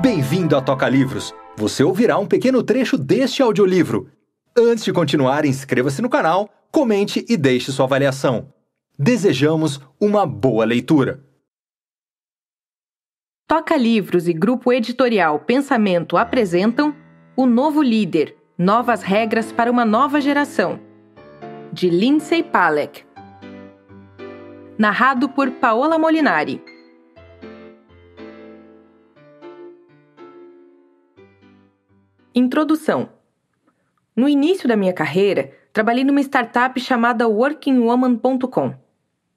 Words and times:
Bem-vindo 0.00 0.56
a 0.56 0.60
Toca 0.60 0.88
Livros. 0.88 1.32
Você 1.56 1.84
ouvirá 1.84 2.18
um 2.18 2.26
pequeno 2.26 2.62
trecho 2.62 2.98
deste 2.98 3.42
audiolivro. 3.42 4.10
Antes 4.56 4.84
de 4.84 4.92
continuar, 4.92 5.44
inscreva-se 5.44 6.02
no 6.02 6.10
canal, 6.10 6.50
comente 6.70 7.24
e 7.28 7.36
deixe 7.36 7.70
sua 7.70 7.86
avaliação. 7.86 8.52
Desejamos 8.98 9.80
uma 10.00 10.26
boa 10.26 10.64
leitura. 10.64 11.24
Toca 13.46 13.76
Livros 13.76 14.26
e 14.26 14.32
Grupo 14.32 14.72
Editorial 14.72 15.38
Pensamento 15.38 16.16
apresentam 16.16 16.94
O 17.36 17.46
Novo 17.46 17.80
Líder 17.82 18.36
Novas 18.58 19.02
Regras 19.02 19.52
para 19.52 19.70
uma 19.70 19.84
Nova 19.84 20.20
Geração, 20.20 20.80
de 21.72 21.88
Lindsay 21.88 22.42
Palek. 22.42 23.04
Narrado 24.76 25.28
por 25.28 25.50
Paola 25.52 25.98
Molinari. 25.98 26.73
Introdução. 32.36 33.10
No 34.16 34.28
início 34.28 34.66
da 34.66 34.74
minha 34.74 34.92
carreira, 34.92 35.52
trabalhei 35.72 36.02
numa 36.02 36.20
startup 36.20 36.80
chamada 36.80 37.28
workingwoman.com. 37.28 38.74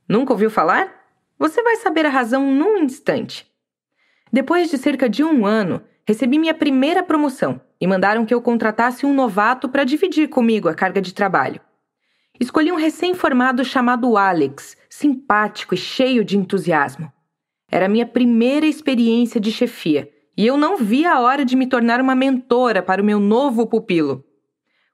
Nunca 0.10 0.34
ouviu 0.34 0.50
falar? 0.50 1.06
Você 1.38 1.62
vai 1.62 1.76
saber 1.76 2.08
a 2.08 2.10
razão 2.10 2.52
num 2.52 2.78
instante. 2.78 3.46
Depois 4.34 4.72
de 4.72 4.80
cerca 4.80 5.08
de 5.08 5.24
um 5.24 5.46
ano, 5.46 5.84
recebi 6.08 6.40
minha 6.40 6.56
primeira 6.56 7.04
promoção 7.04 7.62
e 7.80 7.86
mandaram 7.86 8.26
que 8.26 8.34
eu 8.34 8.42
contratasse 8.42 9.06
um 9.06 9.14
novato 9.14 9.70
para 9.70 9.84
dividir 9.84 10.28
comigo 10.28 10.68
a 10.68 10.74
carga 10.74 11.00
de 11.00 11.14
trabalho. 11.14 11.62
Escolhi 12.40 12.72
um 12.72 12.78
recém-formado 12.78 13.64
chamado 13.64 14.18
Alex, 14.18 14.76
simpático 14.90 15.76
e 15.76 15.78
cheio 15.78 16.26
de 16.26 16.36
entusiasmo. 16.36 17.14
Era 17.72 17.88
minha 17.88 18.08
primeira 18.08 18.66
experiência 18.66 19.40
de 19.40 19.52
chefia 19.52 20.10
e 20.38 20.46
eu 20.46 20.56
não 20.56 20.78
via 20.78 21.14
a 21.14 21.20
hora 21.20 21.44
de 21.44 21.56
me 21.56 21.66
tornar 21.66 22.00
uma 22.00 22.14
mentora 22.14 22.84
para 22.84 23.02
o 23.02 23.06
meu 23.06 23.20
novo 23.20 23.66
pupilo. 23.66 24.24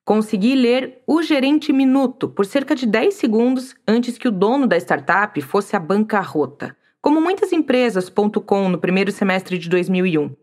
Consegui 0.06 0.56
ler 0.56 1.02
O 1.06 1.22
Gerente 1.22 1.74
Minuto 1.74 2.30
por 2.30 2.46
cerca 2.46 2.74
de 2.74 2.86
10 2.86 3.14
segundos 3.14 3.76
antes 3.86 4.18
que 4.18 4.28
o 4.28 4.32
dono 4.32 4.66
da 4.66 4.78
startup 4.78 5.40
fosse 5.42 5.76
à 5.76 5.80
bancarrota, 5.80 6.76
como 7.02 7.20
muitas 7.20 7.52
empresas.com 7.52 8.70
no 8.70 8.78
primeiro 8.78 9.12
semestre 9.12 9.58
de 9.58 9.70
2001. 9.70 10.34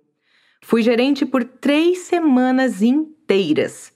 Fui 0.62 0.82
gerente 0.82 1.24
por 1.24 1.44
três 1.44 2.00
semanas 2.00 2.82
inteiras. 2.82 3.92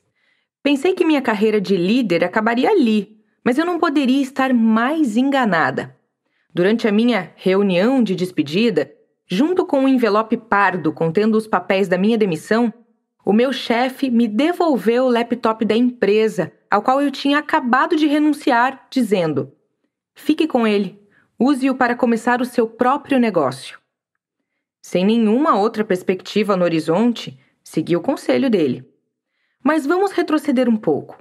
Pensei 0.63 0.95
que 0.95 1.05
minha 1.05 1.21
carreira 1.21 1.61
de 1.61 1.77
líder 1.77 2.25
acabaria 2.25 2.71
ali, 2.71 3.19
mas 3.45 3.59
eu 3.59 3.67
não 3.67 3.79
poderia 3.79 4.23
estar 4.23 4.55
mais 4.55 5.19
enganada. 5.19 5.95
Durante 6.55 6.89
a 6.89 6.93
minha 6.93 7.33
reunião 7.37 8.03
de 8.03 8.15
despedida, 8.15 8.91
Junto 9.27 9.65
com 9.65 9.81
um 9.81 9.89
envelope 9.89 10.37
pardo 10.37 10.93
contendo 10.93 11.37
os 11.37 11.47
papéis 11.47 11.89
da 11.89 11.97
minha 11.97 12.19
demissão, 12.19 12.73
o 13.25 13.33
meu 13.33 13.53
chefe 13.53 14.11
me 14.11 14.29
devolveu 14.29 15.05
o 15.05 15.11
laptop 15.11 15.65
da 15.65 15.75
empresa, 15.75 16.53
ao 16.71 16.83
qual 16.83 17.01
eu 17.01 17.11
tinha 17.11 17.39
acabado 17.39 17.97
de 17.97 18.07
renunciar, 18.07 18.87
dizendo: 18.91 19.53
Fique 20.15 20.47
com 20.47 20.67
ele, 20.67 21.01
use-o 21.39 21.75
para 21.75 21.97
começar 21.97 22.43
o 22.43 22.45
seu 22.45 22.67
próprio 22.67 23.19
negócio. 23.19 23.79
Sem 24.83 25.07
nenhuma 25.07 25.57
outra 25.57 25.83
perspectiva 25.83 26.57
no 26.57 26.65
horizonte, 26.65 27.39
segui 27.63 27.97
o 27.97 28.03
conselho 28.03 28.51
dele. 28.51 28.87
Mas 29.63 29.87
vamos 29.87 30.13
retroceder 30.13 30.69
um 30.69 30.77
pouco. 30.77 31.19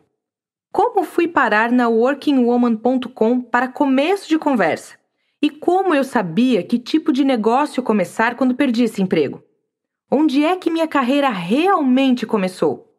Como 0.70 1.04
fui 1.04 1.30
parar 1.30 1.72
na 1.72 1.88
workingwoman.com 1.88 3.42
para 3.42 3.70
começo 3.70 4.28
de 4.28 4.38
conversa? 4.38 4.98
E 5.44 5.50
como 5.50 5.94
eu 5.94 6.06
sabia 6.06 6.64
que 6.64 6.80
tipo 6.80 7.12
de 7.12 7.26
negócio 7.26 7.84
começar 7.84 8.36
quando 8.36 8.56
perdi 8.56 8.86
esse 8.86 9.02
emprego? 9.02 9.44
Onde 10.10 10.42
é 10.42 10.56
que 10.56 10.72
minha 10.72 10.88
carreira 10.88 11.28
realmente 11.28 12.26
começou? 12.26 12.96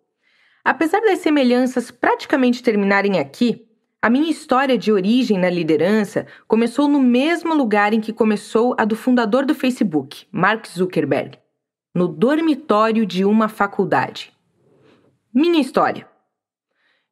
Apesar 0.62 1.00
das 1.00 1.20
semelhanças 1.20 1.90
praticamente 1.90 2.62
terminarem 2.62 3.18
aqui, 3.18 3.66
a 4.02 4.10
minha 4.10 4.30
história 4.30 4.76
de 4.76 4.92
origem 4.92 5.38
na 5.38 5.48
liderança 5.48 6.26
começou 6.46 6.86
no 6.86 7.00
mesmo 7.00 7.54
lugar 7.54 7.94
em 7.94 8.00
que 8.02 8.12
começou 8.12 8.76
a 8.76 8.84
do 8.84 8.94
fundador 8.94 9.46
do 9.46 9.54
Facebook, 9.54 10.26
Mark 10.30 10.66
Zuckerberg, 10.66 11.38
no 11.94 12.06
dormitório 12.06 13.06
de 13.06 13.24
uma 13.24 13.48
faculdade. 13.48 14.34
Minha 15.32 15.62
história. 15.62 16.06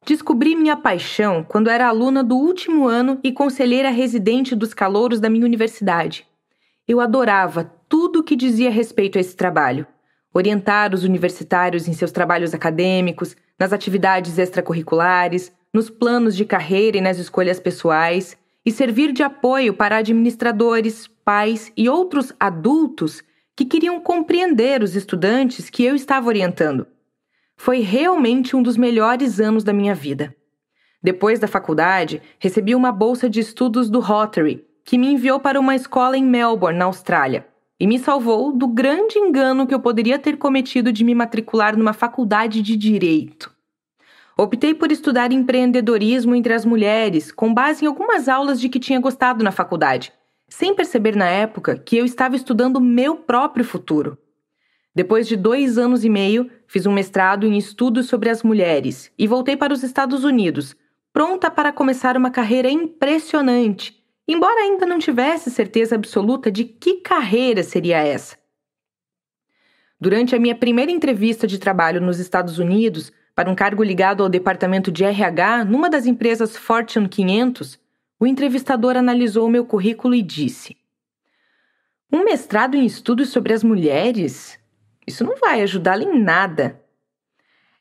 Descobri 0.05 0.53
minha 0.53 0.75
paixão 0.75 1.45
quando 1.47 1.69
era 1.69 1.87
aluna 1.87 2.21
do 2.21 2.35
último 2.35 2.87
ano 2.87 3.19
e 3.23 3.31
conselheira 3.31 3.89
residente 3.89 4.53
dos 4.53 4.73
calouros 4.73 5.21
da 5.21 5.29
minha 5.29 5.45
universidade. 5.45 6.27
Eu 6.85 6.99
adorava 6.99 7.71
tudo 7.87 8.19
o 8.19 8.23
que 8.23 8.35
dizia 8.35 8.69
respeito 8.69 9.17
a 9.17 9.21
esse 9.21 9.33
trabalho. 9.33 9.87
Orientar 10.33 10.93
os 10.93 11.05
universitários 11.05 11.87
em 11.87 11.93
seus 11.93 12.11
trabalhos 12.11 12.53
acadêmicos, 12.53 13.37
nas 13.57 13.71
atividades 13.71 14.37
extracurriculares, 14.37 15.53
nos 15.73 15.89
planos 15.89 16.35
de 16.35 16.43
carreira 16.43 16.97
e 16.97 17.01
nas 17.01 17.17
escolhas 17.17 17.59
pessoais, 17.59 18.35
e 18.65 18.71
servir 18.71 19.13
de 19.13 19.23
apoio 19.23 19.73
para 19.73 19.97
administradores, 19.97 21.07
pais 21.23 21.71
e 21.77 21.87
outros 21.87 22.33
adultos 22.37 23.23
que 23.55 23.63
queriam 23.63 24.01
compreender 24.01 24.83
os 24.83 24.95
estudantes 24.95 25.69
que 25.69 25.83
eu 25.85 25.95
estava 25.95 26.27
orientando. 26.27 26.87
Foi 27.63 27.79
realmente 27.79 28.57
um 28.57 28.61
dos 28.61 28.75
melhores 28.75 29.39
anos 29.39 29.63
da 29.63 29.71
minha 29.71 29.95
vida. 29.95 30.35
Depois 31.01 31.39
da 31.39 31.47
faculdade, 31.47 32.21
recebi 32.37 32.75
uma 32.75 32.91
bolsa 32.91 33.29
de 33.29 33.39
estudos 33.39 33.89
do 33.89 34.01
Rotary, 34.01 34.65
que 34.83 34.97
me 34.97 35.07
enviou 35.07 35.39
para 35.39 35.57
uma 35.57 35.73
escola 35.73 36.17
em 36.17 36.25
Melbourne, 36.25 36.77
na 36.77 36.83
Austrália, 36.83 37.47
e 37.79 37.87
me 37.87 37.97
salvou 37.97 38.51
do 38.51 38.67
grande 38.67 39.17
engano 39.17 39.65
que 39.65 39.73
eu 39.73 39.79
poderia 39.79 40.19
ter 40.19 40.35
cometido 40.35 40.91
de 40.91 41.05
me 41.05 41.15
matricular 41.15 41.77
numa 41.77 41.93
faculdade 41.93 42.61
de 42.61 42.75
direito. 42.75 43.49
Optei 44.37 44.73
por 44.73 44.91
estudar 44.91 45.31
empreendedorismo 45.31 46.35
entre 46.35 46.53
as 46.53 46.65
mulheres, 46.65 47.31
com 47.31 47.53
base 47.53 47.85
em 47.85 47.87
algumas 47.87 48.27
aulas 48.27 48.59
de 48.59 48.67
que 48.67 48.77
tinha 48.77 48.99
gostado 48.99 49.41
na 49.41 49.53
faculdade, 49.53 50.11
sem 50.49 50.75
perceber 50.75 51.15
na 51.15 51.29
época 51.29 51.77
que 51.77 51.95
eu 51.95 52.03
estava 52.03 52.35
estudando 52.35 52.81
meu 52.81 53.15
próprio 53.15 53.63
futuro. 53.63 54.17
Depois 54.95 55.27
de 55.27 55.35
dois 55.35 55.77
anos 55.77 56.05
e 56.05 56.09
meio, 56.09 56.49
fiz 56.67 56.85
um 56.85 56.93
mestrado 56.93 57.47
em 57.47 57.57
estudos 57.57 58.07
sobre 58.07 58.29
as 58.29 58.43
mulheres 58.43 59.11
e 59.17 59.27
voltei 59.27 59.57
para 59.57 59.73
os 59.73 59.81
Estados 59.81 60.23
Unidos, 60.23 60.75
pronta 61.11 61.49
para 61.49 61.73
começar 61.73 62.15
uma 62.15 62.29
carreira 62.29 62.69
impressionante, 62.69 64.03
embora 64.27 64.61
ainda 64.61 64.85
não 64.85 64.99
tivesse 64.99 65.49
certeza 65.49 65.95
absoluta 65.95 66.51
de 66.51 66.63
que 66.63 67.01
carreira 67.01 67.63
seria 67.63 67.97
essa. 67.97 68.37
Durante 69.99 70.35
a 70.35 70.39
minha 70.39 70.55
primeira 70.55 70.91
entrevista 70.91 71.47
de 71.47 71.57
trabalho 71.57 71.99
nos 71.99 72.19
Estados 72.19 72.59
Unidos, 72.59 73.11
para 73.35 73.49
um 73.49 73.55
cargo 73.55 73.81
ligado 73.81 74.21
ao 74.21 74.29
departamento 74.29 74.91
de 74.91 75.03
RH 75.03 75.65
numa 75.65 75.89
das 75.89 76.05
empresas 76.05 76.55
Fortune 76.55 77.09
500, 77.09 77.79
o 78.19 78.27
entrevistador 78.27 78.95
analisou 78.95 79.49
meu 79.49 79.65
currículo 79.65 80.13
e 80.13 80.21
disse: 80.21 80.77
Um 82.11 82.23
mestrado 82.23 82.75
em 82.75 82.85
estudos 82.85 83.29
sobre 83.29 83.53
as 83.53 83.63
mulheres? 83.63 84.59
Isso 85.05 85.23
não 85.23 85.35
vai 85.37 85.61
ajudá-la 85.61 86.03
em 86.03 86.19
nada. 86.19 86.81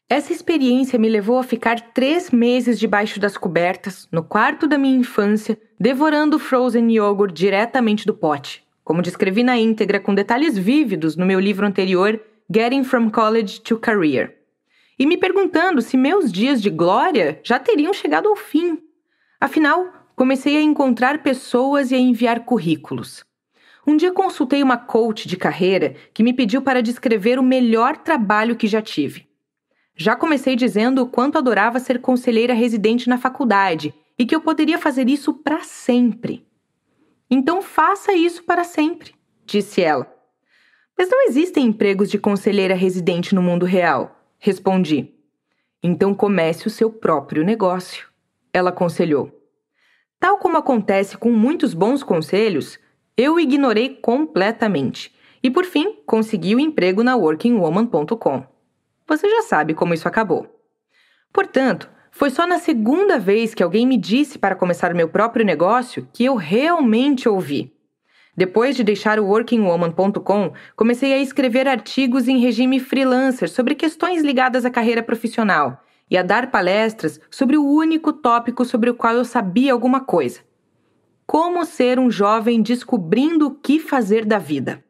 Essa 0.09 0.33
experiência 0.33 0.99
me 0.99 1.09
levou 1.09 1.39
a 1.39 1.43
ficar 1.43 1.81
três 1.95 2.31
meses 2.31 2.79
debaixo 2.79 3.19
das 3.19 3.37
cobertas, 3.37 4.07
no 4.13 4.23
quarto 4.23 4.67
da 4.67 4.77
minha 4.77 4.99
infância, 4.99 5.59
devorando 5.81 6.39
frozen 6.39 6.93
yogurt 6.93 7.33
diretamente 7.33 8.05
do 8.05 8.13
pote, 8.13 8.63
como 8.85 9.01
descrevi 9.01 9.43
na 9.43 9.57
íntegra 9.57 9.99
com 9.99 10.15
detalhes 10.15 10.59
vívidos 10.59 11.17
no 11.17 11.25
meu 11.25 11.41
livro 11.41 11.67
anterior, 11.67 12.21
Getting 12.55 12.85
from 12.85 13.09
College 13.09 13.63
to 13.63 13.79
Career. 13.79 14.37
E 14.99 15.07
me 15.07 15.17
perguntando 15.17 15.81
se 15.81 15.97
meus 15.97 16.31
dias 16.31 16.61
de 16.61 16.69
glória 16.69 17.41
já 17.43 17.59
teriam 17.59 17.95
chegado 17.95 18.29
ao 18.29 18.37
fim. 18.37 18.79
Afinal, 19.41 19.87
comecei 20.15 20.59
a 20.59 20.63
encontrar 20.63 21.23
pessoas 21.23 21.91
e 21.91 21.95
a 21.95 21.99
enviar 21.99 22.45
currículos. 22.45 23.25
Um 23.87 23.97
dia 23.97 24.13
consultei 24.13 24.63
uma 24.63 24.77
coach 24.77 25.27
de 25.27 25.37
carreira 25.37 25.95
que 26.15 26.23
me 26.23 26.33
pediu 26.33 26.63
para 26.63 26.83
descrever 26.83 27.39
o 27.39 27.43
melhor 27.43 27.97
trabalho 27.97 28.57
que 28.57 28.67
já 28.67 28.81
tive. 28.81 29.27
Já 29.97 30.17
comecei 30.17 30.57
dizendo 30.57 31.03
o 31.03 31.07
quanto 31.09 31.37
adorava 31.37 31.79
ser 31.79 32.01
conselheira 32.01 32.55
residente 32.55 33.09
na 33.09 33.19
faculdade 33.19 33.93
e 34.19 34.25
que 34.25 34.35
eu 34.35 34.41
poderia 34.41 34.79
fazer 34.79 35.09
isso 35.09 35.35
para 35.35 35.61
sempre. 35.61 36.47
Então 37.29 37.61
faça 37.61 38.13
isso 38.13 38.45
para 38.45 38.63
sempre, 38.63 39.15
disse 39.45 39.83
ela. 39.83 40.13
Mas 40.97 41.11
não 41.11 41.27
existem 41.27 41.67
empregos 41.67 42.11
de 42.11 42.19
conselheira 42.19 42.75
residente 42.75 43.35
no 43.35 43.43
mundo 43.43 43.67
real, 43.67 44.17
respondi. 44.39 45.13
Então 45.83 46.15
comece 46.15 46.67
o 46.67 46.71
seu 46.71 46.91
próprio 46.91 47.43
negócio, 47.43 48.07
ela 48.53 48.71
aconselhou. 48.71 49.33
Tal 50.21 50.39
como 50.39 50.57
acontece 50.57 51.17
com 51.19 51.33
muitos 51.33 51.75
bons 51.75 52.05
conselhos, 52.05 52.79
eu 53.17 53.39
ignorei 53.39 53.91
completamente 53.91 55.13
e, 55.43 55.51
por 55.51 55.65
fim, 55.65 55.97
consegui 56.07 56.55
o 56.55 56.61
emprego 56.61 57.03
na 57.03 57.17
workingwoman.com. 57.17 58.45
Você 59.07 59.29
já 59.29 59.43
sabe 59.43 59.75
como 59.75 59.93
isso 59.93 60.09
acabou. 60.09 60.47
Portanto, 61.33 61.91
foi 62.11 62.31
só 62.31 62.47
na 62.47 62.59
segunda 62.59 63.19
vez 63.19 63.55
que 63.55 63.63
alguém 63.63 63.87
me 63.87 63.97
disse 63.97 64.39
para 64.39 64.55
começar 64.55 64.95
meu 64.95 65.09
próprio 65.09 65.45
negócio 65.45 66.07
que 66.13 66.25
eu 66.25 66.37
realmente 66.37 67.29
ouvi. 67.29 67.73
Depois 68.37 68.77
de 68.77 68.85
deixar 68.85 69.19
o 69.19 69.27
workingwoman.com, 69.27 70.53
comecei 70.75 71.13
a 71.13 71.19
escrever 71.19 71.69
artigos 71.69 72.29
em 72.29 72.39
regime 72.39 72.81
freelancer 72.81 73.49
sobre 73.49 73.75
questões 73.75 74.23
ligadas 74.23 74.65
à 74.65 74.71
carreira 74.71 75.03
profissional 75.03 75.83
e 76.11 76.17
a 76.17 76.23
dar 76.23 76.51
palestras 76.51 77.21
sobre 77.31 77.57
o 77.57 77.65
único 77.65 78.13
tópico 78.13 78.65
sobre 78.65 78.89
o 78.89 78.95
qual 78.95 79.15
eu 79.15 79.25
sabia 79.25 79.73
alguma 79.73 80.01
coisa: 80.01 80.41
como 81.33 81.65
ser 81.65 81.99
um 81.99 82.11
jovem 82.11 82.61
descobrindo 82.61 83.47
o 83.47 83.55
que 83.55 83.81
fazer 83.81 84.27
da 84.27 84.37
vida. 84.37 84.85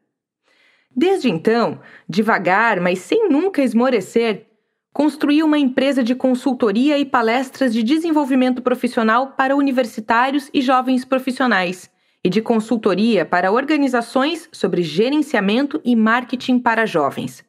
Desde 0.91 1.31
então, 1.31 1.79
devagar, 2.09 2.81
mas 2.81 2.99
sem 2.99 3.29
nunca 3.29 3.62
esmorecer, 3.62 4.49
construí 4.93 5.41
uma 5.41 5.56
empresa 5.56 6.03
de 6.03 6.17
consultoria 6.17 6.99
e 6.99 7.05
palestras 7.05 7.73
de 7.73 7.85
desenvolvimento 7.85 8.61
profissional 8.61 9.35
para 9.37 9.55
universitários 9.55 10.50
e 10.53 10.61
jovens 10.61 11.05
profissionais, 11.05 11.89
e 12.25 12.29
de 12.29 12.43
consultoria 12.43 13.25
para 13.25 13.53
organizações 13.53 14.49
sobre 14.50 14.83
gerenciamento 14.83 15.81
e 15.85 15.94
marketing 15.94 16.59
para 16.59 16.87
jovens. 16.87 17.44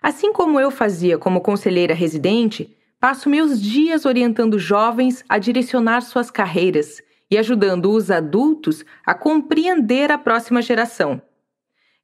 Assim 0.00 0.32
como 0.32 0.60
eu 0.60 0.70
fazia 0.70 1.18
como 1.18 1.40
conselheira 1.40 1.92
residente, 1.92 2.72
passo 3.00 3.28
meus 3.28 3.60
dias 3.60 4.04
orientando 4.04 4.60
jovens 4.60 5.24
a 5.28 5.38
direcionar 5.38 6.02
suas 6.02 6.30
carreiras 6.30 7.02
e 7.32 7.38
ajudando 7.38 7.90
os 7.90 8.12
adultos 8.12 8.84
a 9.04 9.12
compreender 9.12 10.12
a 10.12 10.18
próxima 10.18 10.62
geração 10.62 11.20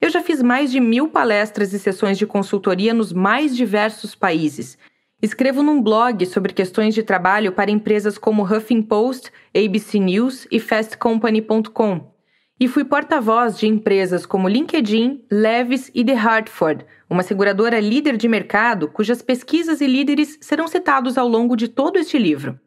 eu 0.01 0.11
já 0.11 0.23
fiz 0.23 0.41
mais 0.41 0.71
de 0.71 0.79
mil 0.79 1.09
palestras 1.09 1.73
e 1.73 1.79
sessões 1.79 2.17
de 2.17 2.27
consultoria 2.27 2.95
nos 2.95 3.13
mais 3.13 3.57
diversos 3.57 4.15
países. 4.15 4.79
Escrevo 5.21 5.61
num 5.61 5.83
blog 5.83 6.25
sobre 6.27 6.53
questões 6.53 6.95
de 6.95 7.03
trabalho 7.03 7.51
para 7.51 7.71
empresas 7.71 8.17
como 8.17 8.45
HuffingPost, 8.45 9.33
ABC 9.53 9.99
News 9.99 10.47
e 10.53 10.61
FastCompany.com. 10.61 12.13
E 12.61 12.69
fui 12.69 12.85
porta-voz 12.85 13.59
de 13.59 13.67
empresas 13.67 14.25
como 14.25 14.49
LinkedIn, 14.49 15.25
Levis 15.31 15.91
e 15.93 16.05
The 16.05 16.15
Hartford, 16.15 16.87
uma 17.11 17.25
seguradora 17.25 17.81
líder 17.81 18.17
de 18.17 18.29
mercado 18.29 18.89
cujas 18.89 19.21
pesquisas 19.21 19.81
e 19.81 19.87
líderes 19.87 20.39
serão 20.41 20.69
citados 20.69 21.19
ao 21.19 21.27
longo 21.27 21.57
de 21.57 21.67
todo 21.67 21.99
este 21.99 22.19
livro. 22.19 22.59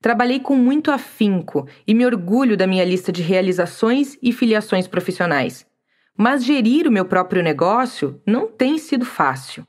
Trabalhei 0.00 0.38
com 0.38 0.54
muito 0.54 0.92
afinco 0.92 1.66
e 1.86 1.92
me 1.92 2.06
orgulho 2.06 2.56
da 2.56 2.66
minha 2.66 2.84
lista 2.84 3.10
de 3.10 3.20
realizações 3.20 4.16
e 4.22 4.32
filiações 4.32 4.86
profissionais. 4.86 5.66
Mas 6.16 6.44
gerir 6.44 6.86
o 6.86 6.92
meu 6.92 7.04
próprio 7.04 7.42
negócio 7.42 8.20
não 8.24 8.46
tem 8.46 8.78
sido 8.78 9.04
fácil. 9.04 9.66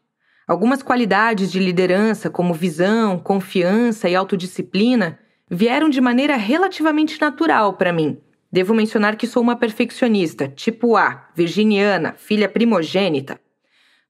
Algumas 0.48 0.82
qualidades 0.82 1.52
de 1.52 1.60
liderança, 1.60 2.30
como 2.30 2.54
visão, 2.54 3.20
confiança 3.20 4.10
e 4.10 4.16
autodisciplina, 4.16 5.20
vieram 5.50 5.90
de 5.90 6.02
maneira 6.02 6.36
relativamente 6.36 7.20
natural 7.20 7.74
para 7.74 7.94
mim. 7.94 8.20
Devo 8.52 8.74
mencionar 8.74 9.16
que 9.16 9.28
sou 9.28 9.44
uma 9.44 9.56
perfeccionista, 9.56 10.48
tipo 10.48 10.96
A, 10.96 11.30
virginiana, 11.36 12.16
filha 12.18 12.50
primogênita. 12.50 13.40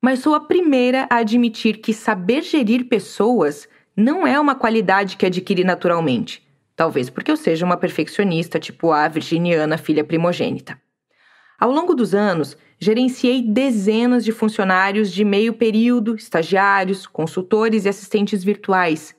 Mas 0.02 0.20
sou 0.20 0.34
a 0.34 0.40
primeira 0.40 1.08
a 1.10 1.18
admitir 1.18 1.80
que 1.80 1.94
saber 1.94 2.42
gerir 2.42 2.88
pessoas 2.88 3.68
não 4.00 4.26
é 4.26 4.40
uma 4.40 4.56
qualidade 4.56 5.18
que 5.18 5.26
adquiri 5.26 5.64
naturalmente. 5.64 6.42
Talvez 6.76 7.10
porque 7.10 7.30
eu 7.30 7.36
seja 7.36 7.66
uma 7.66 7.76
perfeccionista, 7.76 8.58
tipo 8.58 8.92
A, 8.92 9.08
virginiana, 9.08 9.78
filha 9.78 10.04
primogênita. 10.04 10.80
Ao 11.60 11.70
longo 11.70 11.94
dos 11.94 12.16
anos, 12.16 12.58
gerenciei 12.80 13.42
dezenas 13.42 14.24
de 14.24 14.32
funcionários 14.32 15.12
de 15.12 15.26
meio 15.26 15.54
período, 15.54 16.16
estagiários, 16.16 17.06
consultores 17.06 17.84
e 17.84 17.90
assistentes 17.90 18.42
virtuais. 18.42 19.14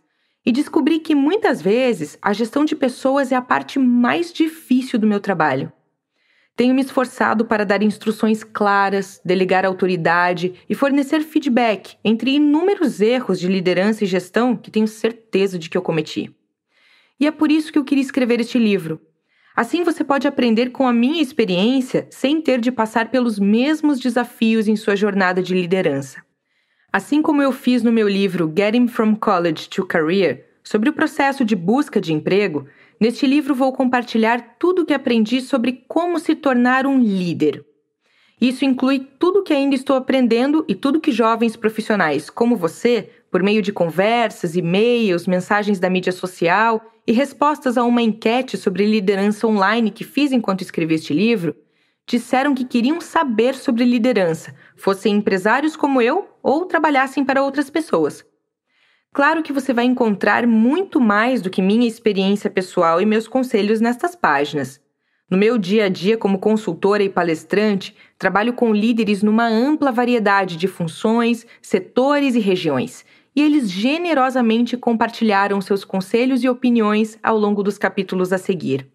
E 0.47 0.51
descobri 0.51 0.99
que 1.01 1.15
muitas 1.15 1.61
vezes 1.61 2.17
a 2.23 2.33
gestão 2.33 2.65
de 2.65 2.75
pessoas 2.75 3.31
é 3.31 3.37
a 3.37 3.43
parte 3.43 3.79
mais 3.79 4.33
difícil 4.33 4.99
do 4.99 5.07
meu 5.07 5.21
trabalho. 5.21 5.71
Tenho 6.61 6.75
me 6.75 6.83
esforçado 6.83 7.47
para 7.47 7.65
dar 7.65 7.83
instruções 7.83 8.45
claras, 8.45 9.19
delegar 9.25 9.65
autoridade 9.65 10.53
e 10.69 10.75
fornecer 10.75 11.23
feedback 11.23 11.97
entre 12.05 12.33
inúmeros 12.33 13.01
erros 13.01 13.41
de 13.41 13.49
liderança 13.49 14.05
e 14.05 14.07
gestão 14.07 14.55
que 14.55 14.71
tenho 14.71 14.87
certeza 14.87 15.59
de 15.59 15.71
que 15.71 15.79
eu 15.79 15.81
cometi. 15.81 16.31
E 17.19 17.27
é 17.27 17.31
por 17.31 17.51
isso 17.51 17.73
que 17.73 17.79
eu 17.79 17.85
queria 17.85 18.05
escrever 18.05 18.41
este 18.41 18.59
livro 18.59 19.01
Assim 19.57 19.83
você 19.83 20.05
pode 20.05 20.29
aprender 20.29 20.69
com 20.69 20.87
a 20.87 20.93
minha 20.93 21.23
experiência 21.23 22.07
sem 22.11 22.43
ter 22.43 22.61
de 22.61 22.71
passar 22.71 23.11
pelos 23.11 23.39
mesmos 23.39 23.99
desafios 23.99 24.69
em 24.69 24.77
sua 24.77 24.95
jornada 24.95 25.43
de 25.43 25.55
liderança. 25.55 26.23
Assim 26.93 27.23
como 27.23 27.41
eu 27.41 27.53
fiz 27.53 27.83
no 27.83 27.91
meu 27.91 28.07
livro 28.07 28.53
Getting 28.55 28.87
from 28.87 29.17
College 29.17 29.67
to 29.71 29.87
Career, 29.87 30.45
sobre 30.63 30.91
o 30.91 30.93
processo 30.93 31.43
de 31.43 31.57
busca 31.57 31.99
de 31.99 32.13
emprego, 32.13 32.67
neste 33.01 33.27
livro 33.27 33.55
vou 33.55 33.73
compartilhar 33.73 34.57
tudo 34.59 34.83
o 34.83 34.87
que 34.87 34.93
aprendi 34.93 35.41
sobre 35.41 35.85
como 35.89 36.21
se 36.21 36.35
tornar 36.35 36.87
um 36.87 37.01
líder. 37.01 37.65
Isso 38.41 38.65
inclui 38.65 39.01
tudo 39.19 39.43
que 39.43 39.53
ainda 39.53 39.75
estou 39.75 39.97
aprendendo 39.97 40.65
e 40.69 40.75
tudo 40.75 41.01
que 41.01 41.11
jovens 41.11 41.57
profissionais 41.57 42.31
como 42.31 42.57
você 42.57 43.11
por 43.31 43.43
meio 43.43 43.63
de 43.63 43.73
conversas, 43.73 44.57
e-mails, 44.57 45.27
mensagens 45.27 45.79
da 45.79 45.89
mídia 45.89 46.13
social 46.13 46.83
e 47.07 47.13
respostas 47.13 47.79
a 47.79 47.85
uma 47.85 48.03
enquete 48.03 48.57
sobre 48.57 48.85
liderança 48.85 49.47
online 49.47 49.91
que 49.91 50.05
fiz 50.05 50.33
enquanto 50.33 50.63
escrevi 50.63 50.95
este 50.95 51.15
livro, 51.15 51.55
disseram 52.07 52.55
que 52.55 52.65
queriam 52.65 53.01
saber 53.01 53.55
sobre 53.55 53.85
liderança, 53.85 54.55
fossem 54.77 55.17
empresários 55.17 55.77
como 55.77 56.03
eu 56.03 56.29
ou 56.43 56.67
trabalhassem 56.67 57.25
para 57.25 57.43
outras 57.43 57.71
pessoas. 57.71 58.25
Claro 59.13 59.43
que 59.43 59.53
você 59.53 59.73
vai 59.73 59.85
encontrar 59.85 60.47
muito 60.47 61.01
mais 61.01 61.43
do 61.43 61.51
que 61.51 61.61
minha 61.61 61.87
experiência 61.87 62.49
pessoal 62.49 63.01
e 63.01 63.07
meus 63.07 63.27
conselhos 63.27 63.81
nestas 63.81 64.15
páginas. 64.15 64.81
No 65.29 65.37
meu 65.37 65.59
dia 65.59 65.85
a 65.85 65.89
dia 65.89 66.17
como 66.17 66.39
consultora 66.39 67.03
e 67.03 67.09
palestrante, 67.09 67.95
trabalho 68.19 68.53
com 68.53 68.73
líderes 68.73 69.23
numa 69.23 69.47
ampla 69.47 69.93
variedade 69.93 70.57
de 70.57 70.67
funções, 70.67 71.47
setores 71.63 72.35
e 72.35 72.41
regiões 72.41 73.05
e 73.35 73.43
eles 73.43 73.71
generosamente 73.71 74.77
compartilharam 74.77 75.61
seus 75.61 75.85
conselhos 75.85 76.43
e 76.43 76.49
opiniões 76.49 77.19
ao 77.23 77.39
longo 77.39 77.63
dos 77.63 77.79
capítulos 77.79 78.33
a 78.33 78.39
seguir. 78.39 78.89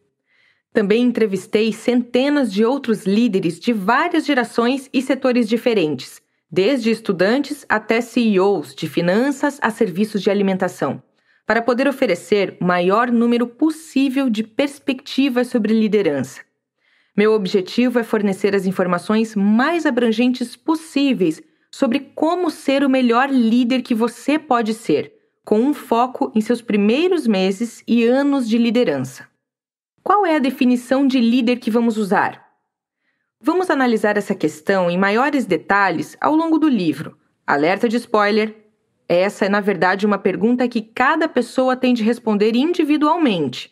Também 0.73 1.03
entrevistei 1.03 1.71
centenas 1.71 2.51
de 2.51 2.65
outros 2.65 3.05
líderes 3.05 3.59
de 3.59 3.71
várias 3.71 4.25
gerações 4.25 4.89
e 4.91 5.01
setores 5.01 5.47
diferentes, 5.47 6.21
desde 6.55 6.89
estudantes 6.89 7.65
até 7.67 7.99
CEOs 7.99 8.73
de 8.73 8.87
finanças 8.87 9.59
a 9.61 9.69
serviços 9.69 10.21
de 10.21 10.29
alimentação, 10.29 11.03
para 11.45 11.61
poder 11.61 11.85
oferecer 11.85 12.55
o 12.61 12.63
maior 12.63 13.11
número 13.11 13.45
possível 13.45 14.29
de 14.29 14.41
perspectivas 14.41 15.47
sobre 15.47 15.77
liderança. 15.77 16.39
Meu 17.13 17.33
objetivo 17.33 17.99
é 17.99 18.03
fornecer 18.03 18.55
as 18.55 18.65
informações 18.65 19.35
mais 19.35 19.85
abrangentes 19.85 20.55
possíveis 20.55 21.41
sobre 21.69 21.99
como 22.15 22.49
ser 22.49 22.85
o 22.85 22.89
melhor 22.89 23.29
líder 23.29 23.81
que 23.81 23.93
você 23.93 24.39
pode 24.39 24.73
ser, 24.73 25.11
com 25.43 25.59
um 25.59 25.73
foco 25.73 26.31
em 26.33 26.39
seus 26.39 26.61
primeiros 26.61 27.27
meses 27.27 27.83
e 27.85 28.05
anos 28.05 28.47
de 28.47 28.57
liderança. 28.57 29.27
Qual 30.01 30.25
é 30.25 30.37
a 30.37 30.39
definição 30.39 31.05
de 31.05 31.19
líder 31.19 31.57
que 31.57 31.69
vamos 31.69 31.97
usar? 31.97 32.44
Vamos 33.41 33.69
analisar 33.69 34.17
essa 34.17 34.33
questão 34.33 34.89
em 34.89 34.97
maiores 34.97 35.45
detalhes 35.45 36.17
ao 36.21 36.35
longo 36.35 36.57
do 36.57 36.69
livro. 36.69 37.17
Alerta 37.45 37.87
de 37.87 37.97
spoiler! 37.97 38.55
Essa 39.07 39.45
é, 39.45 39.49
na 39.49 39.59
verdade, 39.59 40.05
uma 40.05 40.17
pergunta 40.17 40.67
que 40.67 40.81
cada 40.81 41.27
pessoa 41.27 41.75
tem 41.75 41.93
de 41.93 42.01
responder 42.01 42.55
individualmente. 42.55 43.71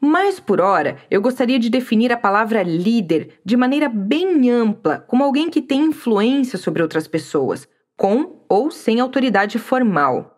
Mas 0.00 0.40
por 0.40 0.60
hora, 0.60 0.96
eu 1.10 1.20
gostaria 1.20 1.58
de 1.58 1.68
definir 1.68 2.12
a 2.12 2.16
palavra 2.16 2.62
líder 2.62 3.40
de 3.44 3.56
maneira 3.56 3.88
bem 3.88 4.50
ampla, 4.50 4.98
como 4.98 5.24
alguém 5.24 5.50
que 5.50 5.60
tem 5.60 5.86
influência 5.86 6.58
sobre 6.58 6.82
outras 6.82 7.06
pessoas, 7.06 7.68
com 7.96 8.44
ou 8.48 8.70
sem 8.70 9.00
autoridade 9.00 9.58
formal. 9.58 10.33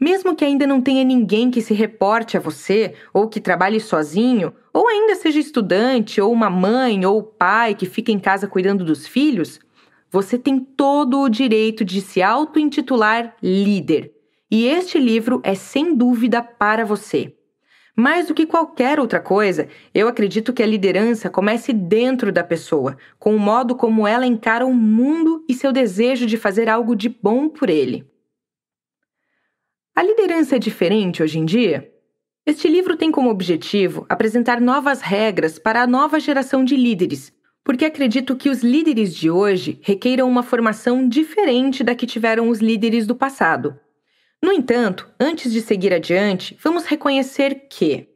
Mesmo 0.00 0.36
que 0.36 0.44
ainda 0.44 0.66
não 0.66 0.80
tenha 0.80 1.02
ninguém 1.02 1.50
que 1.50 1.60
se 1.60 1.74
reporte 1.74 2.36
a 2.36 2.40
você, 2.40 2.94
ou 3.12 3.28
que 3.28 3.40
trabalhe 3.40 3.80
sozinho, 3.80 4.54
ou 4.72 4.88
ainda 4.88 5.16
seja 5.16 5.40
estudante, 5.40 6.20
ou 6.20 6.32
uma 6.32 6.48
mãe 6.48 7.04
ou 7.04 7.20
pai 7.22 7.74
que 7.74 7.84
fica 7.84 8.12
em 8.12 8.18
casa 8.18 8.46
cuidando 8.46 8.84
dos 8.84 9.08
filhos, 9.08 9.58
você 10.10 10.38
tem 10.38 10.60
todo 10.60 11.20
o 11.20 11.28
direito 11.28 11.84
de 11.84 12.00
se 12.00 12.22
auto-intitular 12.22 13.34
líder. 13.42 14.12
E 14.50 14.66
este 14.66 14.98
livro 14.98 15.40
é 15.42 15.54
sem 15.54 15.94
dúvida 15.94 16.42
para 16.42 16.84
você. 16.84 17.34
Mais 17.94 18.28
do 18.28 18.34
que 18.34 18.46
qualquer 18.46 19.00
outra 19.00 19.18
coisa, 19.18 19.66
eu 19.92 20.06
acredito 20.06 20.52
que 20.52 20.62
a 20.62 20.66
liderança 20.66 21.28
comece 21.28 21.72
dentro 21.72 22.30
da 22.30 22.44
pessoa, 22.44 22.96
com 23.18 23.34
o 23.34 23.40
modo 23.40 23.74
como 23.74 24.06
ela 24.06 24.24
encara 24.24 24.64
o 24.64 24.72
mundo 24.72 25.44
e 25.48 25.52
seu 25.52 25.72
desejo 25.72 26.24
de 26.24 26.36
fazer 26.36 26.68
algo 26.68 26.94
de 26.94 27.08
bom 27.08 27.48
por 27.48 27.68
ele. 27.68 28.06
A 29.98 30.02
liderança 30.04 30.54
é 30.54 30.60
diferente 30.60 31.24
hoje 31.24 31.40
em 31.40 31.44
dia? 31.44 31.92
Este 32.46 32.68
livro 32.68 32.96
tem 32.96 33.10
como 33.10 33.30
objetivo 33.30 34.06
apresentar 34.08 34.60
novas 34.60 35.00
regras 35.00 35.58
para 35.58 35.82
a 35.82 35.88
nova 35.88 36.20
geração 36.20 36.64
de 36.64 36.76
líderes, 36.76 37.32
porque 37.64 37.84
acredito 37.84 38.36
que 38.36 38.48
os 38.48 38.62
líderes 38.62 39.12
de 39.12 39.28
hoje 39.28 39.80
requeiram 39.82 40.28
uma 40.28 40.44
formação 40.44 41.08
diferente 41.08 41.82
da 41.82 41.96
que 41.96 42.06
tiveram 42.06 42.48
os 42.48 42.60
líderes 42.60 43.08
do 43.08 43.16
passado. 43.16 43.76
No 44.40 44.52
entanto, 44.52 45.10
antes 45.18 45.50
de 45.52 45.60
seguir 45.60 45.92
adiante, 45.92 46.56
vamos 46.62 46.84
reconhecer 46.84 47.66
que 47.68 48.06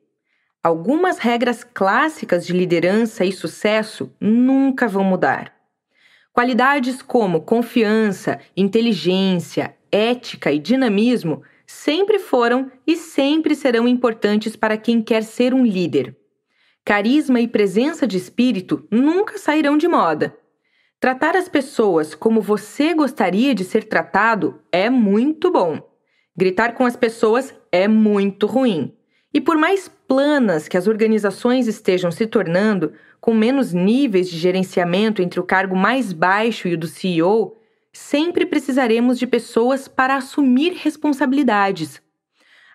Algumas 0.63 1.19
regras 1.19 1.65
clássicas 1.65 2.47
de 2.47 2.53
liderança 2.53 3.25
e 3.25 3.33
sucesso 3.33 4.15
nunca 4.21 4.87
vão 4.87 5.03
mudar. 5.03 5.53
Qualidades 6.33 7.03
como 7.03 7.41
confiança, 7.41 8.39
inteligência, 8.57 9.75
ética 9.91 10.53
e 10.53 10.61
dinamismo 10.61 11.43
sempre 11.73 12.19
foram 12.19 12.71
e 12.87 12.97
sempre 12.97 13.55
serão 13.55 13.89
importantes 13.89 14.55
para 14.55 14.77
quem 14.77 15.03
quer 15.03 15.25
ser 15.25 15.55
um 15.55 15.65
líder. 15.65 16.17
Carisma 16.85 17.41
e 17.41 17.49
presença 17.49 18.07
de 18.07 18.17
espírito 18.17 18.87
nunca 18.91 19.39
sairão 19.39 19.77
de 19.77 19.89
moda. 19.89 20.37
Tratar 21.01 21.35
as 21.35 21.49
pessoas 21.49 22.15
como 22.15 22.41
você 22.41 22.95
gostaria 22.95 23.55
de 23.55 23.65
ser 23.65 23.85
tratado 23.85 24.61
é 24.71 24.91
muito 24.91 25.51
bom. 25.51 25.81
Gritar 26.37 26.75
com 26.75 26.85
as 26.85 26.95
pessoas 26.95 27.55
é 27.73 27.89
muito 27.89 28.47
ruim. 28.47 28.95
E 29.35 29.41
por 29.41 29.57
mais 29.57 29.89
planas 29.89 30.69
que 30.69 30.77
as 30.77 30.87
organizações 30.87 31.67
estejam 31.67 32.11
se 32.11 32.27
tornando, 32.27 32.93
com 33.21 33.33
menos 33.33 33.73
níveis 33.73 34.29
de 34.29 34.39
gerenciamento 34.39 35.23
entre 35.23 35.41
o 35.41 35.45
cargo 35.45 35.75
mais 35.75 36.13
baixo 36.13 36.69
e 36.69 36.75
o 36.75 36.79
do 36.79 36.87
CEO, 36.87 37.57
sempre 37.93 38.47
precisaremos 38.47 39.19
de 39.19 39.27
pessoas 39.27 39.87
para 39.87 40.17
assumir 40.17 40.73
responsabilidades. 40.73 42.01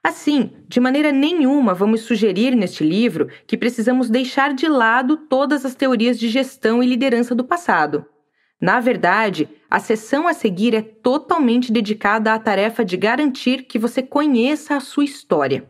Assim, 0.03 0.51
de 0.67 0.79
maneira 0.79 1.12
nenhuma 1.12 1.74
vamos 1.74 2.01
sugerir 2.01 2.55
neste 2.55 2.83
livro 2.83 3.27
que 3.45 3.57
precisamos 3.57 4.09
deixar 4.09 4.53
de 4.53 4.67
lado 4.67 5.17
todas 5.17 5.65
as 5.65 5.75
teorias 5.75 6.19
de 6.19 6.29
gestão 6.29 6.81
e 6.81 6.88
liderança 6.88 7.36
do 7.36 7.43
passado. 7.43 8.05
Na 8.59 8.79
verdade, 8.79 9.50
a 9.69 9.79
sessão 9.79 10.27
a 10.27 10.33
seguir 10.33 10.74
é 10.74 10.81
totalmente 10.81 11.71
dedicada 11.71 12.33
à 12.33 12.39
tarefa 12.39 12.86
de 12.86 12.97
garantir 12.97 13.63
que 13.63 13.77
você 13.77 14.01
conheça 14.01 14.75
a 14.75 14.79
sua 14.79 15.03
história. 15.03 15.69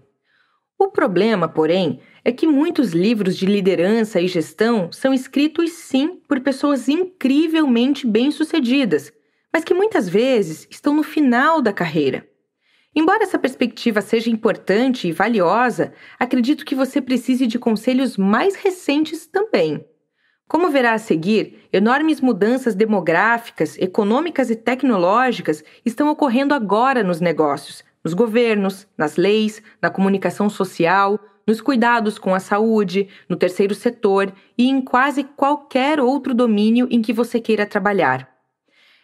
O 0.79 0.89
problema, 0.89 1.49
porém, 1.49 1.99
é 2.23 2.31
que 2.31 2.45
muitos 2.45 2.93
livros 2.93 3.35
de 3.35 3.45
liderança 3.45 4.21
e 4.21 4.27
gestão 4.27 4.91
são 4.91 5.13
escritos 5.13 5.71
sim 5.71 6.21
por 6.27 6.39
pessoas 6.39 6.87
incrivelmente 6.87 8.05
bem-sucedidas, 8.05 9.11
mas 9.57 9.63
que 9.63 9.73
muitas 9.73 10.07
vezes 10.07 10.67
estão 10.69 10.93
no 10.93 11.01
final 11.01 11.63
da 11.63 11.73
carreira. 11.73 12.23
Embora 12.95 13.23
essa 13.23 13.39
perspectiva 13.39 14.01
seja 14.01 14.29
importante 14.29 15.07
e 15.07 15.11
valiosa, 15.11 15.93
acredito 16.19 16.63
que 16.63 16.75
você 16.75 17.01
precise 17.01 17.47
de 17.47 17.57
conselhos 17.57 18.17
mais 18.17 18.53
recentes 18.53 19.25
também. 19.25 19.83
Como 20.47 20.69
verá 20.69 20.93
a 20.93 20.99
seguir, 20.99 21.67
enormes 21.73 22.21
mudanças 22.21 22.75
demográficas, 22.75 23.75
econômicas 23.79 24.51
e 24.51 24.55
tecnológicas 24.55 25.63
estão 25.83 26.07
ocorrendo 26.07 26.53
agora 26.53 27.03
nos 27.03 27.19
negócios, 27.19 27.83
nos 28.03 28.13
governos, 28.13 28.87
nas 28.95 29.15
leis, 29.15 29.59
na 29.81 29.89
comunicação 29.89 30.51
social, 30.51 31.19
nos 31.47 31.61
cuidados 31.61 32.19
com 32.19 32.35
a 32.35 32.39
saúde, 32.39 33.09
no 33.27 33.35
terceiro 33.35 33.73
setor 33.73 34.31
e 34.55 34.69
em 34.69 34.79
quase 34.79 35.23
qualquer 35.23 35.99
outro 35.99 36.35
domínio 36.35 36.87
em 36.91 37.01
que 37.01 37.11
você 37.11 37.39
queira 37.39 37.65
trabalhar. 37.65 38.36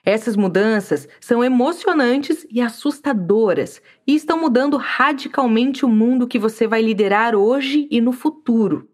Essas 0.06 0.36
mudanças 0.36 1.08
são 1.22 1.42
emocionantes 1.44 2.46
e 2.52 2.60
assustadoras 2.60 3.82
e 4.06 4.14
estão 4.14 4.40
mudando 4.40 4.76
radicalmente 4.76 5.86
o 5.86 5.90
mundo 5.90 6.28
que 6.28 6.38
você 6.38 6.68
vai 6.68 6.82
liderar 6.82 7.36
hoje 7.36 7.88
e 7.90 8.02
no 8.02 8.12
futuro. 8.12 8.90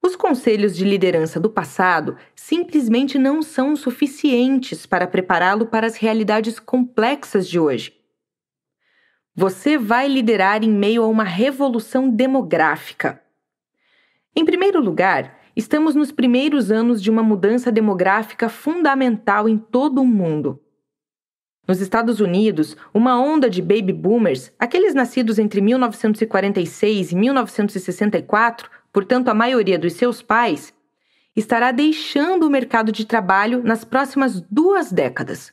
Os 0.00 0.14
conselhos 0.14 0.76
de 0.76 0.84
liderança 0.84 1.40
do 1.40 1.50
passado 1.50 2.16
simplesmente 2.36 3.18
não 3.18 3.42
são 3.42 3.74
suficientes 3.74 4.86
para 4.86 5.08
prepará-lo 5.08 5.66
para 5.66 5.88
as 5.88 5.96
realidades 5.96 6.60
complexas 6.60 7.48
de 7.48 7.58
hoje. 7.58 7.98
Você 9.34 9.76
vai 9.76 10.06
liderar 10.06 10.62
em 10.62 10.70
meio 10.70 11.02
a 11.02 11.08
uma 11.08 11.24
revolução 11.24 12.08
demográfica. 12.08 13.20
Em 14.36 14.44
primeiro 14.44 14.80
lugar, 14.80 15.37
estamos 15.58 15.96
nos 15.96 16.12
primeiros 16.12 16.70
anos 16.70 17.02
de 17.02 17.10
uma 17.10 17.20
mudança 17.20 17.72
demográfica 17.72 18.48
fundamental 18.48 19.48
em 19.48 19.58
todo 19.58 20.00
o 20.00 20.06
mundo. 20.06 20.62
Nos 21.66 21.80
Estados 21.80 22.20
Unidos, 22.20 22.76
uma 22.94 23.20
onda 23.20 23.50
de 23.50 23.60
baby 23.60 23.92
boomers, 23.92 24.52
aqueles 24.56 24.94
nascidos 24.94 25.36
entre 25.36 25.60
1946 25.60 27.10
e 27.10 27.16
1964, 27.16 28.70
portanto 28.92 29.30
a 29.30 29.34
maioria 29.34 29.76
dos 29.76 29.94
seus 29.94 30.22
pais, 30.22 30.72
estará 31.34 31.72
deixando 31.72 32.46
o 32.46 32.50
mercado 32.50 32.92
de 32.92 33.04
trabalho 33.04 33.60
nas 33.64 33.84
próximas 33.84 34.40
duas 34.42 34.92
décadas. 34.92 35.52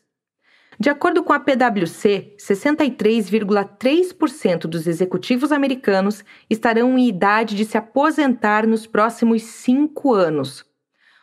De 0.80 0.90
acordo 0.90 1.22
com 1.24 1.32
a 1.32 1.40
PwC, 1.40 2.34
63,3% 2.38 4.68
dos 4.68 4.88
executivos 4.88 5.52
americanos 5.52 6.26
estarão 6.50 6.98
em 6.98 7.08
idade 7.08 7.56
de 7.56 7.64
se 7.64 7.78
aposentar 7.78 8.66
nos 8.68 8.86
próximos 8.86 9.44
cinco 9.44 10.14
anos. 10.14 10.66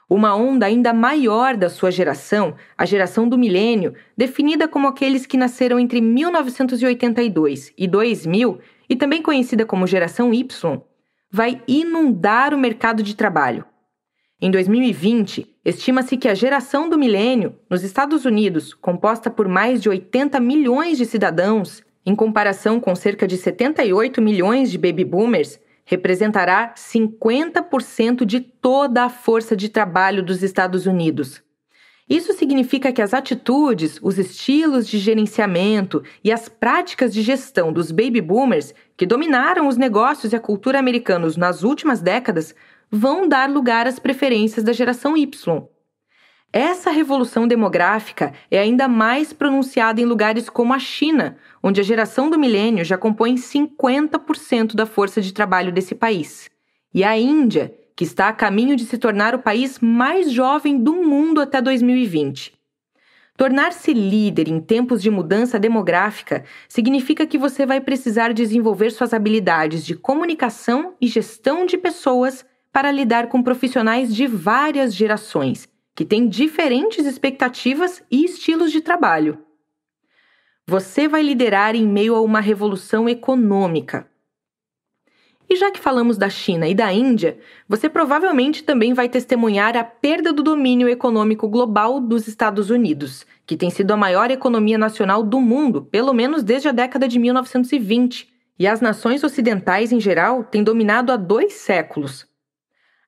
Uma 0.09 0.35
onda 0.35 0.65
ainda 0.67 0.93
maior 0.93 1.57
da 1.57 1.71
sua 1.71 1.91
geração, 1.91 2.55
a 2.77 2.85
geração 2.85 3.29
do 3.29 3.39
milênio, 3.39 3.95
definida 4.17 4.69
como 4.69 4.89
aqueles 4.89 5.27
que 5.27 5.37
nasceram 5.37 5.79
entre 5.79 6.01
1982 6.01 7.73
e 7.77 7.87
2000 7.87 8.59
e 8.89 8.97
também 8.97 9.23
conhecida 9.23 9.65
como 9.65 9.87
geração 9.87 10.35
Y, 10.35 10.83
vai 11.31 11.63
inundar 11.67 12.53
o 12.53 12.59
mercado 12.59 13.03
de 13.03 13.17
trabalho. 13.17 13.65
Em 14.41 14.51
2020, 14.51 15.52
estima-se 15.65 16.17
que 16.17 16.29
a 16.29 16.35
geração 16.35 16.89
do 16.89 16.99
milênio, 16.99 17.55
nos 17.71 17.83
Estados 17.83 18.25
Unidos, 18.25 18.75
composta 18.75 19.31
por 19.31 19.49
mais 19.49 19.81
de 19.81 19.89
80 19.89 20.41
milhões 20.41 20.99
de 20.99 21.07
cidadãos, 21.07 21.83
em 22.05 22.15
comparação 22.15 22.81
com 22.81 22.95
cerca 22.95 23.27
de 23.27 23.37
78 23.37 24.21
milhões 24.21 24.71
de 24.71 24.79
baby 24.79 25.05
boomers, 25.05 25.61
representará 25.85 26.75
50% 26.77 28.25
de 28.25 28.41
toda 28.41 29.05
a 29.05 29.09
força 29.09 29.57
de 29.57 29.69
trabalho 29.69 30.23
dos 30.23 30.43
Estados 30.43 30.87
Unidos. 30.87 31.43
Isso 32.09 32.33
significa 32.33 32.93
que 32.93 33.01
as 33.01 33.15
atitudes, 33.15 33.99
os 34.03 34.19
estilos 34.19 34.87
de 34.87 34.99
gerenciamento 34.99 36.03
e 36.23 36.33
as 36.33 36.49
práticas 36.49 37.13
de 37.13 37.23
gestão 37.23 37.73
dos 37.73 37.91
baby 37.91 38.21
boomers, 38.21 38.75
que 38.97 39.07
dominaram 39.07 39.69
os 39.69 39.77
negócios 39.77 40.33
e 40.33 40.37
a 40.37 40.41
cultura 40.41 40.79
americanos 40.79 41.37
nas 41.37 41.63
últimas 41.63 42.01
décadas, 42.01 42.55
vão 42.95 43.27
dar 43.27 43.49
lugar 43.49 43.87
às 43.87 43.99
preferências 43.99 44.63
da 44.63 44.73
geração 44.75 45.17
Y. 45.17 45.67
Essa 46.53 46.91
revolução 46.91 47.49
demográfica 47.49 48.35
é 48.51 48.59
ainda 48.59 48.87
mais 48.87 49.33
pronunciada 49.33 50.03
em 50.03 50.05
lugares 50.05 50.51
como 50.51 50.75
a 50.75 50.79
China, 50.79 51.39
onde 51.63 51.81
a 51.81 51.85
geração 51.85 52.29
do 52.29 52.39
milênio 52.39 52.85
já 52.85 52.99
compõe 52.99 53.37
50% 53.37 54.75
da 54.75 54.85
força 54.85 55.23
de 55.23 55.33
trabalho 55.33 55.73
desse 55.73 55.95
país, 55.95 56.51
e 56.93 57.03
a 57.03 57.19
Índia, 57.19 57.75
que 57.97 58.05
está 58.05 58.29
a 58.29 58.33
caminho 58.35 58.77
de 58.77 58.85
se 58.85 58.99
tornar 58.99 59.35
o 59.35 59.39
país 59.39 59.79
mais 59.79 60.31
jovem 60.31 60.79
do 60.79 60.93
mundo 60.93 61.41
até 61.41 61.63
2020. 61.63 62.53
Tornar-se 63.35 63.95
líder 63.95 64.49
em 64.49 64.61
tempos 64.61 65.01
de 65.01 65.11
mudança 65.11 65.59
demográfica 65.59 66.45
significa 66.69 67.27
que 67.27 67.39
você 67.39 67.65
vai 67.65 67.81
precisar 67.81 68.35
desenvolver 68.35 68.91
suas 68.91 69.15
habilidades 69.15 69.87
de 69.87 69.95
comunicação 69.95 70.95
e 71.01 71.07
gestão 71.07 71.65
de 71.65 71.79
pessoas 71.79 72.45
para 72.73 72.91
lidar 72.91 73.29
com 73.29 73.43
profissionais 73.43 74.15
de 74.15 74.27
várias 74.27 74.95
gerações, 74.95 75.69
que 75.95 76.05
têm 76.05 76.27
diferentes 76.27 77.05
expectativas 77.05 78.03
e 78.11 78.25
estilos 78.25 78.73
de 78.73 78.81
trabalho. 78.81 79.39
Você 80.67 81.07
vai 81.07 81.23
liderar 81.23 81.75
em 81.75 81.87
meio 81.87 82.15
a 82.15 82.21
uma 82.21 82.41
revolução 82.41 83.09
econômica. 83.09 84.09
E 85.51 85.57
já 85.57 85.71
que 85.71 85.79
falamos 85.79 86.17
da 86.17 86.31
China 86.31 86.67
e 86.67 86.75
da 86.75 86.91
Índia, 86.91 87.39
você 87.69 87.91
provavelmente 87.91 88.65
também 88.65 88.95
vai 88.95 89.07
testemunhar 89.07 89.77
a 89.77 89.85
perda 89.85 90.33
do 90.33 90.43
domínio 90.43 90.89
econômico 90.89 91.47
global 91.47 92.01
dos 92.01 92.27
Estados 92.27 92.71
Unidos, 92.71 93.27
que 93.45 93.55
tem 93.55 93.69
sido 93.69 93.91
a 93.91 93.97
maior 93.97 94.31
economia 94.31 94.79
nacional 94.79 95.23
do 95.23 95.41
mundo, 95.43 95.83
pelo 95.83 96.15
menos 96.15 96.43
desde 96.43 96.69
a 96.69 96.73
década 96.73 97.07
de 97.07 97.19
1920, 97.19 98.33
e 98.59 98.67
as 98.67 98.81
nações 98.81 99.23
ocidentais 99.23 99.93
em 99.93 100.01
geral 100.01 100.43
têm 100.45 100.65
dominado 100.65 101.13
há 101.13 101.17
dois 101.17 101.53
séculos. 101.53 102.32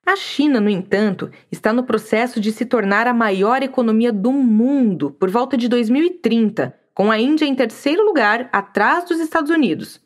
A 0.05 0.15
China, 0.15 0.61
no 0.61 0.69
entanto, 0.69 1.31
está 1.51 1.73
no 1.73 1.83
processo 1.83 2.39
de 2.39 2.51
se 2.51 2.63
tornar 2.63 3.07
a 3.07 3.13
maior 3.13 3.63
economia 3.63 4.13
do 4.13 4.31
mundo 4.31 5.09
por 5.09 5.31
volta 5.31 5.57
de 5.57 5.67
2030, 5.67 6.77
com 6.93 7.09
a 7.09 7.19
Índia 7.19 7.45
em 7.45 7.55
terceiro 7.55 8.05
lugar, 8.05 8.47
atrás 8.53 9.05
dos 9.05 9.19
Estados 9.19 9.49
Unidos. 9.49 9.99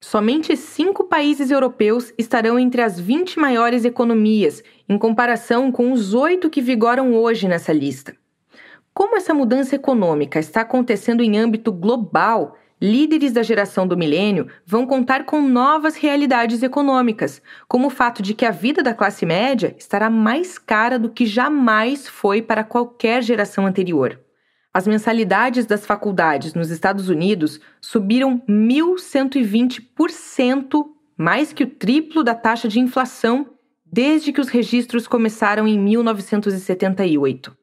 Somente 0.00 0.56
cinco 0.56 1.04
países 1.04 1.50
europeus 1.50 2.14
estarão 2.16 2.60
entre 2.60 2.80
as 2.80 2.98
20 3.00 3.40
maiores 3.40 3.84
economias, 3.84 4.62
em 4.88 4.96
comparação 4.96 5.72
com 5.72 5.90
os 5.90 6.14
oito 6.14 6.48
que 6.48 6.62
vigoram 6.62 7.12
hoje 7.12 7.48
nessa 7.48 7.72
lista. 7.72 8.16
Como 8.94 9.16
essa 9.16 9.34
mudança 9.34 9.74
econômica 9.74 10.38
está 10.38 10.60
acontecendo 10.60 11.24
em 11.24 11.36
âmbito 11.36 11.72
global, 11.72 12.56
líderes 12.80 13.32
da 13.32 13.42
geração 13.42 13.84
do 13.86 13.96
milênio 13.96 14.48
vão 14.64 14.86
contar 14.86 15.24
com 15.24 15.42
novas 15.42 15.96
realidades 15.96 16.62
econômicas, 16.62 17.42
como 17.68 17.88
o 17.88 17.90
fato 17.90 18.22
de 18.22 18.32
que 18.32 18.46
a 18.46 18.50
vida 18.50 18.82
da 18.82 18.94
classe 18.94 19.26
média 19.26 19.76
estará 19.78 20.08
mais 20.08 20.58
cara 20.58 20.98
do 20.98 21.10
que 21.10 21.26
jamais 21.26 22.08
foi 22.08 22.40
para 22.40 22.64
qualquer 22.64 23.22
geração 23.22 23.66
anterior. 23.66 24.18
As 24.72 24.86
mensalidades 24.86 25.66
das 25.66 25.84
faculdades 25.84 26.54
nos 26.54 26.70
Estados 26.70 27.08
Unidos 27.08 27.60
subiram 27.80 28.40
1.120% 28.48 30.86
mais 31.18 31.52
que 31.52 31.64
o 31.64 31.66
triplo 31.66 32.22
da 32.24 32.34
taxa 32.34 32.66
de 32.66 32.80
inflação 32.80 33.46
desde 33.84 34.32
que 34.32 34.40
os 34.40 34.48
registros 34.48 35.06
começaram 35.06 35.68
em 35.68 35.78
1978. 35.78 37.59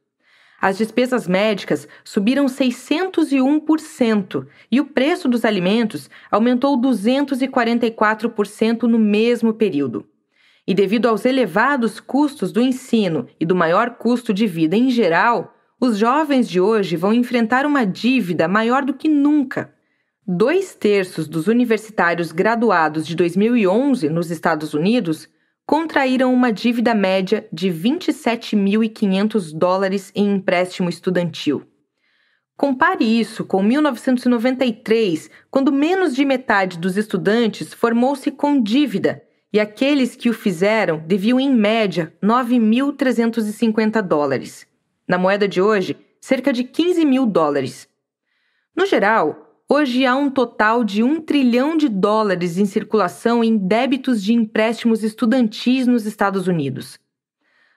As 0.59 0.75
despesas 0.77 1.27
médicas 1.27 1.87
subiram 2.03 2.47
601% 2.47 4.47
e 4.71 4.81
o 4.81 4.85
preço 4.85 5.29
dos 5.29 5.45
alimentos 5.45 6.09
aumentou 6.31 6.81
244% 6.81 8.83
no 8.83 8.97
mesmo 8.97 9.53
período. 9.53 10.03
E 10.65 10.73
devido 10.73 11.07
aos 11.07 11.25
elevados 11.25 11.99
custos 11.99 12.51
do 12.51 12.59
ensino 12.59 13.27
e 13.39 13.45
do 13.45 13.55
maior 13.55 13.91
custo 13.91 14.33
de 14.33 14.47
vida 14.47 14.75
em 14.75 14.89
geral, 14.89 15.53
os 15.79 15.95
jovens 15.97 16.49
de 16.49 16.59
hoje 16.59 16.95
vão 16.95 17.13
enfrentar 17.13 17.63
uma 17.65 17.85
dívida 17.85 18.47
maior 18.47 18.83
do 18.83 18.95
que 18.95 19.07
nunca. 19.07 19.71
Dois 20.25 20.73
terços 20.73 21.27
dos 21.27 21.45
universitários 21.47 22.31
graduados 22.31 23.05
de 23.07 23.15
2011 23.15 24.09
nos 24.09 24.31
Estados 24.31 24.73
Unidos 24.73 25.29
contraíram 25.67 26.33
uma 26.33 26.49
dívida 26.49 26.95
média 26.95 27.45
de 27.51 27.69
27.500 27.69 29.51
dólares 29.53 30.13
em 30.15 30.33
empréstimo 30.33 30.87
estudantil. 30.87 31.67
Compare 32.55 33.03
isso 33.03 33.43
com 33.43 33.61
1993, 33.61 35.29
quando 35.51 35.71
menos 35.71 36.15
de 36.15 36.23
metade 36.23 36.79
dos 36.79 36.95
estudantes 36.95 37.73
formou-se 37.73 38.31
com 38.31 38.61
dívida 38.61 39.21
e 39.51 39.59
aqueles 39.59 40.15
que 40.15 40.29
o 40.29 40.33
fizeram 40.33 41.03
deviam, 41.05 41.37
em 41.37 41.53
média, 41.53 42.13
9.350 42.23 44.01
dólares. 44.01 44.65
Na 45.05 45.17
moeda 45.17 45.49
de 45.49 45.61
hoje, 45.61 45.97
cerca 46.21 46.53
de 46.53 46.63
15 46.63 47.05
mil 47.05 47.25
dólares. 47.25 47.89
No 48.73 48.85
geral, 48.85 49.46
hoje 49.69 50.05
há 50.05 50.15
um 50.15 50.29
total 50.29 50.83
de 50.83 51.03
1 51.03 51.21
trilhão 51.21 51.75
de 51.75 51.89
dólares 51.89 52.57
em 52.57 52.65
circulação 52.65 53.43
em 53.43 53.57
débitos 53.57 54.23
de 54.23 54.33
empréstimos 54.33 55.03
estudantis 55.03 55.85
nos 55.85 56.05
Estados 56.05 56.47
Unidos. 56.47 56.97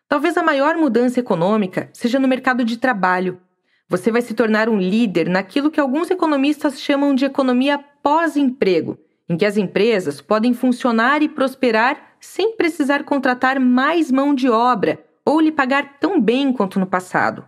Talvez 0.08 0.36
a 0.36 0.42
maior 0.42 0.76
mudança 0.76 1.20
econômica 1.20 1.90
seja 1.92 2.18
no 2.18 2.28
mercado 2.28 2.64
de 2.64 2.76
trabalho. 2.76 3.40
Você 3.88 4.10
vai 4.10 4.22
se 4.22 4.34
tornar 4.34 4.68
um 4.68 4.78
líder 4.78 5.28
naquilo 5.28 5.70
que 5.70 5.80
alguns 5.80 6.10
economistas 6.10 6.80
chamam 6.80 7.14
de 7.14 7.24
economia 7.24 7.78
pós-emprego 8.02 8.98
em 9.28 9.36
que 9.36 9.46
as 9.46 9.56
empresas 9.56 10.20
podem 10.20 10.52
funcionar 10.52 11.22
e 11.22 11.28
prosperar 11.28 12.16
sem 12.20 12.56
precisar 12.56 13.04
contratar 13.04 13.60
mais 13.60 14.10
mão 14.10 14.34
de 14.34 14.50
obra 14.50 14.98
ou 15.24 15.40
lhe 15.40 15.52
pagar 15.52 15.98
tão 16.00 16.20
bem 16.20 16.52
quanto 16.52 16.80
no 16.80 16.86
passado. 16.86 17.46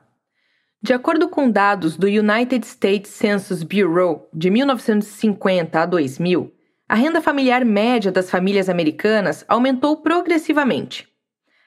De 0.84 0.92
acordo 0.92 1.28
com 1.28 1.48
dados 1.48 1.96
do 1.96 2.08
United 2.08 2.66
States 2.66 3.12
Census 3.12 3.62
Bureau 3.62 4.28
de 4.34 4.50
1950 4.50 5.80
a 5.80 5.86
2000, 5.86 6.52
a 6.88 6.96
renda 6.96 7.20
familiar 7.20 7.64
média 7.64 8.10
das 8.10 8.28
famílias 8.28 8.68
americanas 8.68 9.44
aumentou 9.46 9.98
progressivamente. 9.98 11.08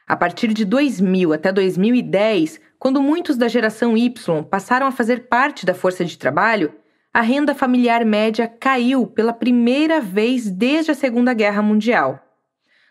A 0.05 0.17
partir 0.17 0.53
de 0.53 0.65
2000 0.65 1.31
até 1.31 1.53
2010, 1.53 2.59
quando 2.77 3.01
muitos 3.01 3.37
da 3.37 3.47
geração 3.47 3.95
Y 3.95 4.13
passaram 4.49 4.85
a 4.85 4.91
fazer 4.91 5.29
parte 5.29 5.65
da 5.65 5.73
força 5.73 6.03
de 6.03 6.17
trabalho, 6.17 6.75
a 7.13 7.21
renda 7.21 7.55
familiar 7.55 8.03
média 8.03 8.49
caiu 8.49 9.07
pela 9.07 9.31
primeira 9.31 10.01
vez 10.01 10.51
desde 10.51 10.91
a 10.91 10.93
Segunda 10.93 11.33
Guerra 11.33 11.61
Mundial. 11.61 12.19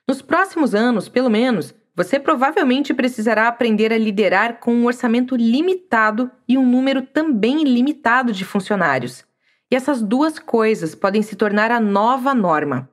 Nos 0.09 0.23
próximos 0.23 0.75
anos, 0.75 1.07
pelo 1.07 1.29
menos, 1.29 1.75
você 1.95 2.19
provavelmente 2.19 2.93
precisará 2.93 3.47
aprender 3.47 3.93
a 3.93 3.99
liderar 3.99 4.59
com 4.59 4.75
um 4.75 4.87
orçamento 4.87 5.37
limitado 5.37 6.31
e 6.49 6.59
um 6.59 6.67
número 6.69 7.03
também 7.03 7.63
limitado 7.63 8.33
de 8.33 8.45
funcionários. 8.45 9.25
E 9.71 9.77
essas 9.77 10.03
duas 10.03 10.39
coisas 10.39 10.95
podem 10.95 11.23
se 11.23 11.37
tornar 11.37 11.71
a 11.71 11.79
nova 11.79 12.35
norma. 12.35 12.91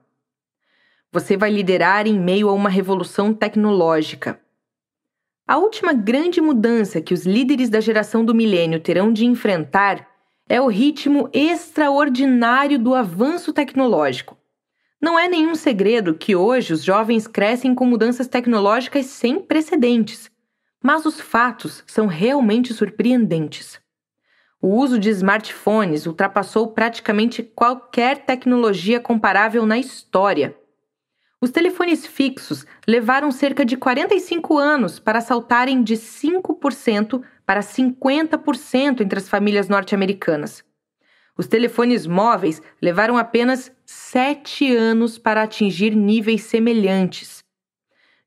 Você 1.11 1.35
vai 1.35 1.49
liderar 1.49 2.05
em 2.05 2.17
meio 2.17 2.47
a 2.47 2.53
uma 2.53 2.69
revolução 2.69 3.33
tecnológica. 3.33 4.39
A 5.47 5.57
última 5.57 5.93
grande 5.93 6.39
mudança 6.39 7.01
que 7.01 7.13
os 7.13 7.25
líderes 7.25 7.69
da 7.69 7.81
geração 7.81 8.23
do 8.23 8.35
milênio 8.35 8.79
terão 8.79 9.11
de 9.11 9.25
enfrentar 9.25 10.07
é 10.47 10.61
o 10.61 10.67
ritmo 10.67 11.27
extraordinário 11.33 12.77
do 12.77 12.93
avanço 12.93 13.51
tecnológico. 13.51 14.37
Não 15.01 15.17
é 15.17 15.27
nenhum 15.27 15.55
segredo 15.55 16.13
que 16.13 16.35
hoje 16.35 16.73
os 16.73 16.83
jovens 16.83 17.25
crescem 17.25 17.73
com 17.73 17.85
mudanças 17.87 18.27
tecnológicas 18.27 19.07
sem 19.07 19.39
precedentes, 19.39 20.29
mas 20.83 21.07
os 21.07 21.19
fatos 21.19 21.83
são 21.87 22.05
realmente 22.05 22.71
surpreendentes. 22.71 23.81
O 24.61 24.67
uso 24.75 24.99
de 24.99 25.09
smartphones 25.09 26.05
ultrapassou 26.05 26.67
praticamente 26.67 27.41
qualquer 27.41 28.25
tecnologia 28.25 28.99
comparável 28.99 29.65
na 29.65 29.79
história. 29.79 30.55
Os 31.41 31.49
telefones 31.49 32.05
fixos 32.05 32.63
levaram 32.87 33.31
cerca 33.31 33.65
de 33.65 33.75
45 33.75 34.55
anos 34.59 34.99
para 34.99 35.19
saltarem 35.19 35.81
de 35.81 35.95
5% 35.95 37.23
para 37.43 37.61
50% 37.61 39.01
entre 39.01 39.17
as 39.17 39.27
famílias 39.27 39.67
norte-americanas. 39.67 40.63
Os 41.35 41.47
telefones 41.47 42.05
móveis 42.05 42.61
levaram 42.79 43.17
apenas 43.17 43.71
sete 43.91 44.73
anos 44.73 45.17
para 45.17 45.43
atingir 45.43 45.93
níveis 45.93 46.43
semelhantes. 46.43 47.43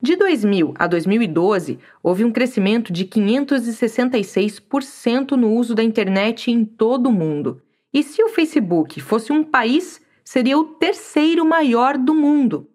De 0.00 0.14
2000 0.14 0.74
a 0.78 0.86
2012, 0.86 1.78
houve 2.02 2.22
um 2.22 2.30
crescimento 2.30 2.92
de 2.92 3.06
566% 3.06 5.30
no 5.32 5.54
uso 5.54 5.74
da 5.74 5.82
internet 5.82 6.50
em 6.50 6.66
todo 6.66 7.06
o 7.06 7.12
mundo. 7.12 7.62
E 7.92 8.02
se 8.02 8.22
o 8.22 8.28
Facebook 8.28 9.00
fosse 9.00 9.32
um 9.32 9.42
país, 9.42 10.02
seria 10.22 10.58
o 10.58 10.64
terceiro 10.64 11.46
maior 11.46 11.96
do 11.96 12.14
mundo. 12.14 12.68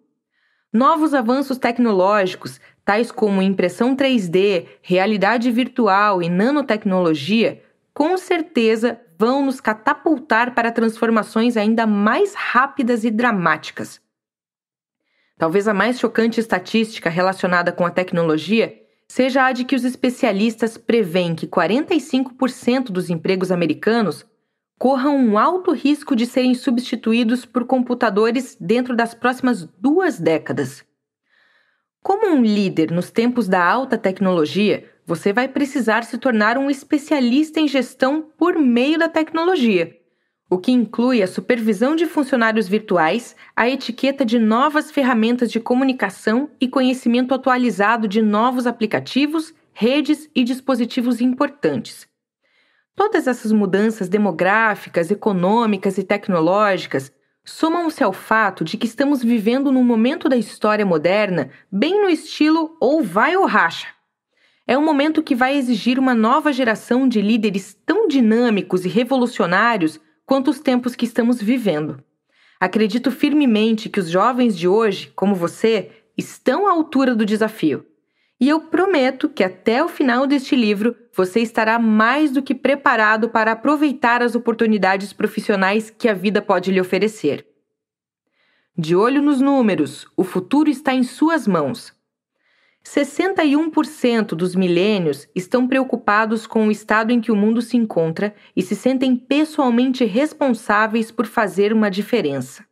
Novos 0.72 1.14
avanços 1.14 1.58
tecnológicos 1.58 2.60
tais 2.84 3.12
como 3.12 3.40
impressão 3.40 3.94
3D, 3.94 4.66
realidade 4.82 5.48
virtual 5.52 6.20
e 6.20 6.28
nanotecnologia, 6.28 7.62
com 7.94 8.16
certeza 8.16 9.00
vão 9.20 9.44
nos 9.44 9.60
catapultar 9.60 10.54
para 10.54 10.72
transformações 10.72 11.54
ainda 11.54 11.86
mais 11.86 12.32
rápidas 12.34 13.04
e 13.04 13.10
dramáticas. 13.10 14.00
Talvez 15.36 15.68
a 15.68 15.74
mais 15.74 16.00
chocante 16.00 16.40
estatística 16.40 17.10
relacionada 17.10 17.70
com 17.70 17.84
a 17.84 17.90
tecnologia 17.90 18.74
seja 19.06 19.44
a 19.44 19.52
de 19.52 19.66
que 19.66 19.76
os 19.76 19.84
especialistas 19.84 20.78
preveem 20.78 21.34
que 21.34 21.46
45% 21.46 22.84
dos 22.84 23.10
empregos 23.10 23.52
americanos 23.52 24.24
corram 24.78 25.14
um 25.18 25.36
alto 25.36 25.72
risco 25.72 26.16
de 26.16 26.24
serem 26.24 26.54
substituídos 26.54 27.44
por 27.44 27.66
computadores 27.66 28.56
dentro 28.58 28.96
das 28.96 29.12
próximas 29.12 29.68
duas 29.78 30.18
décadas. 30.18 30.82
Como 32.02 32.34
um 32.34 32.42
líder 32.42 32.90
nos 32.90 33.10
tempos 33.10 33.46
da 33.46 33.62
alta 33.62 33.98
tecnologia, 33.98 34.90
você 35.10 35.32
vai 35.32 35.48
precisar 35.48 36.04
se 36.04 36.16
tornar 36.18 36.56
um 36.56 36.70
especialista 36.70 37.58
em 37.58 37.66
gestão 37.66 38.30
por 38.38 38.56
meio 38.56 38.96
da 38.96 39.08
tecnologia, 39.08 39.92
o 40.48 40.56
que 40.56 40.70
inclui 40.70 41.20
a 41.20 41.26
supervisão 41.26 41.96
de 41.96 42.06
funcionários 42.06 42.68
virtuais, 42.68 43.34
a 43.56 43.68
etiqueta 43.68 44.24
de 44.24 44.38
novas 44.38 44.88
ferramentas 44.92 45.50
de 45.50 45.58
comunicação 45.58 46.48
e 46.60 46.68
conhecimento 46.68 47.34
atualizado 47.34 48.06
de 48.06 48.22
novos 48.22 48.68
aplicativos, 48.68 49.52
redes 49.72 50.30
e 50.32 50.44
dispositivos 50.44 51.20
importantes. 51.20 52.06
Todas 52.94 53.26
essas 53.26 53.50
mudanças 53.50 54.08
demográficas, 54.08 55.10
econômicas 55.10 55.98
e 55.98 56.04
tecnológicas 56.04 57.12
somam-se 57.44 58.04
ao 58.04 58.12
fato 58.12 58.62
de 58.62 58.76
que 58.76 58.86
estamos 58.86 59.24
vivendo 59.24 59.72
num 59.72 59.82
momento 59.82 60.28
da 60.28 60.36
história 60.36 60.86
moderna 60.86 61.50
bem 61.68 62.00
no 62.00 62.08
estilo 62.08 62.76
ou 62.78 63.02
vai 63.02 63.36
ou 63.36 63.44
racha. 63.44 63.88
É 64.70 64.78
um 64.78 64.84
momento 64.84 65.20
que 65.20 65.34
vai 65.34 65.56
exigir 65.56 65.98
uma 65.98 66.14
nova 66.14 66.52
geração 66.52 67.08
de 67.08 67.20
líderes 67.20 67.76
tão 67.84 68.06
dinâmicos 68.06 68.84
e 68.84 68.88
revolucionários 68.88 69.98
quanto 70.24 70.48
os 70.48 70.60
tempos 70.60 70.94
que 70.94 71.04
estamos 71.04 71.42
vivendo. 71.42 72.00
Acredito 72.60 73.10
firmemente 73.10 73.88
que 73.88 73.98
os 73.98 74.08
jovens 74.08 74.56
de 74.56 74.68
hoje, 74.68 75.12
como 75.16 75.34
você, 75.34 75.90
estão 76.16 76.68
à 76.68 76.70
altura 76.70 77.16
do 77.16 77.26
desafio. 77.26 77.84
E 78.38 78.48
eu 78.48 78.60
prometo 78.60 79.28
que 79.28 79.42
até 79.42 79.82
o 79.82 79.88
final 79.88 80.24
deste 80.24 80.54
livro 80.54 80.94
você 81.12 81.40
estará 81.40 81.76
mais 81.76 82.30
do 82.30 82.40
que 82.40 82.54
preparado 82.54 83.28
para 83.28 83.50
aproveitar 83.50 84.22
as 84.22 84.36
oportunidades 84.36 85.12
profissionais 85.12 85.90
que 85.90 86.08
a 86.08 86.14
vida 86.14 86.40
pode 86.40 86.70
lhe 86.70 86.80
oferecer. 86.80 87.44
De 88.78 88.94
olho 88.94 89.20
nos 89.20 89.40
números, 89.40 90.06
o 90.16 90.22
futuro 90.22 90.70
está 90.70 90.94
em 90.94 91.02
suas 91.02 91.48
mãos. 91.48 91.92
61% 92.84 94.28
dos 94.28 94.54
milênios 94.54 95.28
estão 95.34 95.68
preocupados 95.68 96.46
com 96.46 96.66
o 96.66 96.70
estado 96.70 97.12
em 97.12 97.20
que 97.20 97.30
o 97.30 97.36
mundo 97.36 97.60
se 97.60 97.76
encontra 97.76 98.34
e 98.56 98.62
se 98.62 98.74
sentem 98.74 99.14
pessoalmente 99.14 100.04
responsáveis 100.04 101.10
por 101.10 101.26
fazer 101.26 101.72
uma 101.72 101.90
diferença. 101.90 102.64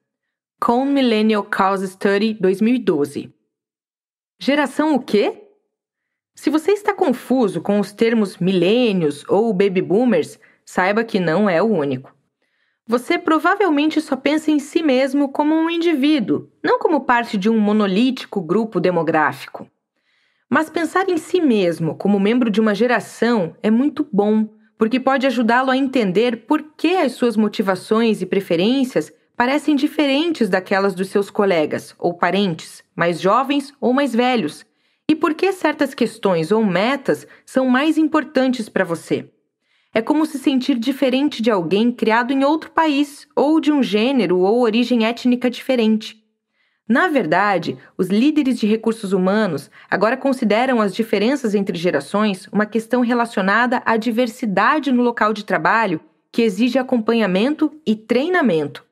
Com 0.60 0.84
Millennial 0.84 1.44
Cause 1.44 1.86
Study 1.86 2.34
2012. 2.34 3.32
Geração 4.40 4.94
o 4.94 5.00
quê? 5.00 5.44
Se 6.34 6.50
você 6.50 6.72
está 6.72 6.94
confuso 6.94 7.60
com 7.60 7.78
os 7.78 7.92
termos 7.92 8.38
milênios 8.38 9.24
ou 9.28 9.52
baby 9.52 9.82
boomers, 9.82 10.38
saiba 10.64 11.04
que 11.04 11.20
não 11.20 11.50
é 11.50 11.62
o 11.62 11.66
único. 11.66 12.14
Você 12.86 13.18
provavelmente 13.18 14.00
só 14.00 14.16
pensa 14.16 14.50
em 14.50 14.58
si 14.58 14.82
mesmo 14.82 15.28
como 15.30 15.54
um 15.54 15.68
indivíduo, 15.68 16.48
não 16.62 16.78
como 16.78 17.02
parte 17.02 17.36
de 17.36 17.50
um 17.50 17.58
monolítico 17.58 18.40
grupo 18.40 18.80
demográfico. 18.80 19.68
Mas 20.50 20.70
pensar 20.70 21.08
em 21.10 21.18
si 21.18 21.40
mesmo 21.40 21.94
como 21.94 22.18
membro 22.18 22.50
de 22.50 22.60
uma 22.60 22.74
geração 22.74 23.54
é 23.62 23.70
muito 23.70 24.08
bom, 24.10 24.48
porque 24.78 24.98
pode 24.98 25.26
ajudá-lo 25.26 25.70
a 25.70 25.76
entender 25.76 26.46
por 26.46 26.62
que 26.76 26.96
as 26.96 27.12
suas 27.12 27.36
motivações 27.36 28.22
e 28.22 28.26
preferências 28.26 29.12
parecem 29.36 29.76
diferentes 29.76 30.48
daquelas 30.48 30.94
dos 30.94 31.08
seus 31.08 31.30
colegas 31.30 31.94
ou 31.98 32.14
parentes, 32.14 32.82
mais 32.96 33.20
jovens 33.20 33.74
ou 33.80 33.92
mais 33.92 34.14
velhos, 34.14 34.64
e 35.08 35.14
por 35.14 35.34
que 35.34 35.52
certas 35.52 35.94
questões 35.94 36.50
ou 36.50 36.64
metas 36.64 37.26
são 37.44 37.68
mais 37.68 37.98
importantes 37.98 38.68
para 38.68 38.84
você. 38.84 39.30
É 39.94 40.00
como 40.02 40.26
se 40.26 40.38
sentir 40.38 40.78
diferente 40.78 41.42
de 41.42 41.50
alguém 41.50 41.90
criado 41.92 42.32
em 42.32 42.44
outro 42.44 42.70
país 42.70 43.26
ou 43.34 43.60
de 43.60 43.72
um 43.72 43.82
gênero 43.82 44.38
ou 44.38 44.60
origem 44.60 45.06
étnica 45.06 45.50
diferente. 45.50 46.22
Na 46.88 47.06
verdade, 47.08 47.76
os 47.98 48.08
líderes 48.08 48.58
de 48.58 48.66
recursos 48.66 49.12
humanos 49.12 49.70
agora 49.90 50.16
consideram 50.16 50.80
as 50.80 50.94
diferenças 50.94 51.54
entre 51.54 51.76
gerações 51.76 52.48
uma 52.50 52.64
questão 52.64 53.02
relacionada 53.02 53.82
à 53.84 53.98
diversidade 53.98 54.90
no 54.90 55.02
local 55.02 55.34
de 55.34 55.44
trabalho 55.44 56.00
que 56.32 56.40
exige 56.40 56.78
acompanhamento 56.78 57.70
e 57.86 57.94
treinamento. 57.94 58.86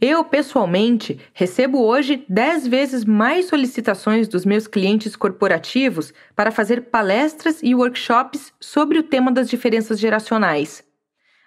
Eu, 0.00 0.24
pessoalmente, 0.24 1.18
recebo 1.32 1.82
hoje 1.82 2.24
10 2.28 2.66
vezes 2.66 3.04
mais 3.04 3.46
solicitações 3.46 4.28
dos 4.28 4.44
meus 4.44 4.66
clientes 4.66 5.14
corporativos 5.14 6.12
para 6.34 6.50
fazer 6.50 6.82
palestras 6.82 7.60
e 7.62 7.74
workshops 7.74 8.52
sobre 8.60 8.98
o 8.98 9.02
tema 9.04 9.30
das 9.32 9.48
diferenças 9.48 9.98
geracionais. 9.98 10.84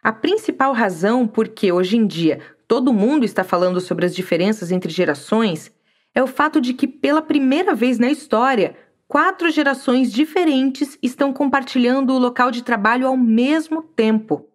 A 0.01 0.13
principal 0.13 0.73
razão 0.73 1.27
por 1.27 1.49
que 1.49 1.71
hoje 1.71 1.97
em 1.97 2.07
dia 2.07 2.39
todo 2.67 2.93
mundo 2.93 3.25
está 3.25 3.43
falando 3.43 3.81
sobre 3.81 4.05
as 4.05 4.15
diferenças 4.15 4.71
entre 4.71 4.91
gerações 4.91 5.71
é 6.13 6.23
o 6.23 6.27
fato 6.27 6.59
de 6.59 6.73
que, 6.73 6.87
pela 6.87 7.21
primeira 7.21 7.73
vez 7.73 7.99
na 7.99 8.09
história, 8.09 8.75
quatro 9.07 9.49
gerações 9.49 10.11
diferentes 10.11 10.97
estão 11.01 11.33
compartilhando 11.33 12.13
o 12.13 12.19
local 12.19 12.51
de 12.51 12.63
trabalho 12.63 13.07
ao 13.07 13.17
mesmo 13.17 13.81
tempo. 13.81 14.47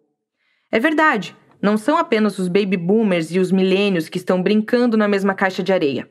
É 0.71 0.79
verdade, 0.79 1.35
não 1.61 1.77
são 1.77 1.97
apenas 1.97 2.37
os 2.37 2.47
baby 2.47 2.77
boomers 2.77 3.31
e 3.31 3.39
os 3.39 3.51
milênios 3.51 4.09
que 4.09 4.17
estão 4.17 4.41
brincando 4.41 4.97
na 4.97 5.07
mesma 5.07 5.33
caixa 5.33 5.63
de 5.63 5.73
areia. 5.73 6.09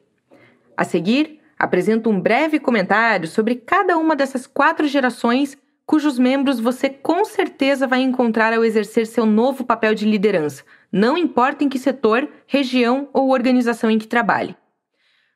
A 0.77 0.85
seguir, 0.85 1.41
apresento 1.59 2.11
um 2.11 2.21
breve 2.21 2.59
comentário 2.59 3.29
sobre 3.29 3.55
cada 3.55 3.97
uma 3.97 4.17
dessas 4.17 4.47
quatro 4.47 4.87
gerações 4.87 5.57
cujos 5.87 6.19
membros 6.19 6.59
você 6.59 6.89
com 6.89 7.25
certeza 7.25 7.87
vai 7.87 8.01
encontrar 8.01 8.53
ao 8.53 8.65
exercer 8.65 9.07
seu 9.07 9.27
novo 9.27 9.65
papel 9.65 9.95
de 9.95 10.07
liderança, 10.07 10.65
não 10.91 11.17
importa 11.17 11.63
em 11.63 11.69
que 11.69 11.79
setor, 11.79 12.29
região 12.47 13.09
ou 13.13 13.31
organização 13.31 13.91
em 13.91 13.99
que 13.99 14.07
trabalhe. 14.07 14.57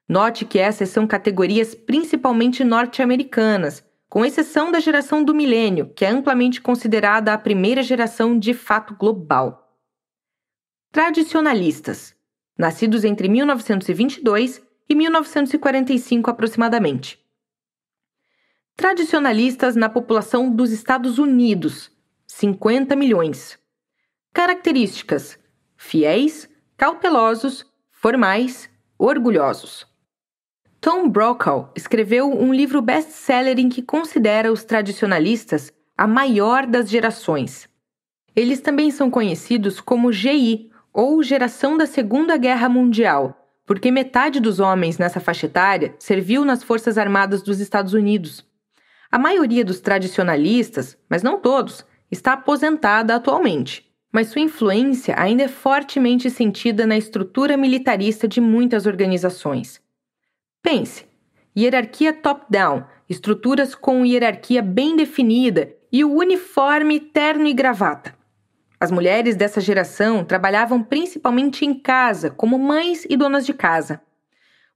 Note 0.08 0.46
que 0.46 0.58
essas 0.58 0.88
são 0.88 1.06
categorias 1.06 1.74
principalmente 1.74 2.64
norte-americanas, 2.64 3.84
com 4.08 4.24
exceção 4.24 4.72
da 4.72 4.80
geração 4.80 5.22
do 5.22 5.34
milênio, 5.34 5.92
que 5.94 6.04
é 6.04 6.08
amplamente 6.08 6.62
considerada 6.62 7.34
a 7.34 7.38
primeira 7.38 7.82
geração 7.82 8.38
de 8.38 8.54
fato 8.54 8.94
global. 8.94 9.76
Tradicionalistas, 10.90 12.14
nascidos 12.56 13.04
entre 13.04 13.28
1922 13.28 14.62
e 14.88 14.94
1945 14.94 16.30
aproximadamente. 16.30 17.22
Tradicionalistas 18.74 19.76
na 19.76 19.90
população 19.90 20.50
dos 20.50 20.70
Estados 20.70 21.18
Unidos, 21.18 21.90
50 22.26 22.96
milhões. 22.96 23.58
Características: 24.32 25.38
fiéis, 25.76 26.48
cautelosos, 26.76 27.66
formais, 27.90 28.70
orgulhosos. 28.96 29.87
Tom 30.80 31.08
Brokaw 31.08 31.72
escreveu 31.74 32.30
um 32.30 32.54
livro 32.54 32.80
best-seller 32.80 33.58
em 33.58 33.68
que 33.68 33.82
considera 33.82 34.52
os 34.52 34.62
tradicionalistas 34.62 35.72
a 35.96 36.06
maior 36.06 36.66
das 36.66 36.88
gerações. 36.88 37.68
Eles 38.34 38.60
também 38.60 38.92
são 38.92 39.10
conhecidos 39.10 39.80
como 39.80 40.12
GI, 40.12 40.70
ou 40.92 41.20
Geração 41.22 41.76
da 41.76 41.84
Segunda 41.84 42.36
Guerra 42.36 42.68
Mundial, 42.68 43.36
porque 43.66 43.90
metade 43.90 44.38
dos 44.38 44.60
homens 44.60 44.98
nessa 44.98 45.18
faixa 45.18 45.46
etária 45.46 45.96
serviu 45.98 46.44
nas 46.44 46.62
Forças 46.62 46.96
Armadas 46.96 47.42
dos 47.42 47.58
Estados 47.58 47.92
Unidos. 47.92 48.46
A 49.10 49.18
maioria 49.18 49.64
dos 49.64 49.80
tradicionalistas, 49.80 50.96
mas 51.08 51.24
não 51.24 51.40
todos, 51.40 51.84
está 52.08 52.34
aposentada 52.34 53.16
atualmente, 53.16 53.84
mas 54.12 54.28
sua 54.28 54.42
influência 54.42 55.14
ainda 55.18 55.42
é 55.42 55.48
fortemente 55.48 56.30
sentida 56.30 56.86
na 56.86 56.96
estrutura 56.96 57.56
militarista 57.56 58.28
de 58.28 58.40
muitas 58.40 58.86
organizações. 58.86 59.80
Pense: 60.62 61.06
hierarquia 61.56 62.12
top-down, 62.12 62.84
estruturas 63.08 63.74
com 63.74 64.04
hierarquia 64.04 64.62
bem 64.62 64.96
definida 64.96 65.74
e 65.90 66.04
o 66.04 66.14
uniforme 66.14 67.00
terno 67.00 67.46
e 67.46 67.52
gravata. 67.52 68.14
As 68.80 68.90
mulheres 68.90 69.34
dessa 69.34 69.60
geração 69.60 70.24
trabalhavam 70.24 70.82
principalmente 70.82 71.64
em 71.64 71.74
casa, 71.74 72.30
como 72.30 72.58
mães 72.58 73.04
e 73.08 73.16
donas 73.16 73.44
de 73.44 73.52
casa. 73.52 74.00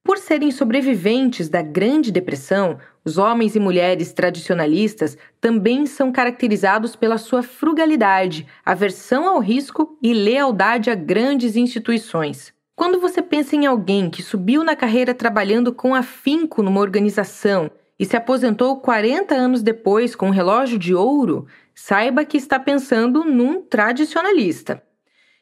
Por 0.03 0.18
serem 0.18 0.51
sobreviventes 0.51 1.49
da 1.49 1.62
Grande 1.62 2.11
Depressão, 2.11 2.79
os 3.05 3.18
homens 3.18 3.55
e 3.55 3.61
mulheres 3.61 4.12
tradicionalistas 4.12 5.16
também 5.40 5.87
são 5.87 6.11
caracterizados 6.11 6.97
pela 6.97 7.18
sua 7.18 7.42
frugalidade, 7.42 8.47
aversão 8.64 9.29
ao 9.29 9.38
risco 9.38 9.97
e 10.03 10.12
lealdade 10.12 10.90
a 10.90 10.97
grandes 10.97 11.55
instituições. 11.55 12.53
Quando 12.75 12.99
você 12.99 13.21
pensa 13.21 13.55
em 13.55 13.67
alguém 13.67 14.09
que 14.09 14.23
subiu 14.23 14.65
na 14.65 14.75
carreira 14.75 15.15
trabalhando 15.15 15.73
com 15.75 15.95
afinco 15.95 16.63
numa 16.63 16.81
organização 16.81 17.71
e 17.99 18.05
se 18.05 18.17
aposentou 18.17 18.81
40 18.81 19.35
anos 19.35 19.63
depois 19.63 20.17
com 20.17 20.29
um 20.29 20.31
relógio 20.31 20.79
de 20.79 20.95
ouro, 20.95 21.47
saiba 21.75 22.25
que 22.25 22.37
está 22.37 22.59
pensando 22.59 23.25
num 23.25 23.63
tradicionalista. 23.63 24.83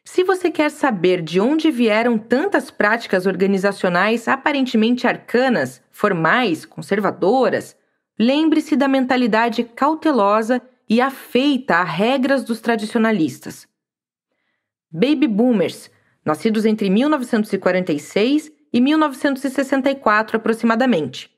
Se 0.05 0.25
você 0.25 0.51
quer 0.51 0.71
saber 0.71 1.23
de 1.23 1.41
onde 1.41 1.71
vieram 1.71 2.19
tantas 2.19 2.71
práticas 2.71 3.27
organizacionais 3.27 4.27
aparentemente 4.27 5.07
arcanas, 5.07 5.81
formais, 5.91 6.65
conservadoras, 6.65 7.77
lembre-se 8.19 8.75
da 8.77 8.89
mentalidade 8.89 9.63
cautelosa 9.63 10.61
e 10.89 11.01
afeita 11.01 11.77
a 11.77 11.85
regras 11.85 12.43
dos 12.43 12.61
tradicionalistas. 12.61 13.69
Baby 14.91 15.29
boomers 15.29 15.89
nascidos 16.25 16.65
entre 16.65 16.91
1946 16.91 18.53
e 18.73 18.81
1964 18.81 20.37
aproximadamente. 20.37 21.31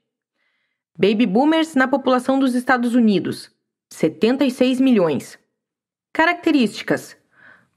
Baby 0.98 1.26
boomers 1.26 1.74
na 1.74 1.88
população 1.88 2.38
dos 2.38 2.54
Estados 2.54 2.94
Unidos, 2.94 3.50
76 3.90 4.80
milhões. 4.80 5.38
Características: 6.12 7.16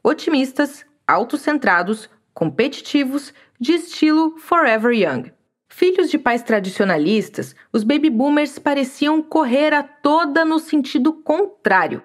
otimistas, 0.03 0.85
autocentrados, 1.07 2.09
competitivos, 2.33 3.33
de 3.59 3.73
estilo 3.73 4.37
Forever 4.37 4.91
Young. 4.91 5.31
Filhos 5.69 6.09
de 6.09 6.17
pais 6.17 6.43
tradicionalistas, 6.43 7.55
os 7.71 7.83
baby 7.83 8.09
boomers 8.09 8.59
pareciam 8.59 9.21
correr 9.21 9.73
a 9.73 9.83
toda 9.83 10.45
no 10.45 10.59
sentido 10.59 11.13
contrário. 11.13 12.03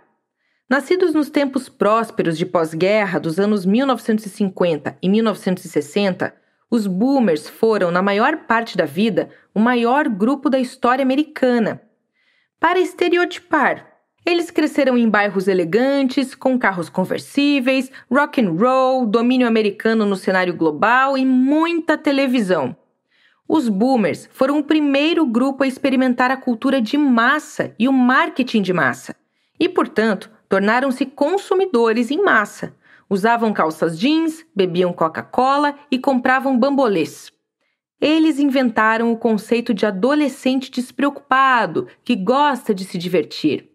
Nascidos 0.70 1.12
nos 1.12 1.28
tempos 1.28 1.68
prósperos 1.68 2.38
de 2.38 2.46
pós-guerra 2.46 3.18
dos 3.18 3.40
anos 3.40 3.66
1950 3.66 4.96
e 5.02 5.08
1960, 5.08 6.32
os 6.70 6.86
boomers 6.86 7.48
foram, 7.48 7.90
na 7.90 8.00
maior 8.00 8.46
parte 8.46 8.76
da 8.76 8.84
vida, 8.84 9.30
o 9.52 9.58
maior 9.58 10.08
grupo 10.08 10.48
da 10.48 10.60
história 10.60 11.02
americana. 11.02 11.82
Para 12.60 12.78
estereotipar, 12.78 13.84
eles 14.24 14.52
cresceram 14.52 14.96
em 14.96 15.08
bairros 15.08 15.48
elegantes, 15.48 16.36
com 16.36 16.56
carros 16.56 16.88
conversíveis, 16.88 17.90
rock 18.08 18.40
and 18.40 18.52
roll, 18.52 19.06
domínio 19.06 19.48
americano 19.48 20.06
no 20.06 20.14
cenário 20.14 20.54
global 20.54 21.18
e 21.18 21.26
muita 21.26 21.98
televisão. 21.98 22.76
Os 23.48 23.68
boomers 23.68 24.28
foram 24.32 24.60
o 24.60 24.64
primeiro 24.64 25.26
grupo 25.26 25.64
a 25.64 25.66
experimentar 25.66 26.30
a 26.30 26.36
cultura 26.36 26.80
de 26.80 26.96
massa 26.96 27.74
e 27.76 27.88
o 27.88 27.92
marketing 27.92 28.62
de 28.62 28.72
massa, 28.72 29.16
e, 29.58 29.68
portanto, 29.68 30.30
tornaram-se 30.50 31.06
consumidores 31.06 32.10
em 32.10 32.20
massa. 32.20 32.74
Usavam 33.08 33.52
calças 33.52 33.96
jeans, 33.96 34.44
bebiam 34.54 34.92
Coca-Cola 34.92 35.76
e 35.90 35.98
compravam 35.98 36.58
bambolês. 36.58 37.32
Eles 38.00 38.40
inventaram 38.40 39.12
o 39.12 39.16
conceito 39.16 39.72
de 39.72 39.86
adolescente 39.86 40.70
despreocupado, 40.70 41.86
que 42.02 42.16
gosta 42.16 42.74
de 42.74 42.84
se 42.84 42.98
divertir. 42.98 43.70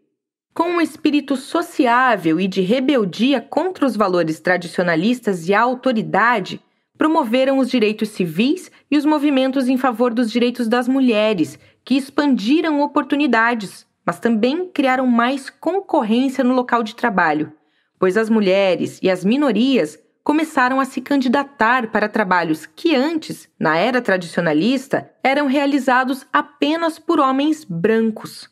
Com 0.53 0.63
um 0.63 0.81
espírito 0.81 1.37
sociável 1.37 2.39
e 2.39 2.47
de 2.47 2.61
rebeldia 2.61 3.39
contra 3.39 3.85
os 3.85 3.95
valores 3.95 4.41
tradicionalistas 4.41 5.47
e 5.47 5.53
a 5.53 5.61
autoridade, 5.61 6.61
promoveram 6.97 7.57
os 7.57 7.69
direitos 7.69 8.09
civis 8.09 8.69
e 8.91 8.97
os 8.97 9.05
movimentos 9.05 9.69
em 9.69 9.77
favor 9.77 10.13
dos 10.13 10.29
direitos 10.29 10.67
das 10.67 10.89
mulheres, 10.89 11.57
que 11.85 11.95
expandiram 11.95 12.81
oportunidades, 12.81 13.85
mas 14.05 14.19
também 14.19 14.69
criaram 14.69 15.07
mais 15.07 15.49
concorrência 15.49 16.43
no 16.43 16.53
local 16.53 16.83
de 16.83 16.95
trabalho, 16.95 17.51
pois 17.97 18.15
as 18.15 18.29
mulheres 18.29 18.99
e 19.01 19.09
as 19.09 19.25
minorias 19.25 19.99
começaram 20.23 20.79
a 20.79 20.85
se 20.85 21.01
candidatar 21.01 21.91
para 21.91 22.09
trabalhos 22.09 22.65
que 22.65 22.95
antes, 22.95 23.47
na 23.59 23.77
era 23.77 24.01
tradicionalista, 24.01 25.11
eram 25.23 25.45
realizados 25.47 26.25
apenas 26.33 26.97
por 26.97 27.19
homens 27.19 27.63
brancos. 27.63 28.49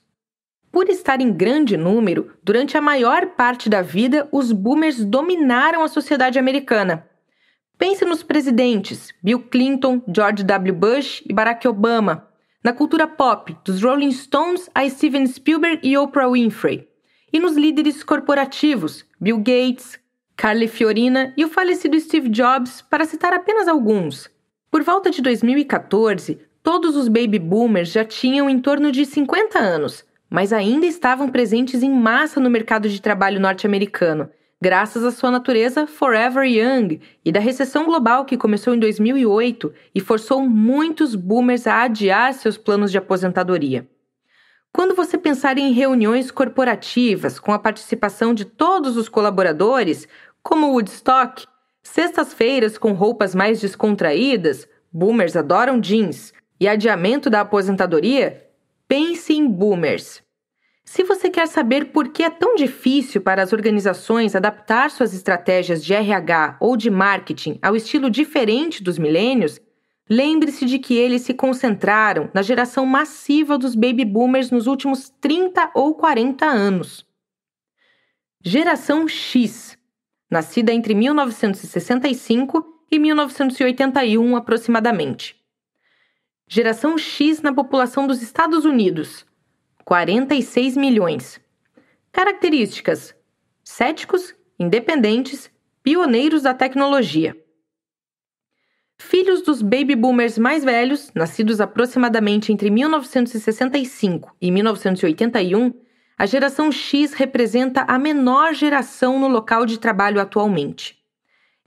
Por 0.72 0.90
estar 0.90 1.22
em 1.22 1.32
grande 1.32 1.78
número, 1.78 2.32
durante 2.44 2.78
a 2.78 2.82
maior 2.82 3.28
parte 3.36 3.70
da 3.70 3.82
vida, 3.82 4.28
os 4.32 4.52
boomers 4.52 5.04
dominaram 5.04 5.84
a 5.84 5.88
sociedade 5.88 6.40
americana. 6.40 7.08
Pense 7.78 8.06
nos 8.06 8.24
presidentes 8.24 9.12
Bill 9.22 9.40
Clinton, 9.40 10.02
George 10.08 10.44
W. 10.44 10.74
Bush 10.74 11.24
e 11.28 11.34
Barack 11.34 11.68
Obama, 11.68 12.28
na 12.64 12.72
cultura 12.72 13.06
pop, 13.06 13.56
dos 13.66 13.84
Rolling 13.84 14.12
Stones 14.12 14.70
a 14.74 14.88
Steven 14.90 15.28
Spielberg 15.28 15.80
e 15.84 15.98
Oprah 15.98 16.30
Winfrey, 16.30 16.88
e 17.32 17.40
nos 17.40 17.58
líderes 17.58 18.04
corporativos, 18.04 19.06
Bill 19.20 19.38
Gates, 19.40 20.00
Carly 20.38 20.68
Fiorina 20.68 21.34
e 21.36 21.44
o 21.44 21.50
falecido 21.50 22.00
Steve 22.00 22.30
Jobs, 22.30 22.82
para 22.82 23.06
citar 23.06 23.34
apenas 23.34 23.68
alguns. 23.68 24.30
Por 24.72 24.82
volta 24.82 25.12
de 25.12 25.22
2014, 25.22 26.40
todos 26.64 26.96
os 26.96 27.08
baby 27.08 27.38
boomers 27.38 27.92
já 27.92 28.06
tinham 28.06 28.50
em 28.50 28.60
torno 28.60 28.92
de 28.92 29.06
50 29.06 29.60
anos, 29.60 30.06
mas 30.30 30.54
ainda 30.54 30.86
estavam 30.86 31.30
presentes 31.30 31.84
em 31.84 31.92
massa 31.92 32.40
no 32.40 32.50
mercado 32.50 32.88
de 32.88 33.02
trabalho 33.02 33.40
norte-americano, 33.40 34.30
graças 34.64 35.04
à 35.04 35.12
sua 35.12 35.30
natureza 35.30 35.86
forever 35.86 36.46
young 36.46 37.02
e 37.26 37.34
da 37.34 37.40
recessão 37.42 37.84
global 37.84 38.24
que 38.24 38.38
começou 38.38 38.74
em 38.74 38.80
2008 38.80 39.74
e 39.94 40.00
forçou 40.00 40.42
muitos 40.48 41.16
boomers 41.16 41.68
a 41.68 41.84
adiar 41.84 42.34
seus 42.34 42.58
planos 42.58 42.90
de 42.90 42.98
aposentadoria. 42.98 43.86
Quando 44.72 44.96
você 44.96 45.18
pensar 45.18 45.58
em 45.58 45.74
reuniões 45.74 46.32
corporativas 46.32 47.40
com 47.40 47.52
a 47.52 47.60
participação 47.60 48.34
de 48.34 48.46
todos 48.46 48.96
os 48.96 49.10
colaboradores, 49.10 50.08
como 50.42 50.72
Woodstock, 50.72 51.46
sextas-feiras 51.84 52.78
com 52.78 52.94
roupas 52.94 53.36
mais 53.36 53.60
descontraídas, 53.60 54.66
boomers 54.94 55.36
adoram 55.36 55.78
jeans, 55.78 56.34
e 56.58 56.70
adiamento 56.70 57.30
da 57.30 57.42
aposentadoria, 57.42 58.48
pense 58.88 59.34
em 59.34 59.46
boomers. 59.46 60.23
Se 60.84 61.04
você 61.04 61.30
quer 61.30 61.48
saber 61.48 61.86
por 61.86 62.10
que 62.10 62.24
é 62.24 62.30
tão 62.30 62.56
difícil 62.56 63.22
para 63.22 63.42
as 63.42 63.54
organizações 63.54 64.36
adaptar 64.36 64.92
suas 64.92 65.14
estratégias 65.14 65.84
de 65.84 65.94
RH 65.94 66.58
ou 66.60 66.76
de 66.76 66.90
marketing 66.90 67.58
ao 67.62 67.76
estilo 67.76 68.10
diferente 68.10 68.84
dos 68.84 68.98
milênios, 68.98 69.60
Lembre-se 70.10 70.66
de 70.66 70.80
que 70.80 70.96
eles 70.96 71.22
se 71.22 71.34
concentraram 71.34 72.30
na 72.34 72.42
geração 72.42 72.86
massiva 72.86 73.58
dos 73.58 73.74
baby 73.74 74.04
boomers 74.04 74.52
nos 74.52 74.68
últimos 74.68 75.10
30 75.22 75.72
ou 75.74 75.96
40 75.96 76.46
anos. 76.46 77.06
Geração 78.44 79.08
X, 79.08 79.78
nascida 80.30 80.74
entre 80.74 80.94
1965 80.94 82.66
e 82.92 83.00
1981 83.00 84.36
aproximadamente. 84.36 85.42
Geração 86.50 86.98
X 86.98 87.42
na 87.42 87.54
população 87.54 88.06
dos 88.06 88.22
Estados 88.22 88.66
Unidos, 88.66 89.26
46 89.86 90.78
milhões. 90.78 91.40
Características: 92.12 93.16
céticos, 93.64 94.36
independentes, 94.60 95.52
pioneiros 95.82 96.44
da 96.44 96.54
tecnologia. 96.54 97.36
Filhos 98.98 99.42
dos 99.42 99.62
baby 99.62 99.96
boomers 99.96 100.38
mais 100.38 100.64
velhos, 100.64 101.12
nascidos 101.14 101.60
aproximadamente 101.60 102.54
entre 102.54 102.70
1965 102.70 104.34
e 104.40 104.50
1981, 104.50 105.74
a 106.18 106.26
geração 106.26 106.72
X 106.72 107.14
representa 107.14 107.82
a 107.88 108.00
menor 108.00 108.54
geração 108.54 109.20
no 109.20 109.28
local 109.28 109.66
de 109.66 109.80
trabalho 109.80 110.22
atualmente. 110.22 110.98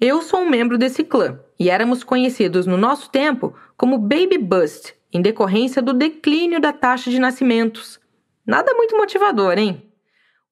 Eu 0.00 0.22
sou 0.22 0.40
um 0.40 0.48
membro 0.48 0.78
desse 0.78 1.04
clã 1.04 1.38
e 1.58 1.68
éramos 1.68 2.04
conhecidos 2.04 2.66
no 2.66 2.76
nosso 2.76 3.10
tempo 3.10 3.54
como 3.76 3.98
Baby 3.98 4.38
Bust, 4.38 4.94
em 5.12 5.20
decorrência 5.20 5.82
do 5.82 5.92
declínio 5.92 6.60
da 6.60 6.72
taxa 6.72 7.10
de 7.10 7.18
nascimentos. 7.18 8.00
Nada 8.46 8.72
muito 8.74 8.96
motivador, 8.96 9.58
hein? 9.58 9.82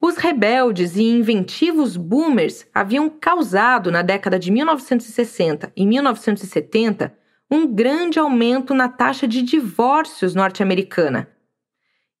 Os 0.01 0.17
rebeldes 0.17 0.97
e 0.97 1.03
inventivos 1.03 1.95
boomers 1.95 2.67
haviam 2.73 3.09
causado, 3.09 3.89
na 3.89 4.01
década 4.01 4.37
de 4.37 4.51
1960 4.51 5.71
e 5.75 5.85
1970, 5.85 7.17
um 7.49 7.65
grande 7.65 8.19
aumento 8.19 8.73
na 8.73 8.89
taxa 8.89 9.27
de 9.27 9.41
divórcios 9.41 10.35
norte-americana. 10.35 11.29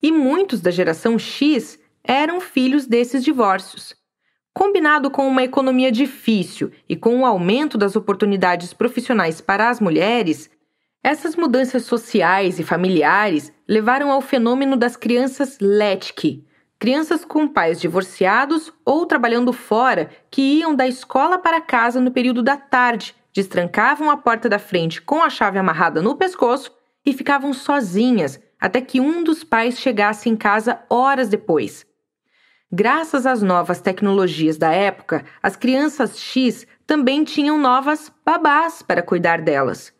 E 0.01 0.11
muitos 0.11 0.61
da 0.61 0.71
geração 0.71 1.19
X 1.19 1.77
eram 2.03 2.39
filhos 2.39 2.85
desses 2.85 3.23
divórcios. 3.23 3.95
Combinado 4.53 5.11
com 5.11 5.27
uma 5.27 5.43
economia 5.43 5.91
difícil 5.91 6.71
e 6.87 6.95
com 6.95 7.19
o 7.19 7.25
aumento 7.25 7.77
das 7.77 7.97
oportunidades 7.97 8.73
profissionais 8.73 9.41
para 9.41 9.69
as 9.69 9.81
mulheres, 9.81 10.49
essas 11.05 11.35
mudanças 11.35 11.83
sociais 11.83 12.57
e 12.57 12.63
familiares 12.63 13.53
levaram 13.67 14.11
ao 14.11 14.21
fenômeno 14.21 14.75
das 14.75 14.95
crianças 14.95 15.55
Latchkey, 15.61 16.43
crianças 16.79 17.23
com 17.23 17.47
pais 17.47 17.79
divorciados 17.79 18.73
ou 18.83 19.05
trabalhando 19.05 19.53
fora 19.53 20.09
que 20.31 20.41
iam 20.41 20.73
da 20.73 20.87
escola 20.87 21.37
para 21.37 21.61
casa 21.61 22.01
no 22.01 22.09
período 22.09 22.41
da 22.41 22.57
tarde, 22.57 23.15
destrancavam 23.31 24.09
a 24.09 24.17
porta 24.17 24.49
da 24.49 24.57
frente 24.57 24.99
com 24.99 25.21
a 25.21 25.29
chave 25.29 25.59
amarrada 25.59 26.01
no 26.01 26.15
pescoço 26.15 26.71
e 27.05 27.13
ficavam 27.13 27.53
sozinhas 27.53 28.39
até 28.59 28.81
que 28.81 28.99
um 28.99 29.23
dos 29.23 29.43
pais 29.43 29.77
chegasse 29.77 30.27
em 30.27 30.35
casa 30.35 30.79
horas 30.89 31.29
depois. 31.29 31.85
Graças 32.71 33.27
às 33.27 33.43
novas 33.43 33.79
tecnologias 33.79 34.57
da 34.57 34.71
época, 34.71 35.23
as 35.43 35.55
crianças 35.55 36.19
X 36.19 36.65
também 36.87 37.23
tinham 37.23 37.59
novas 37.59 38.11
babás 38.25 38.81
para 38.81 39.03
cuidar 39.03 39.43
delas. 39.43 39.94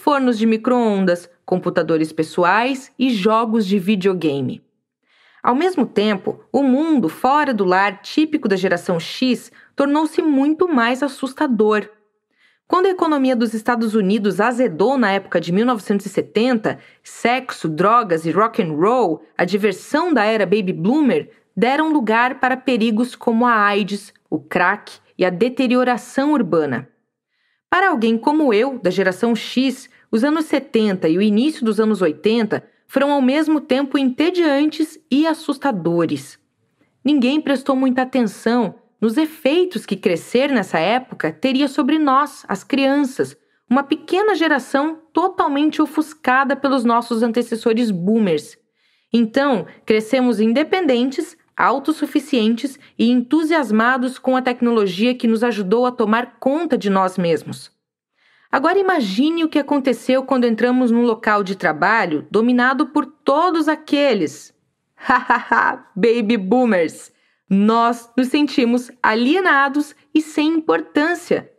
Fornos 0.00 0.38
de 0.38 0.46
micro-ondas, 0.46 1.28
computadores 1.44 2.12
pessoais 2.12 2.92
e 2.96 3.10
jogos 3.10 3.66
de 3.66 3.80
videogame. 3.80 4.62
Ao 5.42 5.56
mesmo 5.56 5.84
tempo, 5.84 6.38
o 6.52 6.62
mundo 6.62 7.08
fora 7.08 7.52
do 7.52 7.64
lar 7.64 8.00
típico 8.00 8.46
da 8.46 8.54
geração 8.54 9.00
X 9.00 9.50
tornou-se 9.74 10.22
muito 10.22 10.68
mais 10.68 11.02
assustador. 11.02 11.88
Quando 12.68 12.86
a 12.86 12.90
economia 12.90 13.34
dos 13.34 13.52
Estados 13.54 13.96
Unidos 13.96 14.40
azedou 14.40 14.96
na 14.96 15.10
época 15.10 15.40
de 15.40 15.50
1970, 15.50 16.78
sexo, 17.02 17.68
drogas 17.68 18.24
e 18.24 18.30
rock 18.30 18.62
and 18.62 18.74
roll, 18.74 19.24
a 19.36 19.44
diversão 19.44 20.14
da 20.14 20.24
era 20.24 20.46
baby 20.46 20.72
bloomer, 20.72 21.28
deram 21.56 21.92
lugar 21.92 22.38
para 22.38 22.56
perigos 22.56 23.16
como 23.16 23.44
a 23.44 23.52
AIDS, 23.52 24.14
o 24.30 24.38
crack 24.38 24.92
e 25.18 25.24
a 25.24 25.30
deterioração 25.30 26.34
urbana. 26.34 26.88
Para 27.70 27.90
alguém 27.90 28.16
como 28.16 28.52
eu, 28.52 28.78
da 28.78 28.90
geração 28.90 29.34
X, 29.34 29.88
os 30.10 30.24
anos 30.24 30.46
70 30.46 31.08
e 31.08 31.18
o 31.18 31.22
início 31.22 31.64
dos 31.64 31.78
anos 31.78 32.00
80 32.00 32.64
foram 32.86 33.12
ao 33.12 33.20
mesmo 33.20 33.60
tempo 33.60 33.98
entediantes 33.98 34.98
e 35.10 35.26
assustadores. 35.26 36.38
Ninguém 37.04 37.40
prestou 37.40 37.76
muita 37.76 38.02
atenção 38.02 38.74
nos 39.00 39.16
efeitos 39.16 39.86
que 39.86 39.96
crescer 39.96 40.50
nessa 40.50 40.78
época 40.78 41.32
teria 41.32 41.68
sobre 41.68 41.98
nós, 41.98 42.44
as 42.48 42.64
crianças, 42.64 43.36
uma 43.70 43.82
pequena 43.82 44.34
geração 44.34 44.98
totalmente 45.12 45.80
ofuscada 45.80 46.56
pelos 46.56 46.84
nossos 46.84 47.22
antecessores 47.22 47.90
boomers. 47.90 48.56
Então, 49.12 49.66
crescemos 49.86 50.40
independentes, 50.40 51.36
autossuficientes 51.58 52.78
e 52.96 53.10
entusiasmados 53.10 54.16
com 54.18 54.36
a 54.36 54.42
tecnologia 54.42 55.14
que 55.14 55.26
nos 55.26 55.42
ajudou 55.42 55.84
a 55.84 55.90
tomar 55.90 56.36
conta 56.38 56.78
de 56.78 56.88
nós 56.88 57.18
mesmos. 57.18 57.76
Agora 58.50 58.78
imagine 58.78 59.44
o 59.44 59.48
que 59.48 59.58
aconteceu 59.58 60.22
quando 60.22 60.44
entramos 60.44 60.90
num 60.90 61.02
local 61.02 61.42
de 61.42 61.56
trabalho 61.56 62.26
dominado 62.30 62.86
por 62.86 63.04
todos 63.04 63.68
aqueles. 63.68 64.54
Hahaha, 64.96 65.84
baby 65.94 66.36
boomers! 66.36 67.12
Nós 67.50 68.10
nos 68.16 68.28
sentimos 68.28 68.90
alienados 69.02 69.94
e 70.14 70.20
sem 70.20 70.48
importância, 70.48 71.50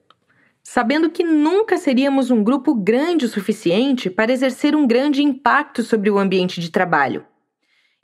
sabendo 0.63 1.09
que 1.09 1.23
nunca 1.23 1.77
seríamos 1.77 2.29
um 2.29 2.43
grupo 2.43 2.75
grande 2.75 3.25
o 3.25 3.29
suficiente 3.29 4.09
para 4.09 4.31
exercer 4.31 4.75
um 4.75 4.85
grande 4.85 5.23
impacto 5.23 5.81
sobre 5.81 6.09
o 6.09 6.19
ambiente 6.19 6.61
de 6.61 6.69
trabalho. 6.69 7.25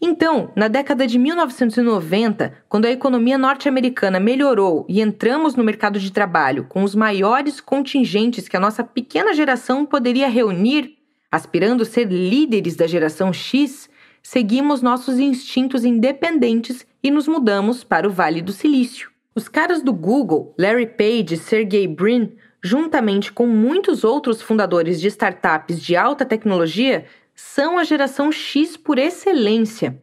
Então, 0.08 0.52
na 0.56 0.68
década 0.68 1.08
de 1.08 1.18
1990, 1.18 2.54
quando 2.70 2.86
a 2.86 2.92
economia 2.92 3.40
norte-americana 3.40 4.20
melhorou 4.20 4.86
e 4.88 5.02
entramos 5.02 5.56
no 5.56 5.64
mercado 5.64 6.00
de 6.00 6.12
trabalho 6.12 6.68
com 6.70 6.84
os 6.84 6.94
maiores 6.94 7.60
contingentes 7.60 8.48
que 8.48 8.56
a 8.56 8.60
nossa 8.60 8.84
pequena 8.84 9.34
geração 9.34 9.84
poderia 9.84 10.30
reunir, 10.30 10.96
aspirando 11.32 11.84
ser 11.84 12.06
líderes 12.06 12.76
da 12.76 12.86
geração 12.86 13.34
X, 13.34 13.90
seguimos 14.22 14.84
nossos 14.84 15.18
instintos 15.18 15.84
independentes 15.84 16.86
e 17.02 17.10
nos 17.10 17.28
mudamos 17.28 17.84
para 17.84 18.08
o 18.08 18.12
Vale 18.12 18.44
do 18.44 18.52
Silício. 18.52 19.10
Os 19.34 19.48
caras 19.48 19.82
do 19.82 19.92
Google, 19.92 20.54
Larry 20.56 20.86
Page 20.86 21.34
e 21.34 21.38
Sergey 21.38 21.88
Brin, 21.88 22.32
juntamente 22.64 23.32
com 23.32 23.48
muitos 23.48 24.04
outros 24.04 24.40
fundadores 24.40 25.02
de 25.02 25.08
startups 25.08 25.82
de 25.82 25.96
alta 25.96 26.24
tecnologia, 26.24 27.06
são 27.36 27.78
a 27.78 27.84
geração 27.84 28.32
X 28.32 28.78
por 28.78 28.98
excelência. 28.98 30.02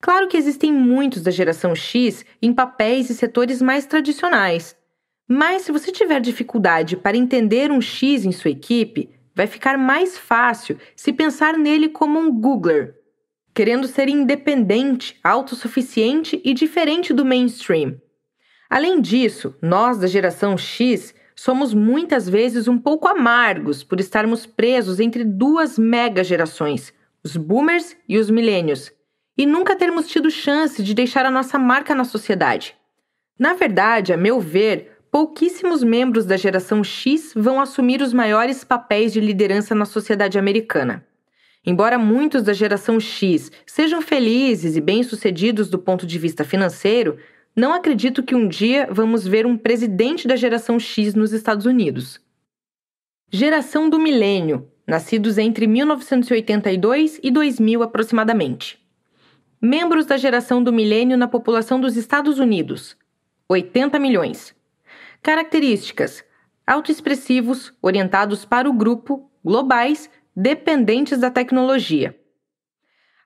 Claro 0.00 0.28
que 0.28 0.36
existem 0.36 0.72
muitos 0.72 1.22
da 1.22 1.30
geração 1.30 1.74
X 1.74 2.24
em 2.40 2.52
papéis 2.52 3.10
e 3.10 3.14
setores 3.14 3.60
mais 3.60 3.86
tradicionais, 3.86 4.76
Mas 5.32 5.62
se 5.62 5.70
você 5.70 5.92
tiver 5.92 6.20
dificuldade 6.20 6.96
para 6.96 7.16
entender 7.16 7.70
um 7.70 7.80
X 7.80 8.24
em 8.24 8.32
sua 8.32 8.50
equipe, 8.50 9.10
vai 9.32 9.46
ficar 9.46 9.78
mais 9.78 10.18
fácil 10.18 10.76
se 10.96 11.12
pensar 11.12 11.56
nele 11.56 11.88
como 11.88 12.18
um 12.18 12.32
Googler, 12.32 12.96
querendo 13.54 13.86
ser 13.86 14.08
independente, 14.08 15.16
autossuficiente 15.22 16.42
e 16.44 16.52
diferente 16.52 17.14
do 17.14 17.24
mainstream. 17.24 17.96
Além 18.68 19.00
disso, 19.00 19.54
nós 19.62 19.98
da 19.98 20.08
geração 20.08 20.58
X 20.58 21.14
somos 21.40 21.72
muitas 21.72 22.28
vezes 22.28 22.68
um 22.68 22.76
pouco 22.76 23.08
amargos 23.08 23.82
por 23.82 23.98
estarmos 23.98 24.44
presos 24.44 25.00
entre 25.00 25.24
duas 25.24 25.78
mega 25.78 26.22
gerações, 26.22 26.92
os 27.24 27.34
boomers 27.34 27.96
e 28.06 28.18
os 28.18 28.28
milênios, 28.28 28.92
e 29.38 29.46
nunca 29.46 29.74
termos 29.74 30.06
tido 30.06 30.30
chance 30.30 30.82
de 30.82 30.92
deixar 30.92 31.24
a 31.24 31.30
nossa 31.30 31.58
marca 31.58 31.94
na 31.94 32.04
sociedade. 32.04 32.76
Na 33.38 33.54
verdade, 33.54 34.12
a 34.12 34.18
meu 34.18 34.38
ver, 34.38 34.98
pouquíssimos 35.10 35.82
membros 35.82 36.26
da 36.26 36.36
geração 36.36 36.84
X 36.84 37.32
vão 37.34 37.58
assumir 37.58 38.02
os 38.02 38.12
maiores 38.12 38.62
papéis 38.62 39.10
de 39.10 39.20
liderança 39.22 39.74
na 39.74 39.86
sociedade 39.86 40.38
americana. 40.38 41.06
Embora 41.64 41.98
muitos 41.98 42.42
da 42.42 42.52
geração 42.52 43.00
X 43.00 43.50
sejam 43.64 44.02
felizes 44.02 44.76
e 44.76 44.80
bem-sucedidos 44.80 45.70
do 45.70 45.78
ponto 45.78 46.06
de 46.06 46.18
vista 46.18 46.44
financeiro, 46.44 47.16
não 47.60 47.74
acredito 47.74 48.22
que 48.22 48.34
um 48.34 48.48
dia 48.48 48.88
vamos 48.90 49.26
ver 49.26 49.44
um 49.44 49.54
presidente 49.54 50.26
da 50.26 50.34
geração 50.34 50.80
X 50.80 51.14
nos 51.14 51.30
Estados 51.30 51.66
Unidos. 51.66 52.18
Geração 53.30 53.90
do 53.90 53.98
Milênio, 53.98 54.66
nascidos 54.86 55.36
entre 55.36 55.66
1982 55.66 57.20
e 57.22 57.30
2000 57.30 57.82
aproximadamente. 57.82 58.80
Membros 59.60 60.06
da 60.06 60.16
geração 60.16 60.62
do 60.64 60.72
milênio 60.72 61.18
na 61.18 61.28
população 61.28 61.78
dos 61.78 61.98
Estados 61.98 62.38
Unidos: 62.38 62.96
80 63.46 63.98
milhões. 63.98 64.54
Características: 65.22 66.24
autoexpressivos, 66.66 67.74
orientados 67.82 68.46
para 68.46 68.70
o 68.70 68.72
grupo, 68.72 69.30
globais, 69.44 70.08
dependentes 70.34 71.18
da 71.18 71.30
tecnologia. 71.30 72.18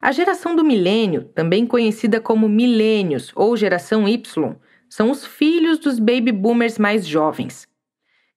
A 0.05 0.13
geração 0.13 0.55
do 0.55 0.63
milênio, 0.63 1.25
também 1.35 1.67
conhecida 1.67 2.21
como 2.21 2.47
milênios 2.47 3.33
ou 3.35 3.57
geração 3.57 4.07
Y, 4.07 4.55
são 4.87 5.11
os 5.11 5.25
filhos 5.25 5.79
dos 5.79 5.99
baby 5.99 6.31
boomers 6.31 6.79
mais 6.79 7.07
jovens. 7.07 7.67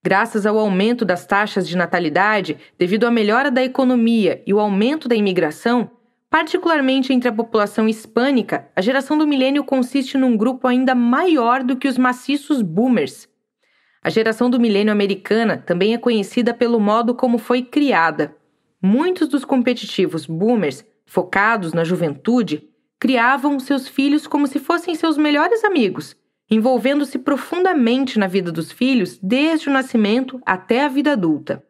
Graças 0.02 0.46
ao 0.46 0.58
aumento 0.58 1.04
das 1.04 1.26
taxas 1.26 1.68
de 1.68 1.76
natalidade 1.76 2.56
devido 2.78 3.04
à 3.04 3.10
melhora 3.10 3.50
da 3.50 3.62
economia 3.62 4.42
e 4.46 4.54
o 4.54 4.58
aumento 4.58 5.06
da 5.06 5.14
imigração, 5.14 5.90
Particularmente 6.30 7.12
entre 7.12 7.28
a 7.28 7.32
população 7.32 7.86
hispânica, 7.86 8.68
a 8.76 8.82
geração 8.82 9.16
do 9.16 9.26
milênio 9.26 9.64
consiste 9.64 10.16
num 10.16 10.36
grupo 10.36 10.66
ainda 10.66 10.94
maior 10.94 11.62
do 11.62 11.76
que 11.76 11.88
os 11.88 11.96
maciços 11.98 12.62
boomers. 12.62 13.28
A 14.02 14.10
geração 14.10 14.48
do 14.48 14.60
milênio 14.60 14.92
americana 14.92 15.56
também 15.56 15.94
é 15.94 15.98
conhecida 15.98 16.52
pelo 16.52 16.78
modo 16.78 17.14
como 17.14 17.38
foi 17.38 17.62
criada. 17.62 18.34
Muitos 18.80 19.28
dos 19.28 19.42
competitivos 19.42 20.26
boomers, 20.26 20.84
focados 21.08 21.72
na 21.72 21.84
juventude, 21.84 22.68
criavam 23.00 23.58
seus 23.58 23.88
filhos 23.88 24.26
como 24.26 24.46
se 24.46 24.58
fossem 24.58 24.94
seus 24.94 25.16
melhores 25.16 25.64
amigos, 25.64 26.14
envolvendo-se 26.50 27.18
profundamente 27.18 28.18
na 28.18 28.26
vida 28.26 28.52
dos 28.52 28.70
filhos 28.70 29.18
desde 29.22 29.68
o 29.68 29.72
nascimento 29.72 30.40
até 30.44 30.84
a 30.84 30.88
vida 30.88 31.12
adulta. 31.12 31.64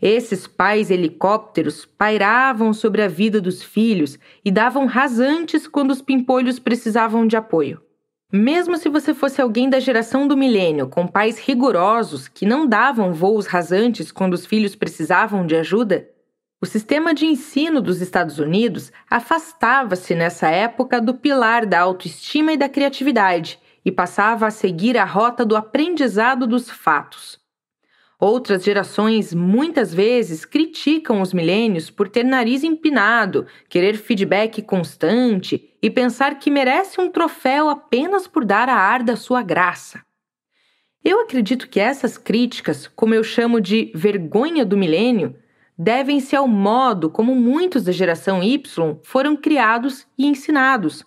Esses 0.00 0.46
pais 0.46 0.90
helicópteros 0.90 1.84
pairavam 1.84 2.72
sobre 2.72 3.02
a 3.02 3.08
vida 3.08 3.40
dos 3.40 3.62
filhos 3.62 4.18
e 4.44 4.50
davam 4.50 4.86
rasantes 4.86 5.66
quando 5.66 5.90
os 5.90 6.02
pimpolhos 6.02 6.58
precisavam 6.58 7.26
de 7.26 7.36
apoio. 7.36 7.80
Mesmo 8.30 8.76
se 8.76 8.90
você 8.90 9.14
fosse 9.14 9.40
alguém 9.40 9.70
da 9.70 9.80
geração 9.80 10.28
do 10.28 10.36
milênio, 10.36 10.88
com 10.88 11.06
pais 11.06 11.38
rigorosos 11.38 12.28
que 12.28 12.44
não 12.44 12.66
davam 12.66 13.14
voos 13.14 13.46
rasantes 13.46 14.12
quando 14.12 14.34
os 14.34 14.44
filhos 14.44 14.76
precisavam 14.76 15.46
de 15.46 15.56
ajuda, 15.56 16.06
o 16.60 16.66
sistema 16.66 17.14
de 17.14 17.24
ensino 17.24 17.80
dos 17.80 18.00
Estados 18.00 18.38
Unidos 18.40 18.90
afastava-se 19.08 20.14
nessa 20.14 20.48
época 20.48 21.00
do 21.00 21.14
pilar 21.14 21.64
da 21.64 21.80
autoestima 21.80 22.52
e 22.52 22.56
da 22.56 22.68
criatividade 22.68 23.60
e 23.84 23.92
passava 23.92 24.46
a 24.46 24.50
seguir 24.50 24.98
a 24.98 25.04
rota 25.04 25.44
do 25.44 25.56
aprendizado 25.56 26.48
dos 26.48 26.68
fatos. 26.68 27.38
Outras 28.20 28.64
gerações 28.64 29.32
muitas 29.32 29.94
vezes 29.94 30.44
criticam 30.44 31.22
os 31.22 31.32
milênios 31.32 31.88
por 31.88 32.08
ter 32.08 32.24
nariz 32.24 32.64
empinado, 32.64 33.46
querer 33.68 33.96
feedback 33.96 34.60
constante 34.60 35.72
e 35.80 35.88
pensar 35.88 36.40
que 36.40 36.50
merece 36.50 37.00
um 37.00 37.08
troféu 37.08 37.68
apenas 37.68 38.26
por 38.26 38.44
dar 38.44 38.68
a 38.68 38.74
ar 38.74 39.04
da 39.04 39.14
sua 39.14 39.40
graça. 39.40 40.02
Eu 41.04 41.20
acredito 41.20 41.68
que 41.68 41.78
essas 41.78 42.18
críticas, 42.18 42.88
como 42.88 43.14
eu 43.14 43.22
chamo 43.22 43.60
de 43.60 43.92
vergonha 43.94 44.64
do 44.64 44.76
milênio, 44.76 45.36
devem-se 45.78 46.34
ao 46.34 46.48
modo 46.48 47.08
como 47.08 47.34
muitos 47.36 47.84
da 47.84 47.92
geração 47.92 48.42
Y 48.42 48.98
foram 49.04 49.36
criados 49.36 50.06
e 50.18 50.26
ensinados. 50.26 51.04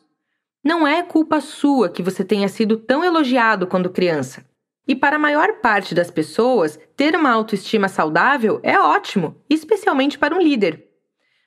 Não 0.64 0.88
é 0.88 1.04
culpa 1.04 1.42
sua 1.42 1.90
que 1.90 2.02
você 2.02 2.24
tenha 2.24 2.48
sido 2.48 2.78
tão 2.78 3.04
elogiado 3.04 3.68
quando 3.68 3.90
criança. 3.90 4.46
E 4.88 4.96
para 4.96 5.18
a 5.18 5.20
maior 5.20 5.60
parte 5.62 5.94
das 5.94 6.10
pessoas, 6.10 6.80
ter 6.96 7.16
uma 7.16 7.32
autoestima 7.32 7.88
saudável 7.88 8.60
é 8.64 8.80
ótimo, 8.80 9.36
especialmente 9.50 10.18
para 10.18 10.36
um 10.36 10.42
líder. 10.42 10.88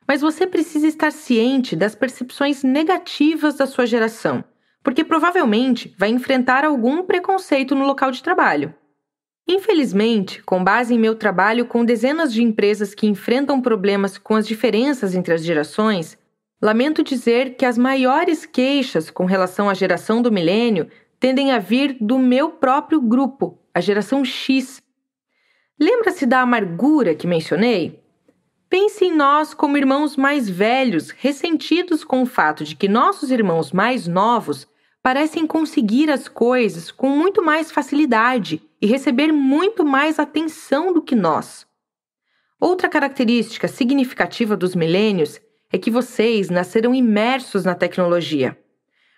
Mas 0.07 0.21
você 0.21 0.47
precisa 0.47 0.87
estar 0.87 1.11
ciente 1.11 1.75
das 1.75 1.95
percepções 1.95 2.63
negativas 2.63 3.55
da 3.55 3.67
sua 3.67 3.87
geração, 3.87 4.45
porque 4.83 5.03
provavelmente 5.03 5.95
vai 5.99 6.11
enfrentar 6.11 6.65
algum 6.65 7.03
preconceito 7.03 7.75
no 7.75 7.87
local 7.87 8.11
de 8.11 8.23
trabalho. 8.23 8.75
Infelizmente, 9.47 10.43
com 10.43 10.65
base 10.65 10.95
em 10.95 10.99
meu 10.99 11.15
trabalho 11.15 11.67
com 11.67 11.85
dezenas 11.85 12.33
de 12.33 12.43
empresas 12.43 12.95
que 12.95 13.07
enfrentam 13.07 13.61
problemas 13.61 14.17
com 14.17 14.35
as 14.35 14.47
diferenças 14.47 15.15
entre 15.15 15.35
as 15.35 15.45
gerações, 15.45 16.17
lamento 16.63 17.05
dizer 17.05 17.57
que 17.57 17.67
as 17.67 17.77
maiores 17.77 18.47
queixas 18.47 19.11
com 19.11 19.27
relação 19.27 19.69
à 19.69 19.75
geração 19.75 20.23
do 20.23 20.33
milênio 20.33 20.89
tendem 21.21 21.53
a 21.53 21.59
vir 21.59 21.97
do 22.01 22.19
meu 22.19 22.51
próprio 22.51 23.01
grupo, 23.01 23.59
a 23.75 23.81
geração 23.81 24.25
X. 24.25 24.83
Lembra-se 25.79 26.25
da 26.25 26.41
amargura 26.41 27.15
que 27.15 27.27
mencionei? 27.27 28.03
Pense 28.71 29.05
em 29.05 29.15
nós 29.15 29.53
como 29.53 29.77
irmãos 29.77 30.17
mais 30.17 30.49
velhos, 30.49 31.11
ressentidos 31.11 32.03
com 32.03 32.23
o 32.23 32.27
fato 32.27 32.65
de 32.65 32.75
que 32.75 32.89
nossos 32.89 33.31
irmãos 33.31 33.73
mais 33.73 34.09
novos 34.09 34.67
parecem 35.03 35.47
conseguir 35.47 36.11
as 36.11 36.29
coisas 36.29 36.91
com 36.91 37.11
muito 37.11 37.45
mais 37.45 37.71
facilidade 37.71 38.63
e 38.85 38.87
receber 38.87 39.33
muito 39.33 39.83
mais 39.83 40.19
atenção 40.19 40.93
do 40.93 41.01
que 41.01 41.15
nós. 41.15 41.67
Outra 42.61 42.87
característica 42.87 43.67
significativa 43.67 44.59
dos 44.59 44.75
milênios 44.75 45.41
é 45.73 45.79
que 45.79 45.91
vocês 45.91 46.51
nasceram 46.51 46.95
imersos 46.95 47.65
na 47.65 47.75
tecnologia. 47.75 48.59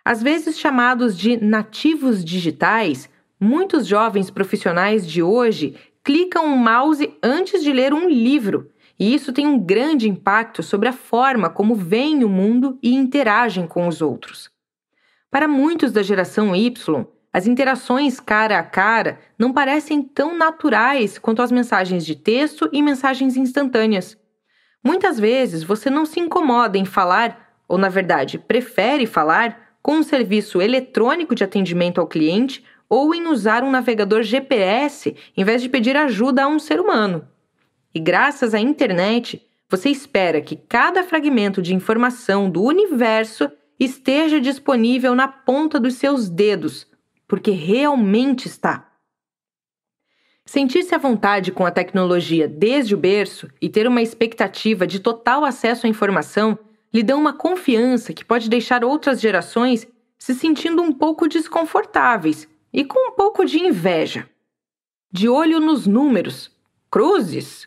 Às 0.04 0.22
vezes 0.22 0.56
chamados 0.56 1.18
de 1.18 1.36
nativos 1.44 2.24
digitais, 2.24 3.10
muitos 3.40 3.88
jovens 3.88 4.30
profissionais 4.30 5.04
de 5.04 5.20
hoje 5.20 5.74
clicam 6.04 6.46
um 6.46 6.56
mouse 6.56 7.12
antes 7.20 7.60
de 7.60 7.72
ler 7.72 7.92
um 7.92 8.08
livro, 8.08 8.70
e 8.96 9.12
isso 9.12 9.32
tem 9.32 9.48
um 9.48 9.58
grande 9.58 10.08
impacto 10.08 10.62
sobre 10.62 10.88
a 10.88 10.92
forma 10.92 11.50
como 11.50 11.74
veem 11.74 12.22
o 12.22 12.28
mundo 12.28 12.78
e 12.80 12.94
interagem 12.94 13.66
com 13.66 13.88
os 13.88 14.00
outros. 14.00 14.48
Para 15.28 15.48
muitos 15.48 15.90
da 15.90 16.04
geração 16.04 16.54
Y, 16.54 17.04
as 17.36 17.46
interações 17.46 18.18
cara 18.18 18.58
a 18.58 18.62
cara 18.62 19.18
não 19.38 19.52
parecem 19.52 20.02
tão 20.02 20.34
naturais 20.34 21.18
quanto 21.18 21.42
as 21.42 21.52
mensagens 21.52 22.06
de 22.06 22.16
texto 22.16 22.66
e 22.72 22.80
mensagens 22.80 23.36
instantâneas. 23.36 24.16
Muitas 24.82 25.20
vezes 25.20 25.62
você 25.62 25.90
não 25.90 26.06
se 26.06 26.18
incomoda 26.18 26.78
em 26.78 26.86
falar, 26.86 27.60
ou 27.68 27.76
na 27.76 27.90
verdade, 27.90 28.38
prefere 28.38 29.04
falar 29.04 29.76
com 29.82 29.96
um 29.96 30.02
serviço 30.02 30.62
eletrônico 30.62 31.34
de 31.34 31.44
atendimento 31.44 32.00
ao 32.00 32.06
cliente 32.06 32.64
ou 32.88 33.14
em 33.14 33.26
usar 33.26 33.62
um 33.62 33.70
navegador 33.70 34.22
GPS 34.22 35.14
em 35.36 35.44
vez 35.44 35.60
de 35.60 35.68
pedir 35.68 35.94
ajuda 35.94 36.44
a 36.44 36.48
um 36.48 36.58
ser 36.58 36.80
humano. 36.80 37.28
E 37.94 38.00
graças 38.00 38.54
à 38.54 38.60
internet, 38.60 39.46
você 39.68 39.90
espera 39.90 40.40
que 40.40 40.56
cada 40.56 41.02
fragmento 41.02 41.60
de 41.60 41.74
informação 41.74 42.48
do 42.48 42.62
universo 42.62 43.52
esteja 43.78 44.40
disponível 44.40 45.14
na 45.14 45.28
ponta 45.28 45.78
dos 45.78 45.96
seus 45.96 46.30
dedos, 46.30 46.95
porque 47.26 47.50
realmente 47.50 48.46
está. 48.46 48.92
Sentir-se 50.44 50.94
à 50.94 50.98
vontade 50.98 51.50
com 51.50 51.66
a 51.66 51.70
tecnologia 51.72 52.46
desde 52.46 52.94
o 52.94 52.98
berço 52.98 53.48
e 53.60 53.68
ter 53.68 53.88
uma 53.88 54.00
expectativa 54.00 54.86
de 54.86 55.00
total 55.00 55.44
acesso 55.44 55.86
à 55.86 55.88
informação 55.88 56.56
lhe 56.94 57.02
dão 57.02 57.18
uma 57.18 57.32
confiança 57.32 58.12
que 58.12 58.24
pode 58.24 58.48
deixar 58.48 58.84
outras 58.84 59.20
gerações 59.20 59.86
se 60.18 60.34
sentindo 60.34 60.82
um 60.82 60.92
pouco 60.92 61.28
desconfortáveis 61.28 62.48
e 62.72 62.84
com 62.84 63.10
um 63.10 63.12
pouco 63.12 63.44
de 63.44 63.58
inveja. 63.58 64.28
De 65.10 65.28
olho 65.28 65.60
nos 65.60 65.86
números. 65.86 66.50
Cruzes! 66.90 67.66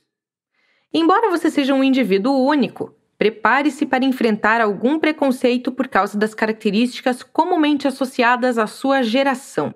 Embora 0.94 1.30
você 1.30 1.52
seja 1.52 1.74
um 1.74 1.84
indivíduo 1.84 2.34
único, 2.34 2.96
prepare-se 3.20 3.86
para 3.86 4.06
enfrentar 4.06 4.62
algum 4.62 4.98
preconceito 4.98 5.74
por 5.74 5.90
causa 5.90 6.18
das 6.18 6.34
características 6.34 7.22
comumente 7.22 7.86
associadas 7.86 8.58
à 8.58 8.66
sua 8.66 9.04
geração. 9.04 9.76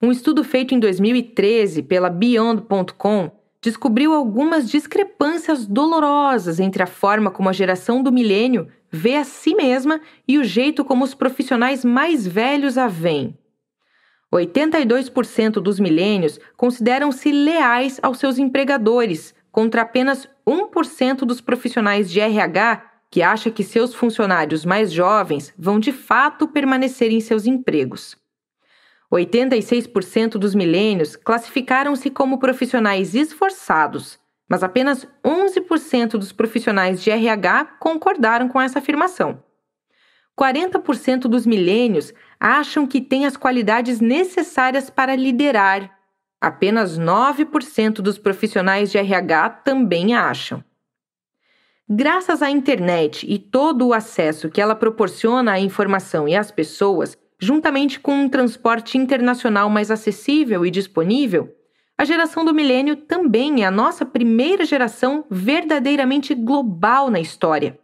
Um 0.00 0.12
estudo 0.12 0.44
feito 0.44 0.74
em 0.74 0.78
2013 0.78 1.82
pela 1.82 2.10
Beyond.com 2.10 3.30
descobriu 3.62 4.12
algumas 4.12 4.70
discrepâncias 4.70 5.66
dolorosas 5.66 6.60
entre 6.60 6.82
a 6.82 6.86
forma 6.86 7.30
como 7.30 7.48
a 7.48 7.52
geração 7.52 8.02
do 8.02 8.12
milênio 8.12 8.68
vê 8.90 9.16
a 9.16 9.24
si 9.24 9.54
mesma 9.54 9.98
e 10.28 10.38
o 10.38 10.44
jeito 10.44 10.84
como 10.84 11.02
os 11.02 11.14
profissionais 11.14 11.82
mais 11.82 12.26
velhos 12.26 12.76
a 12.76 12.88
veem. 12.88 13.38
82% 14.32 15.54
dos 15.54 15.80
milênios 15.80 16.38
consideram-se 16.56 17.32
leais 17.32 17.98
aos 18.02 18.18
seus 18.18 18.38
empregadores, 18.38 19.34
contra 19.52 19.82
apenas 19.82 20.28
1% 20.46 21.18
dos 21.18 21.40
profissionais 21.40 22.10
de 22.10 22.20
RH 22.20 22.90
que 23.10 23.22
acha 23.22 23.50
que 23.50 23.64
seus 23.64 23.94
funcionários 23.94 24.64
mais 24.64 24.92
jovens 24.92 25.52
vão 25.58 25.80
de 25.80 25.92
fato 25.92 26.46
permanecer 26.46 27.10
em 27.10 27.20
seus 27.20 27.44
empregos. 27.44 28.16
86% 29.12 30.32
dos 30.32 30.54
milênios 30.54 31.16
classificaram-se 31.16 32.08
como 32.10 32.38
profissionais 32.38 33.14
esforçados, 33.16 34.20
mas 34.48 34.62
apenas 34.62 35.06
11% 35.24 36.10
dos 36.10 36.32
profissionais 36.32 37.02
de 37.02 37.10
RH 37.10 37.76
concordaram 37.80 38.48
com 38.48 38.60
essa 38.60 38.78
afirmação. 38.78 39.42
40% 40.38 41.22
dos 41.22 41.44
milênios 41.44 42.14
acham 42.38 42.86
que 42.86 43.00
têm 43.00 43.26
as 43.26 43.36
qualidades 43.36 44.00
necessárias 44.00 44.88
para 44.88 45.16
liderar. 45.16 45.99
Apenas 46.40 46.98
9% 46.98 47.96
dos 47.96 48.16
profissionais 48.16 48.90
de 48.90 48.96
RH 48.96 49.50
também 49.64 50.14
acham. 50.14 50.64
Graças 51.86 52.40
à 52.40 52.50
internet 52.50 53.26
e 53.28 53.38
todo 53.38 53.88
o 53.88 53.92
acesso 53.92 54.48
que 54.48 54.60
ela 54.60 54.74
proporciona 54.74 55.52
à 55.52 55.60
informação 55.60 56.28
e 56.28 56.34
às 56.34 56.50
pessoas, 56.50 57.18
juntamente 57.38 58.00
com 58.00 58.12
um 58.12 58.28
transporte 58.28 58.96
internacional 58.96 59.68
mais 59.68 59.90
acessível 59.90 60.64
e 60.64 60.70
disponível, 60.70 61.52
a 61.98 62.04
geração 62.04 62.44
do 62.44 62.54
milênio 62.54 62.96
também 62.96 63.62
é 63.62 63.66
a 63.66 63.70
nossa 63.70 64.06
primeira 64.06 64.64
geração 64.64 65.26
verdadeiramente 65.28 66.34
global 66.34 67.10
na 67.10 67.20
história. 67.20 67.78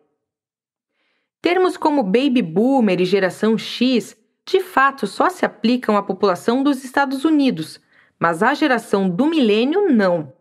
Termos 1.42 1.76
como 1.76 2.02
baby 2.02 2.40
boomer 2.40 3.00
e 3.00 3.04
geração 3.04 3.58
X 3.58 4.16
de 4.48 4.60
fato 4.60 5.06
só 5.06 5.28
se 5.28 5.44
aplicam 5.44 5.96
à 5.96 6.02
população 6.02 6.62
dos 6.62 6.82
Estados 6.84 7.24
Unidos, 7.24 7.78
mas 8.18 8.42
a 8.42 8.54
geração 8.54 9.08
do 9.08 9.26
milênio 9.26 9.90
não. 9.92 10.32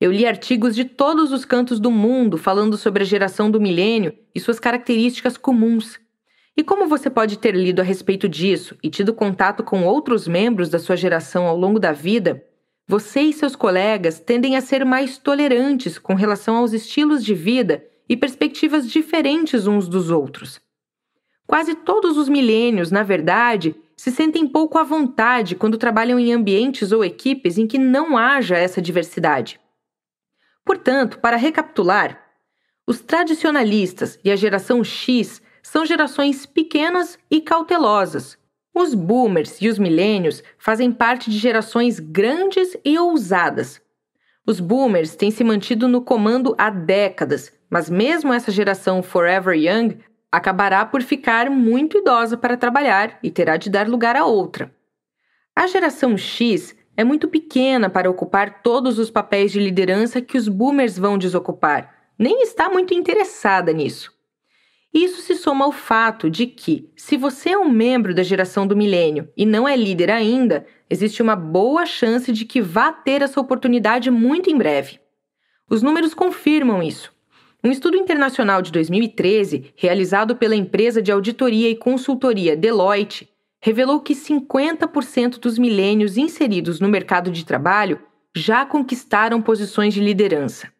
Eu 0.00 0.12
li 0.12 0.26
artigos 0.26 0.74
de 0.74 0.84
todos 0.84 1.32
os 1.32 1.44
cantos 1.44 1.78
do 1.78 1.90
mundo 1.90 2.36
falando 2.36 2.76
sobre 2.76 3.02
a 3.02 3.06
geração 3.06 3.50
do 3.50 3.60
milênio 3.60 4.12
e 4.34 4.40
suas 4.40 4.58
características 4.58 5.36
comuns. 5.36 5.98
E 6.56 6.62
como 6.62 6.86
você 6.86 7.08
pode 7.08 7.38
ter 7.38 7.54
lido 7.54 7.80
a 7.80 7.84
respeito 7.84 8.28
disso 8.28 8.76
e 8.82 8.90
tido 8.90 9.14
contato 9.14 9.64
com 9.64 9.84
outros 9.84 10.28
membros 10.28 10.68
da 10.68 10.78
sua 10.78 10.96
geração 10.96 11.46
ao 11.46 11.56
longo 11.56 11.80
da 11.80 11.92
vida, 11.92 12.44
você 12.86 13.22
e 13.22 13.32
seus 13.32 13.56
colegas 13.56 14.20
tendem 14.20 14.56
a 14.56 14.60
ser 14.60 14.84
mais 14.84 15.16
tolerantes 15.16 15.98
com 15.98 16.14
relação 16.14 16.56
aos 16.56 16.72
estilos 16.72 17.24
de 17.24 17.34
vida 17.34 17.82
e 18.08 18.16
perspectivas 18.16 18.90
diferentes 18.90 19.66
uns 19.66 19.88
dos 19.88 20.10
outros. 20.10 20.60
Quase 21.46 21.74
todos 21.74 22.16
os 22.16 22.28
milênios, 22.28 22.90
na 22.90 23.02
verdade, 23.02 23.74
se 24.04 24.10
sentem 24.10 24.46
pouco 24.46 24.76
à 24.76 24.82
vontade 24.82 25.56
quando 25.56 25.78
trabalham 25.78 26.20
em 26.20 26.30
ambientes 26.30 26.92
ou 26.92 27.02
equipes 27.02 27.56
em 27.56 27.66
que 27.66 27.78
não 27.78 28.18
haja 28.18 28.54
essa 28.54 28.82
diversidade. 28.82 29.58
Portanto, 30.62 31.20
para 31.20 31.38
recapitular, 31.38 32.22
os 32.86 33.00
tradicionalistas 33.00 34.18
e 34.22 34.30
a 34.30 34.36
geração 34.36 34.84
X 34.84 35.40
são 35.62 35.86
gerações 35.86 36.44
pequenas 36.44 37.18
e 37.30 37.40
cautelosas. 37.40 38.36
Os 38.74 38.92
boomers 38.92 39.56
e 39.62 39.70
os 39.70 39.78
milênios 39.78 40.42
fazem 40.58 40.92
parte 40.92 41.30
de 41.30 41.38
gerações 41.38 41.98
grandes 41.98 42.76
e 42.84 42.98
ousadas. 42.98 43.80
Os 44.46 44.60
boomers 44.60 45.16
têm 45.16 45.30
se 45.30 45.42
mantido 45.42 45.88
no 45.88 46.02
comando 46.02 46.54
há 46.58 46.68
décadas, 46.68 47.50
mas 47.70 47.88
mesmo 47.88 48.34
essa 48.34 48.52
geração 48.52 49.02
Forever 49.02 49.56
Young 49.56 49.96
acabará 50.36 50.84
por 50.84 51.02
ficar 51.02 51.48
muito 51.48 51.98
idosa 51.98 52.36
para 52.36 52.56
trabalhar 52.56 53.18
e 53.22 53.30
terá 53.30 53.56
de 53.56 53.70
dar 53.70 53.88
lugar 53.88 54.16
a 54.16 54.24
outra. 54.24 54.74
A 55.54 55.66
geração 55.66 56.16
X 56.16 56.74
é 56.96 57.04
muito 57.04 57.28
pequena 57.28 57.88
para 57.88 58.10
ocupar 58.10 58.62
todos 58.62 58.98
os 58.98 59.10
papéis 59.10 59.52
de 59.52 59.60
liderança 59.60 60.20
que 60.20 60.36
os 60.36 60.48
boomers 60.48 60.98
vão 60.98 61.16
desocupar, 61.16 61.94
nem 62.18 62.42
está 62.42 62.68
muito 62.68 62.92
interessada 62.92 63.72
nisso. 63.72 64.12
Isso 64.92 65.22
se 65.22 65.34
soma 65.36 65.64
ao 65.64 65.72
fato 65.72 66.30
de 66.30 66.46
que, 66.46 66.88
se 66.96 67.16
você 67.16 67.50
é 67.50 67.58
um 67.58 67.68
membro 67.68 68.14
da 68.14 68.22
geração 68.22 68.66
do 68.66 68.76
milênio 68.76 69.28
e 69.36 69.46
não 69.46 69.68
é 69.68 69.76
líder 69.76 70.10
ainda, 70.10 70.66
existe 70.90 71.22
uma 71.22 71.36
boa 71.36 71.86
chance 71.86 72.32
de 72.32 72.44
que 72.44 72.60
vá 72.60 72.92
ter 72.92 73.22
essa 73.22 73.40
oportunidade 73.40 74.10
muito 74.10 74.50
em 74.50 74.58
breve. 74.58 75.00
Os 75.70 75.82
números 75.82 76.12
confirmam 76.12 76.82
isso. 76.82 77.13
Um 77.64 77.70
estudo 77.70 77.96
internacional 77.96 78.60
de 78.60 78.70
2013, 78.70 79.72
realizado 79.74 80.36
pela 80.36 80.54
empresa 80.54 81.00
de 81.00 81.10
auditoria 81.10 81.70
e 81.70 81.74
consultoria 81.74 82.54
Deloitte, 82.54 83.26
revelou 83.58 84.00
que 84.00 84.14
50% 84.14 85.38
dos 85.38 85.58
milênios 85.58 86.18
inseridos 86.18 86.78
no 86.78 86.90
mercado 86.90 87.30
de 87.30 87.42
trabalho 87.42 87.98
já 88.36 88.66
conquistaram 88.66 89.40
posições 89.40 89.94
de 89.94 90.00
liderança. 90.02 90.70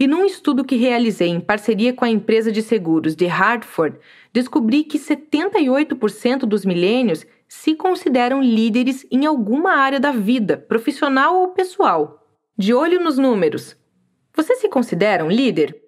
E 0.00 0.08
num 0.08 0.24
estudo 0.24 0.64
que 0.64 0.74
realizei 0.74 1.28
em 1.28 1.38
parceria 1.38 1.92
com 1.92 2.04
a 2.04 2.10
empresa 2.10 2.50
de 2.50 2.60
seguros 2.60 3.14
de 3.14 3.28
Hartford, 3.28 3.96
descobri 4.32 4.82
que 4.82 4.98
78% 4.98 6.40
dos 6.40 6.64
milênios 6.64 7.24
se 7.46 7.76
consideram 7.76 8.42
líderes 8.42 9.06
em 9.12 9.26
alguma 9.26 9.74
área 9.76 10.00
da 10.00 10.10
vida, 10.10 10.56
profissional 10.56 11.36
ou 11.36 11.48
pessoal. 11.50 12.26
De 12.58 12.74
olho 12.74 12.98
nos 12.98 13.16
números. 13.16 13.76
Você 14.34 14.56
se 14.56 14.68
considera 14.68 15.24
um 15.24 15.30
líder? 15.30 15.85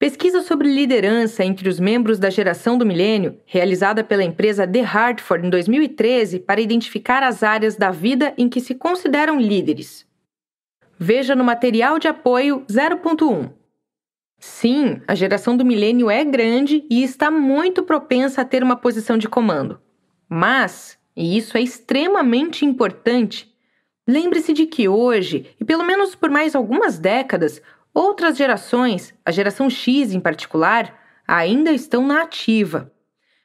Pesquisa 0.00 0.40
sobre 0.40 0.66
liderança 0.66 1.44
entre 1.44 1.68
os 1.68 1.78
membros 1.78 2.18
da 2.18 2.30
geração 2.30 2.78
do 2.78 2.86
milênio, 2.86 3.38
realizada 3.44 4.02
pela 4.02 4.24
empresa 4.24 4.66
The 4.66 4.80
Hartford 4.80 5.46
em 5.46 5.50
2013 5.50 6.40
para 6.40 6.58
identificar 6.58 7.22
as 7.22 7.42
áreas 7.42 7.76
da 7.76 7.90
vida 7.90 8.32
em 8.38 8.48
que 8.48 8.62
se 8.62 8.74
consideram 8.74 9.38
líderes. 9.38 10.06
Veja 10.98 11.36
no 11.36 11.44
material 11.44 11.98
de 11.98 12.08
apoio 12.08 12.64
0.1. 12.66 13.50
Sim, 14.38 15.02
a 15.06 15.14
geração 15.14 15.54
do 15.54 15.66
milênio 15.66 16.08
é 16.08 16.24
grande 16.24 16.82
e 16.88 17.02
está 17.02 17.30
muito 17.30 17.82
propensa 17.82 18.40
a 18.40 18.44
ter 18.46 18.62
uma 18.62 18.76
posição 18.76 19.18
de 19.18 19.28
comando. 19.28 19.82
Mas, 20.26 20.98
e 21.14 21.36
isso 21.36 21.58
é 21.58 21.60
extremamente 21.60 22.64
importante, 22.64 23.54
lembre-se 24.08 24.54
de 24.54 24.64
que 24.64 24.88
hoje, 24.88 25.54
e 25.60 25.64
pelo 25.64 25.84
menos 25.84 26.14
por 26.14 26.30
mais 26.30 26.54
algumas 26.54 26.98
décadas, 26.98 27.60
outras 28.00 28.36
gerações, 28.36 29.14
a 29.24 29.30
geração 29.30 29.68
X 29.68 30.12
em 30.12 30.20
particular, 30.20 30.98
ainda 31.26 31.70
estão 31.70 32.06
na 32.06 32.22
ativa. 32.22 32.90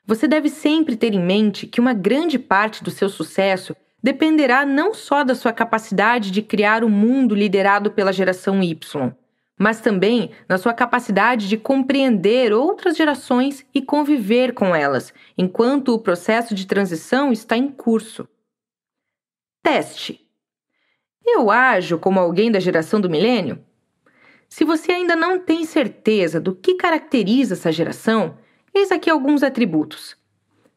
Você 0.08 0.28
deve 0.28 0.50
sempre 0.50 0.96
ter 0.96 1.14
em 1.14 1.20
mente 1.20 1.68
que 1.68 1.82
uma 1.82 1.94
grande 1.94 2.40
parte 2.40 2.84
do 2.84 2.90
seu 2.90 3.10
sucesso 3.10 3.76
dependerá 4.02 4.66
não 4.66 4.94
só 4.94 5.24
da 5.24 5.36
sua 5.36 5.52
capacidade 5.52 6.32
de 6.32 6.42
criar 6.42 6.84
o 6.84 6.88
um 6.88 6.90
mundo 6.90 7.36
liderado 7.36 7.92
pela 7.92 8.14
geração 8.14 8.64
Y, 8.64 9.14
mas 9.60 9.82
também 9.82 10.32
na 10.48 10.58
sua 10.58 10.74
capacidade 10.74 11.50
de 11.50 11.58
compreender 11.58 12.54
outras 12.54 12.96
gerações 12.96 13.66
e 13.74 13.82
conviver 13.82 14.54
com 14.54 14.74
elas, 14.74 15.14
enquanto 15.38 15.90
o 15.94 16.00
processo 16.00 16.56
de 16.56 16.66
transição 16.66 17.32
está 17.32 17.58
em 17.58 17.68
curso. 17.68 18.28
Teste. 19.62 20.22
Eu 21.26 21.50
ajo 21.50 21.98
como 21.98 22.20
alguém 22.20 22.52
da 22.52 22.60
geração 22.60 23.02
do 23.02 23.10
milênio? 23.10 23.66
Se 24.50 24.64
você 24.64 24.92
ainda 24.92 25.16
não 25.16 25.40
tem 25.40 25.66
certeza 25.66 26.40
do 26.40 26.56
que 26.56 26.76
caracteriza 26.76 27.54
essa 27.54 27.72
geração, 27.72 28.38
eis 28.74 28.92
aqui 28.92 29.10
alguns 29.10 29.44
atributos. 29.44 30.16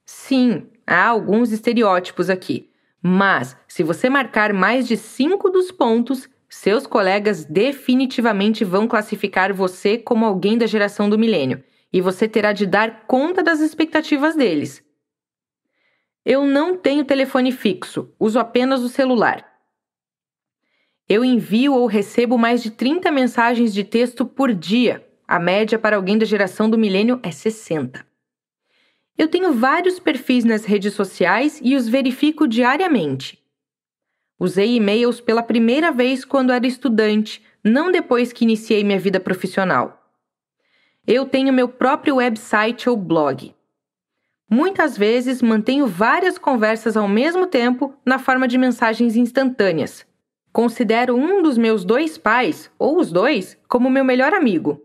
Sim, 0.04 0.66
há 0.86 1.06
alguns 1.06 1.52
estereótipos 1.52 2.30
aqui, 2.30 2.70
mas, 3.02 3.56
se 3.68 3.82
você 3.82 4.08
marcar 4.10 4.52
mais 4.52 4.86
de 4.86 4.96
cinco 4.96 5.50
dos 5.50 5.70
pontos, 5.70 6.28
seus 6.48 6.86
colegas 6.86 7.44
definitivamente 7.44 8.64
vão 8.64 8.88
classificar 8.88 9.52
você 9.52 9.98
como 9.98 10.24
alguém 10.24 10.58
da 10.58 10.66
geração 10.66 11.08
do 11.08 11.18
milênio 11.18 11.62
e 11.92 12.00
você 12.00 12.26
terá 12.26 12.52
de 12.52 12.66
dar 12.66 13.06
conta 13.06 13.42
das 13.42 13.60
expectativas 13.60 14.34
deles. 14.34 14.82
Eu 16.24 16.44
não 16.44 16.76
tenho 16.76 17.04
telefone 17.04 17.52
fixo, 17.52 18.12
uso 18.18 18.38
apenas 18.38 18.82
o 18.82 18.88
celular. 18.88 19.47
Eu 21.08 21.24
envio 21.24 21.72
ou 21.72 21.86
recebo 21.86 22.36
mais 22.36 22.62
de 22.62 22.70
30 22.70 23.10
mensagens 23.10 23.72
de 23.72 23.82
texto 23.82 24.26
por 24.26 24.52
dia. 24.52 25.02
A 25.26 25.38
média 25.38 25.78
para 25.78 25.96
alguém 25.96 26.18
da 26.18 26.26
geração 26.26 26.68
do 26.68 26.76
milênio 26.76 27.18
é 27.22 27.30
60. 27.30 28.06
Eu 29.16 29.26
tenho 29.26 29.54
vários 29.54 29.98
perfis 29.98 30.44
nas 30.44 30.66
redes 30.66 30.92
sociais 30.92 31.60
e 31.62 31.74
os 31.74 31.88
verifico 31.88 32.46
diariamente. 32.46 33.42
Usei 34.38 34.76
e-mails 34.76 35.20
pela 35.20 35.42
primeira 35.42 35.90
vez 35.90 36.24
quando 36.24 36.52
era 36.52 36.66
estudante, 36.66 37.42
não 37.64 37.90
depois 37.90 38.32
que 38.32 38.44
iniciei 38.44 38.84
minha 38.84 38.98
vida 38.98 39.18
profissional. 39.18 40.12
Eu 41.06 41.24
tenho 41.24 41.52
meu 41.52 41.68
próprio 41.68 42.16
website 42.16 42.88
ou 42.88 42.96
blog. 42.96 43.54
Muitas 44.48 44.96
vezes 44.96 45.42
mantenho 45.42 45.86
várias 45.86 46.38
conversas 46.38 46.96
ao 46.96 47.08
mesmo 47.08 47.46
tempo 47.46 47.94
na 48.04 48.18
forma 48.18 48.46
de 48.46 48.56
mensagens 48.56 49.16
instantâneas. 49.16 50.07
Considero 50.52 51.14
um 51.14 51.42
dos 51.42 51.58
meus 51.58 51.84
dois 51.84 52.16
pais, 52.16 52.70
ou 52.78 52.98
os 52.98 53.12
dois, 53.12 53.56
como 53.68 53.90
meu 53.90 54.04
melhor 54.04 54.32
amigo. 54.32 54.82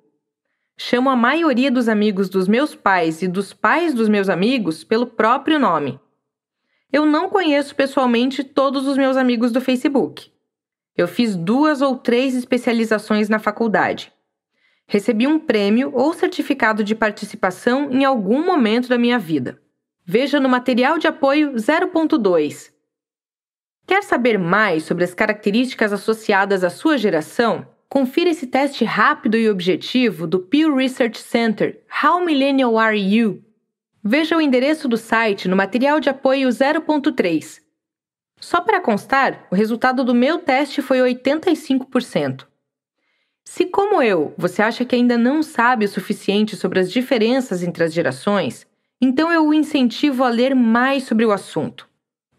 Chamo 0.77 1.09
a 1.09 1.15
maioria 1.15 1.71
dos 1.71 1.87
amigos 1.87 2.29
dos 2.29 2.47
meus 2.47 2.75
pais 2.75 3.21
e 3.21 3.27
dos 3.27 3.53
pais 3.53 3.93
dos 3.93 4.09
meus 4.09 4.27
amigos 4.27 4.83
pelo 4.83 5.05
próprio 5.05 5.59
nome. 5.59 5.99
Eu 6.91 7.05
não 7.05 7.29
conheço 7.29 7.75
pessoalmente 7.75 8.43
todos 8.43 8.87
os 8.87 8.97
meus 8.97 9.15
amigos 9.15 9.51
do 9.51 9.61
Facebook. 9.61 10.31
Eu 10.95 11.07
fiz 11.07 11.35
duas 11.35 11.81
ou 11.81 11.97
três 11.97 12.35
especializações 12.35 13.29
na 13.29 13.39
faculdade. 13.39 14.11
Recebi 14.85 15.25
um 15.25 15.39
prêmio 15.39 15.91
ou 15.93 16.13
certificado 16.13 16.83
de 16.83 16.93
participação 16.93 17.89
em 17.91 18.03
algum 18.03 18.45
momento 18.45 18.89
da 18.89 18.97
minha 18.97 19.17
vida. 19.17 19.59
Veja 20.05 20.39
no 20.39 20.49
material 20.49 20.97
de 20.97 21.07
apoio 21.07 21.53
0.2. 21.53 22.72
Quer 23.85 24.03
saber 24.03 24.39
mais 24.39 24.83
sobre 24.83 25.03
as 25.03 25.13
características 25.13 25.91
associadas 25.91 26.63
à 26.63 26.69
sua 26.69 26.97
geração? 26.97 27.67
Confira 27.89 28.29
esse 28.29 28.47
teste 28.47 28.85
rápido 28.85 29.37
e 29.37 29.49
objetivo 29.49 30.25
do 30.25 30.39
Pew 30.39 30.75
Research 30.75 31.19
Center 31.19 31.83
How 32.03 32.25
Millennial 32.25 32.77
Are 32.79 32.97
You? 32.97 33.43
Veja 34.03 34.35
o 34.35 34.41
endereço 34.41 34.87
do 34.87 34.97
site 34.97 35.47
no 35.47 35.55
material 35.55 35.99
de 35.99 36.09
apoio 36.09 36.49
0.3. 36.49 37.61
Só 38.39 38.61
para 38.61 38.81
constar, 38.81 39.47
o 39.51 39.55
resultado 39.55 40.03
do 40.03 40.13
meu 40.13 40.39
teste 40.39 40.81
foi 40.81 40.99
85%. 40.99 42.45
Se, 43.45 43.65
como 43.65 44.01
eu, 44.01 44.33
você 44.37 44.61
acha 44.61 44.83
que 44.83 44.95
ainda 44.95 45.17
não 45.17 45.43
sabe 45.43 45.85
o 45.85 45.89
suficiente 45.89 46.55
sobre 46.55 46.79
as 46.79 46.91
diferenças 46.91 47.61
entre 47.61 47.83
as 47.83 47.93
gerações, 47.93 48.65
então 48.99 49.31
eu 49.31 49.45
o 49.47 49.53
incentivo 49.53 50.23
a 50.23 50.29
ler 50.29 50.55
mais 50.55 51.03
sobre 51.03 51.25
o 51.25 51.31
assunto. 51.31 51.87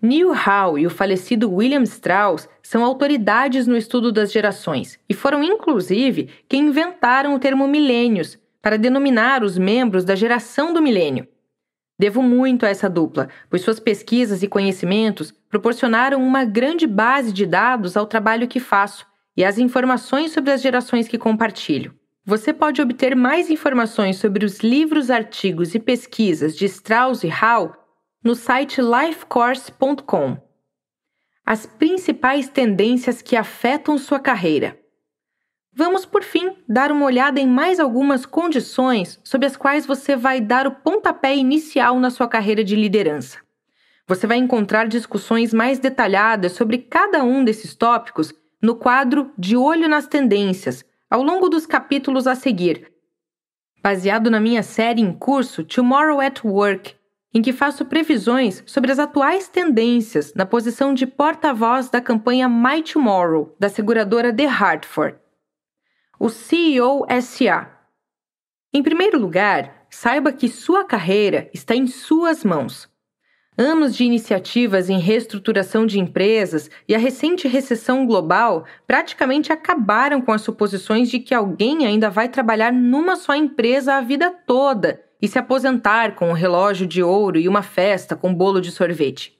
Neil 0.04 0.32
Howe 0.32 0.82
e 0.82 0.86
o 0.86 0.90
falecido 0.90 1.50
William 1.50 1.82
Strauss 1.84 2.46
são 2.62 2.84
autoridades 2.84 3.66
no 3.66 3.74
estudo 3.74 4.12
das 4.12 4.30
gerações 4.30 4.98
e 5.08 5.14
foram, 5.14 5.42
inclusive, 5.42 6.28
quem 6.46 6.66
inventaram 6.66 7.34
o 7.34 7.38
termo 7.38 7.66
milênios 7.66 8.38
para 8.60 8.76
denominar 8.76 9.42
os 9.42 9.56
membros 9.56 10.04
da 10.04 10.14
geração 10.14 10.74
do 10.74 10.82
milênio. 10.82 11.26
Devo 11.98 12.22
muito 12.22 12.66
a 12.66 12.68
essa 12.68 12.90
dupla, 12.90 13.30
pois 13.48 13.62
suas 13.62 13.80
pesquisas 13.80 14.42
e 14.42 14.48
conhecimentos 14.48 15.32
proporcionaram 15.48 16.22
uma 16.22 16.44
grande 16.44 16.86
base 16.86 17.32
de 17.32 17.46
dados 17.46 17.96
ao 17.96 18.04
trabalho 18.04 18.46
que 18.46 18.60
faço 18.60 19.06
e 19.34 19.42
às 19.42 19.56
informações 19.56 20.32
sobre 20.32 20.50
as 20.50 20.60
gerações 20.60 21.08
que 21.08 21.16
compartilho. 21.16 21.94
Você 22.26 22.52
pode 22.52 22.82
obter 22.82 23.16
mais 23.16 23.48
informações 23.48 24.16
sobre 24.16 24.44
os 24.44 24.60
livros, 24.60 25.10
artigos 25.10 25.74
e 25.74 25.78
pesquisas 25.78 26.54
de 26.54 26.66
Strauss 26.66 27.24
e 27.24 27.28
Howe 27.28 27.83
no 28.24 28.34
site 28.34 28.80
lifecourse.com. 28.80 30.38
As 31.44 31.66
principais 31.66 32.48
tendências 32.48 33.20
que 33.20 33.36
afetam 33.36 33.98
sua 33.98 34.18
carreira. 34.18 34.80
Vamos, 35.70 36.06
por 36.06 36.22
fim, 36.22 36.56
dar 36.66 36.90
uma 36.90 37.04
olhada 37.04 37.38
em 37.38 37.46
mais 37.46 37.78
algumas 37.78 38.24
condições 38.24 39.20
sob 39.22 39.44
as 39.44 39.58
quais 39.58 39.84
você 39.84 40.16
vai 40.16 40.40
dar 40.40 40.66
o 40.66 40.74
pontapé 40.76 41.36
inicial 41.36 42.00
na 42.00 42.08
sua 42.08 42.26
carreira 42.26 42.64
de 42.64 42.74
liderança. 42.74 43.38
Você 44.08 44.26
vai 44.26 44.38
encontrar 44.38 44.88
discussões 44.88 45.52
mais 45.52 45.78
detalhadas 45.78 46.52
sobre 46.52 46.78
cada 46.78 47.22
um 47.22 47.44
desses 47.44 47.74
tópicos 47.74 48.32
no 48.62 48.74
quadro 48.74 49.32
De 49.36 49.54
Olho 49.54 49.86
nas 49.86 50.06
Tendências, 50.06 50.82
ao 51.10 51.22
longo 51.22 51.50
dos 51.50 51.66
capítulos 51.66 52.26
a 52.26 52.34
seguir, 52.34 52.90
baseado 53.82 54.30
na 54.30 54.40
minha 54.40 54.62
série 54.62 55.02
em 55.02 55.12
curso 55.12 55.62
Tomorrow 55.62 56.20
at 56.22 56.42
Work, 56.42 56.96
em 57.34 57.42
que 57.42 57.52
faço 57.52 57.84
previsões 57.84 58.62
sobre 58.64 58.92
as 58.92 58.98
atuais 58.98 59.48
tendências 59.48 60.32
na 60.34 60.46
posição 60.46 60.94
de 60.94 61.06
porta-voz 61.06 61.90
da 61.90 62.00
campanha 62.00 62.48
My 62.48 62.82
Tomorrow, 62.82 63.54
da 63.58 63.68
seguradora 63.68 64.32
The 64.32 64.46
Hartford 64.46 65.24
o 66.18 66.28
CEO 66.28 67.04
SA. 67.20 67.70
Em 68.72 68.82
primeiro 68.82 69.18
lugar, 69.18 69.86
saiba 69.90 70.32
que 70.32 70.48
sua 70.48 70.84
carreira 70.84 71.50
está 71.52 71.74
em 71.74 71.86
suas 71.86 72.44
mãos. 72.44 72.88
Anos 73.56 73.94
de 73.94 74.04
iniciativas 74.04 74.90
em 74.90 74.98
reestruturação 74.98 75.86
de 75.86 76.00
empresas 76.00 76.68
e 76.88 76.94
a 76.94 76.98
recente 76.98 77.46
recessão 77.46 78.04
global 78.04 78.64
praticamente 78.86 79.52
acabaram 79.52 80.20
com 80.20 80.32
as 80.32 80.40
suposições 80.40 81.08
de 81.08 81.20
que 81.20 81.34
alguém 81.34 81.86
ainda 81.86 82.10
vai 82.10 82.28
trabalhar 82.28 82.72
numa 82.72 83.14
só 83.14 83.34
empresa 83.34 83.94
a 83.94 84.00
vida 84.00 84.30
toda 84.30 85.04
e 85.24 85.28
se 85.28 85.38
aposentar 85.38 86.14
com 86.14 86.28
um 86.28 86.34
relógio 86.34 86.86
de 86.86 87.02
ouro 87.02 87.38
e 87.38 87.48
uma 87.48 87.62
festa 87.62 88.14
com 88.14 88.34
bolo 88.34 88.60
de 88.60 88.70
sorvete. 88.70 89.38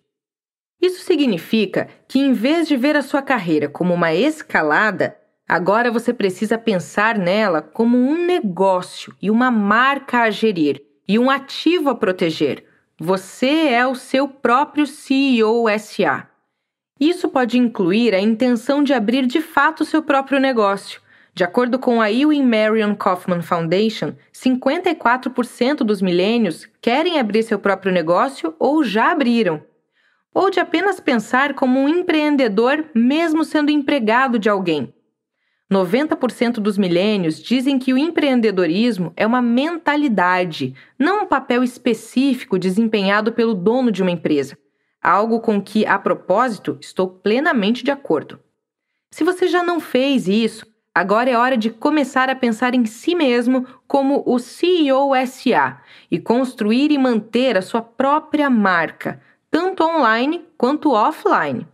Isso 0.81 1.03
significa 1.03 1.89
que, 2.09 2.19
em 2.19 2.33
vez 2.33 2.67
de 2.67 2.77
ver 2.77 2.97
a 2.97 3.03
sua 3.03 3.23
carreira 3.23 3.69
como 3.69 3.93
uma 3.93 4.15
escalada, 4.15 5.17
Agora 5.47 5.91
você 5.91 6.15
precisa 6.15 6.57
pensar 6.57 7.19
nela 7.19 7.61
como 7.61 7.99
um 7.99 8.17
negócio 8.25 9.15
e 9.21 9.31
uma 9.31 9.51
marca 9.51 10.23
a 10.23 10.31
gerir 10.31 10.83
e 11.07 11.19
um 11.19 11.31
ativo 11.31 11.91
a 11.91 11.95
proteger. 11.95 12.65
Você 12.99 13.69
é 13.69 13.87
o 13.87 13.95
seu 13.95 14.27
próprio 14.27 14.87
CEO 14.87 15.67
SA. 15.79 16.27
Isso 16.99 17.29
pode 17.29 17.59
incluir 17.59 18.15
a 18.15 18.21
intenção 18.21 18.83
de 18.83 18.95
abrir 18.95 19.27
de 19.27 19.43
fato 19.43 19.85
seu 19.85 20.03
próprio 20.03 20.41
negócio. 20.41 21.03
De 21.35 21.43
acordo 21.43 21.81
com 21.81 22.01
a 22.01 22.13
Ewing 22.13 22.45
Marion 22.45 22.95
Kaufman 22.95 23.43
Foundation, 23.43 24.15
54% 24.33 25.79
dos 25.79 26.01
milênios 26.01 26.69
querem 26.81 27.19
abrir 27.19 27.43
seu 27.43 27.59
próprio 27.59 27.93
negócio 27.93 28.55
ou 28.57 28.85
já 28.85 29.11
abriram. 29.11 29.61
Ou 30.33 30.49
de 30.49 30.61
apenas 30.61 31.01
pensar 31.01 31.55
como 31.55 31.81
um 31.81 31.89
empreendedor, 31.89 32.85
mesmo 32.95 33.45
sendo 33.45 33.73
empregado 33.73 34.39
de 34.39 34.49
alguém. 34.49 34.95
90% 35.73 36.61
dos 36.61 36.79
milênios 36.79 37.43
dizem 37.43 37.81
que 37.81 37.93
o 37.93 37.99
empreendedorismo 37.99 39.13
é 39.17 39.27
uma 39.27 39.43
mentalidade, 39.43 40.73
não 40.97 41.25
um 41.25 41.27
papel 41.27 41.65
específico 41.65 42.61
desempenhado 42.61 43.33
pelo 43.33 43.55
dono 43.55 43.91
de 43.91 44.03
uma 44.03 44.11
empresa. 44.13 44.57
Algo 45.03 45.41
com 45.41 45.61
que, 45.61 45.85
a 45.85 45.99
propósito, 45.99 46.79
estou 46.81 47.09
plenamente 47.09 47.83
de 47.83 47.91
acordo. 47.91 48.39
Se 49.11 49.25
você 49.25 49.49
já 49.49 49.65
não 49.65 49.81
fez 49.81 50.29
isso, 50.29 50.65
agora 50.95 51.29
é 51.31 51.37
hora 51.37 51.57
de 51.57 51.71
começar 51.71 52.31
a 52.31 52.37
pensar 52.37 52.75
em 52.75 52.87
si 52.87 53.15
mesmo 53.15 53.67
como 53.87 54.23
o 54.25 54.39
CEO 54.39 55.11
SA 55.27 55.81
e 56.11 56.19
construir 56.19 56.93
e 56.93 56.99
manter 56.99 57.57
a 57.57 57.63
sua 57.63 57.83
própria 57.83 58.49
marca, 58.49 59.21
tanto 59.51 59.83
online 59.83 60.45
quanto 60.57 60.93
offline. 60.93 61.67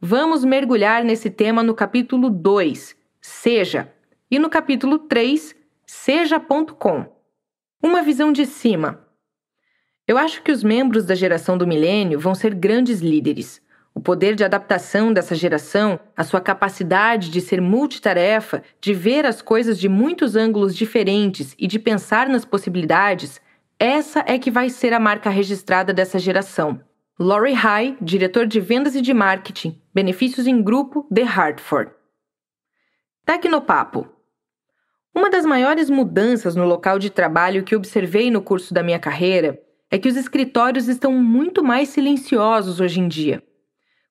Vamos 0.00 0.44
mergulhar 0.44 1.04
nesse 1.04 1.30
tema 1.30 1.62
no 1.62 1.74
capítulo 1.74 2.30
2 2.30 2.96
seja, 3.26 3.92
e 4.30 4.38
no 4.38 4.48
capítulo 4.48 5.00
3, 5.00 5.54
seja.com. 5.84 7.06
Uma 7.82 8.02
visão 8.02 8.32
de 8.32 8.46
cima. 8.46 9.04
Eu 10.06 10.16
acho 10.16 10.42
que 10.42 10.52
os 10.52 10.62
membros 10.62 11.04
da 11.04 11.14
geração 11.14 11.58
do 11.58 11.66
milênio 11.66 12.20
vão 12.20 12.34
ser 12.34 12.54
grandes 12.54 13.00
líderes. 13.00 13.60
O 13.96 14.00
poder 14.00 14.34
de 14.34 14.44
adaptação 14.44 15.10
dessa 15.10 15.34
geração, 15.34 15.98
a 16.14 16.22
sua 16.22 16.38
capacidade 16.38 17.30
de 17.30 17.40
ser 17.40 17.62
multitarefa, 17.62 18.62
de 18.78 18.92
ver 18.92 19.24
as 19.24 19.40
coisas 19.40 19.78
de 19.78 19.88
muitos 19.88 20.36
ângulos 20.36 20.76
diferentes 20.76 21.54
e 21.58 21.66
de 21.66 21.78
pensar 21.78 22.28
nas 22.28 22.44
possibilidades, 22.44 23.40
essa 23.78 24.22
é 24.26 24.38
que 24.38 24.50
vai 24.50 24.68
ser 24.68 24.92
a 24.92 25.00
marca 25.00 25.30
registrada 25.30 25.94
dessa 25.94 26.18
geração. 26.18 26.78
Laurie 27.18 27.54
High, 27.54 27.96
diretor 27.98 28.46
de 28.46 28.60
vendas 28.60 28.94
e 28.94 29.00
de 29.00 29.14
marketing, 29.14 29.80
benefícios 29.94 30.46
em 30.46 30.62
grupo, 30.62 31.08
The 31.10 31.22
Hartford. 31.22 31.90
Tecnopapo. 33.24 34.06
Uma 35.14 35.30
das 35.30 35.46
maiores 35.46 35.88
mudanças 35.88 36.54
no 36.54 36.66
local 36.66 36.98
de 36.98 37.08
trabalho 37.08 37.64
que 37.64 37.74
observei 37.74 38.30
no 38.30 38.42
curso 38.42 38.74
da 38.74 38.82
minha 38.82 38.98
carreira 38.98 39.58
é 39.90 39.96
que 39.96 40.06
os 40.06 40.16
escritórios 40.16 40.86
estão 40.86 41.14
muito 41.14 41.64
mais 41.64 41.88
silenciosos 41.88 42.78
hoje 42.78 43.00
em 43.00 43.08
dia. 43.08 43.42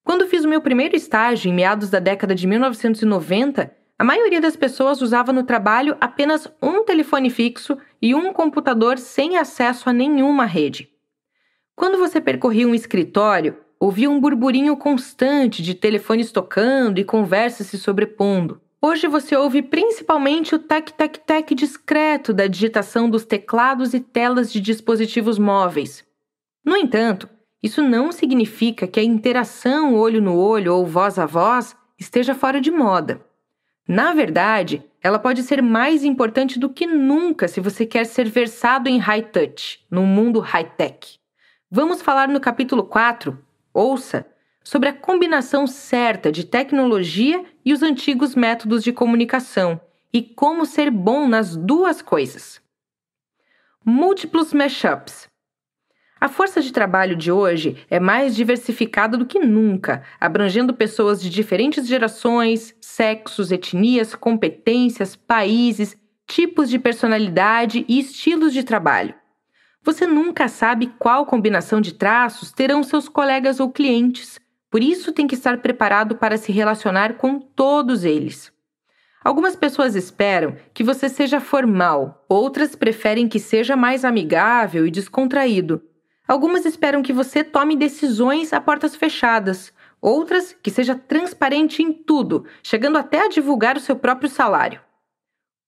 Quando 0.06 0.28
fiz 0.28 0.46
o 0.46 0.48
meu 0.48 0.62
primeiro 0.62 0.96
estágio, 0.96 1.50
em 1.50 1.54
meados 1.54 1.90
da 1.90 1.98
década 1.98 2.36
de 2.36 2.46
1990, 2.46 3.76
a 3.98 4.04
maioria 4.04 4.40
das 4.40 4.56
pessoas 4.56 5.02
usava 5.02 5.34
no 5.34 5.44
trabalho 5.44 5.98
apenas 6.00 6.48
um 6.62 6.86
telefone 6.86 7.32
fixo 7.32 7.76
e 8.00 8.14
um 8.14 8.32
computador 8.32 9.00
sem 9.00 9.36
acesso 9.36 9.90
a 9.90 9.94
nenhuma 9.94 10.46
rede. 10.46 10.88
Quando 11.76 11.98
você 11.98 12.22
percorria 12.22 12.68
um 12.68 12.76
escritório, 12.76 13.58
ouvia 13.80 14.08
um 14.08 14.20
burburinho 14.20 14.78
constante 14.78 15.64
de 15.64 15.74
telefones 15.74 16.32
tocando 16.32 17.00
e 17.00 17.04
conversas 17.04 17.66
se 17.66 17.80
sobrepondo. 17.80 18.62
Hoje 18.80 19.08
você 19.08 19.36
ouve 19.36 19.64
principalmente 19.64 20.54
o 20.54 20.60
tac-tac-tac 20.60 21.56
discreto 21.56 22.32
da 22.32 22.46
digitação 22.46 23.10
dos 23.10 23.26
teclados 23.26 23.96
e 23.96 24.00
telas 24.00 24.54
de 24.54 24.62
dispositivos 24.62 25.40
móveis. 25.40 26.06
No 26.64 26.78
entanto, 26.78 27.28
isso 27.66 27.82
não 27.82 28.12
significa 28.12 28.86
que 28.86 29.00
a 29.00 29.04
interação 29.04 29.96
olho 29.96 30.22
no 30.22 30.38
olho 30.38 30.76
ou 30.76 30.86
voz 30.86 31.18
a 31.18 31.26
voz 31.26 31.76
esteja 31.98 32.36
fora 32.36 32.62
de 32.62 32.70
moda. 32.70 33.26
Na 33.88 34.14
verdade, 34.14 34.84
ela 35.02 35.18
pode 35.18 35.42
ser 35.42 35.64
mais 35.64 36.04
importante 36.04 36.60
do 36.60 36.70
que 36.70 36.86
nunca 36.86 37.48
se 37.48 37.60
você 37.60 37.84
quer 37.84 38.06
ser 38.06 38.30
versado 38.30 38.88
em 38.88 39.00
high 39.00 39.24
touch, 39.24 39.84
num 39.90 40.06
mundo 40.06 40.40
high-tech. 40.40 41.20
Vamos 41.72 42.04
falar 42.04 42.28
no 42.28 42.40
capítulo 42.40 42.84
4, 42.84 43.36
ouça, 43.74 44.28
sobre 44.64 44.90
a 44.90 44.94
combinação 44.94 45.66
certa 45.66 46.32
de 46.32 46.46
tecnologia 46.46 47.44
e 47.66 47.74
os 47.74 47.82
antigos 47.82 48.36
métodos 48.36 48.84
de 48.84 48.94
comunicação 48.94 49.82
e 50.14 50.22
como 50.22 50.68
ser 50.68 50.92
bom 50.92 51.28
nas 51.28 51.56
duas 51.56 52.00
coisas. 52.00 52.62
Múltiplos 53.84 54.54
mashups. 54.54 55.28
A 56.20 56.30
força 56.30 56.62
de 56.62 56.72
trabalho 56.72 57.16
de 57.16 57.32
hoje 57.32 57.78
é 57.90 58.00
mais 58.00 58.36
diversificada 58.36 59.18
do 59.18 59.26
que 59.26 59.40
nunca, 59.40 60.02
abrangendo 60.20 60.74
pessoas 60.74 61.22
de 61.22 61.30
diferentes 61.30 61.86
gerações, 61.86 62.74
sexos, 62.80 63.52
etnias, 63.52 64.16
competências, 64.16 65.16
países, 65.16 65.96
tipos 66.26 66.70
de 66.70 66.80
personalidade 66.80 67.86
e 67.88 68.00
estilos 68.00 68.54
de 68.54 68.64
trabalho. 68.64 69.14
Você 69.84 70.08
nunca 70.08 70.48
sabe 70.48 70.88
qual 70.98 71.26
combinação 71.26 71.80
de 71.80 71.94
traços 71.94 72.52
terão 72.52 72.82
seus 72.82 73.08
colegas 73.08 73.60
ou 73.60 73.70
clientes, 73.72 74.40
por 74.72 74.82
isso 74.82 75.12
tem 75.12 75.28
que 75.28 75.36
estar 75.36 75.60
preparado 75.60 76.16
para 76.16 76.38
se 76.38 76.52
relacionar 76.52 77.16
com 77.18 77.40
todos 77.40 78.04
eles. 78.04 78.52
Algumas 79.24 79.56
pessoas 79.56 79.96
esperam 79.96 80.56
que 80.74 80.84
você 80.84 81.08
seja 81.08 81.40
formal, 81.40 82.26
outras 82.28 82.76
preferem 82.76 83.28
que 83.28 83.40
seja 83.40 83.76
mais 83.76 84.04
amigável 84.04 84.88
e 84.88 84.92
descontraído. 84.92 85.82
Algumas 86.28 86.66
esperam 86.66 87.04
que 87.04 87.14
você 87.14 87.44
tome 87.44 87.76
decisões 87.76 88.52
a 88.52 88.60
portas 88.60 88.96
fechadas, 88.96 89.72
outras 90.02 90.54
que 90.54 90.72
seja 90.72 90.96
transparente 90.96 91.84
em 91.84 91.94
tudo, 91.94 92.46
chegando 92.64 92.98
até 92.98 93.26
a 93.26 93.30
divulgar 93.30 93.78
o 93.78 93.80
seu 93.80 93.96
próprio 93.96 94.30
salário. 94.30 94.82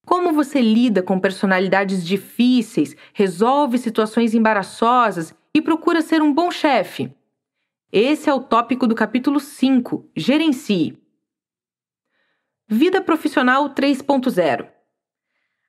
Como 0.05 0.31
você 0.31 0.61
lida 0.61 1.03
com 1.03 1.19
personalidades 1.19 2.05
difíceis, 2.05 2.95
resolve 3.13 3.77
situações 3.77 4.33
embaraçosas 4.33 5.35
e 5.53 5.61
procura 5.61 6.01
ser 6.01 6.21
um 6.21 6.33
bom 6.33 6.49
chefe? 6.49 7.13
Esse 7.91 8.29
é 8.29 8.33
o 8.33 8.41
tópico 8.41 8.87
do 8.87 8.95
capítulo 8.95 9.39
5, 9.39 10.09
Gerencie. 10.15 10.97
Vida 12.67 13.01
profissional 13.01 13.69
3.0 13.69 14.76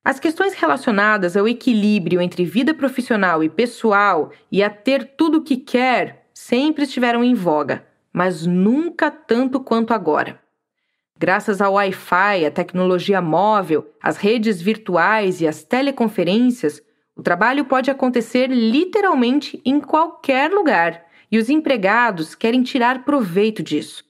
As 0.05 0.19
questões 0.19 0.55
relacionadas 0.55 1.37
ao 1.37 1.47
equilíbrio 1.47 2.21
entre 2.21 2.45
vida 2.45 2.73
profissional 2.73 3.43
e 3.43 3.49
pessoal 3.49 4.33
e 4.51 4.63
a 4.63 4.71
ter 4.71 5.17
tudo 5.17 5.39
o 5.39 5.43
que 5.43 5.57
quer 5.57 6.29
sempre 6.33 6.85
estiveram 6.85 7.23
em 7.23 7.35
voga, 7.35 7.87
mas 8.13 8.47
nunca 8.47 9.11
tanto 9.11 9.61
quanto 9.61 9.93
agora. 9.93 10.41
Graças 11.19 11.61
ao 11.61 11.75
Wi-Fi, 11.75 12.47
à 12.47 12.51
tecnologia 12.51 13.21
móvel, 13.21 13.93
às 14.01 14.17
redes 14.17 14.63
virtuais 14.63 15.41
e 15.41 15.49
às 15.49 15.65
teleconferências, 15.65 16.81
o 17.17 17.23
trabalho 17.23 17.65
pode 17.65 17.91
acontecer 17.91 18.47
literalmente 18.47 19.61
em 19.65 19.81
qualquer 19.81 20.53
lugar 20.53 21.05
e 21.31 21.37
os 21.37 21.51
empregados 21.51 22.37
querem 22.37 22.63
tirar 22.63 23.05
proveito 23.05 23.65
disso. 23.65 24.05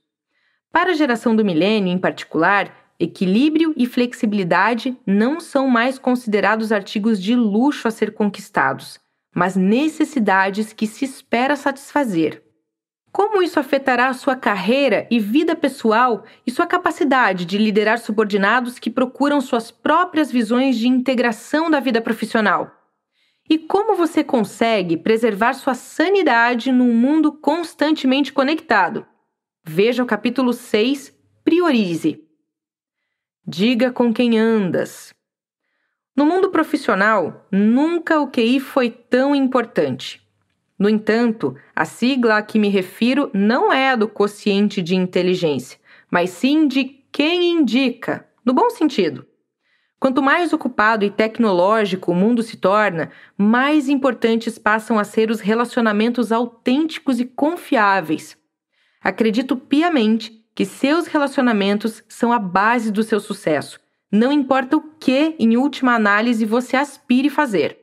Para 0.71 0.91
a 0.91 0.95
geração 0.95 1.35
do 1.35 1.43
milênio, 1.43 1.91
em 1.91 1.99
particular, 1.99 2.71
equilíbrio 2.99 3.73
e 3.77 3.87
flexibilidade 3.87 4.97
não 5.07 5.39
são 5.39 5.69
mais 5.69 5.99
considerados 5.99 6.73
artigos 6.73 7.23
de 7.23 7.35
luxo 7.35 7.87
a 7.87 7.91
ser 7.91 8.13
conquistados, 8.13 8.99
mas 9.35 9.55
necessidades 9.55 10.73
que 10.73 10.87
se 10.87 11.05
espera 11.05 11.55
satisfazer. 11.55 12.43
Como 13.13 13.43
isso 13.43 13.59
afetará 13.59 14.09
a 14.09 14.15
sua 14.15 14.37
carreira 14.37 15.07
e 15.11 15.19
vida 15.19 15.57
pessoal 15.57 16.25
e 16.47 16.51
sua 16.51 16.67
capacidade 16.67 17.45
de 17.45 17.57
liderar 17.57 17.99
subordinados 17.99 18.79
que 18.79 18.91
procuram 18.91 19.41
suas 19.41 19.71
próprias 19.71 20.31
visões 20.31 20.77
de 20.77 20.89
integração 20.89 21.71
da 21.71 21.81
vida 21.81 22.01
profissional? 22.01 22.71
E 23.49 23.59
como 23.59 23.97
você 23.97 24.23
consegue 24.23 24.97
preservar 24.97 25.55
sua 25.55 25.75
sanidade 25.75 26.71
num 26.71 26.93
mundo 26.93 27.33
constantemente 27.33 28.31
conectado? 28.31 29.07
Veja 29.65 30.03
o 30.03 30.07
capítulo 30.07 30.53
6, 30.53 31.17
Priorize. 31.43 32.28
Diga 33.51 33.91
com 33.91 34.13
quem 34.13 34.39
andas. 34.39 35.15
No 36.15 36.27
mundo 36.27 36.51
profissional, 36.51 37.47
nunca 37.51 38.21
o 38.21 38.31
QI 38.31 38.61
foi 38.61 38.91
tão 38.91 39.35
importante. 39.35 40.21
No 40.79 40.87
entanto, 40.87 41.57
a 41.75 41.87
sigla 41.87 42.37
a 42.37 42.43
que 42.43 42.59
me 42.59 42.69
refiro 42.69 43.31
não 43.33 43.73
é 43.73 43.89
a 43.89 43.97
do 43.97 44.07
quociente 44.07 44.83
de 44.83 44.95
inteligência, 44.95 45.79
mas 46.11 46.29
sim 46.29 46.69
de 46.69 46.85
quem 47.11 47.51
indica, 47.51 48.29
no 48.45 48.53
bom 48.53 48.69
sentido. 48.69 49.27
Quanto 49.99 50.23
mais 50.23 50.53
ocupado 50.53 51.03
e 51.07 51.11
tecnológico 51.11 52.13
o 52.13 52.15
mundo 52.15 52.43
se 52.43 52.59
torna, 52.59 53.11
mais 53.35 53.89
importantes 53.89 54.59
passam 54.59 54.99
a 54.99 55.05
ser 55.05 55.31
os 55.31 55.41
relacionamentos 55.41 56.33
autênticos 56.33 57.19
e 57.19 57.25
confiáveis. 57.25 58.37
Acredito 59.01 59.57
piamente 59.57 60.38
que 60.59 60.65
seus 60.65 61.07
relacionamentos 61.07 62.03
são 62.09 62.33
a 62.33 62.39
base 62.41 62.91
do 62.91 63.05
seu 63.05 63.21
sucesso, 63.21 63.79
não 64.11 64.33
importa 64.33 64.77
o 64.77 64.81
que, 64.99 65.37
em 65.39 65.57
última 65.57 65.95
análise, 65.95 66.45
você 66.45 66.77
aspire 66.77 67.31
fazer. 67.31 67.79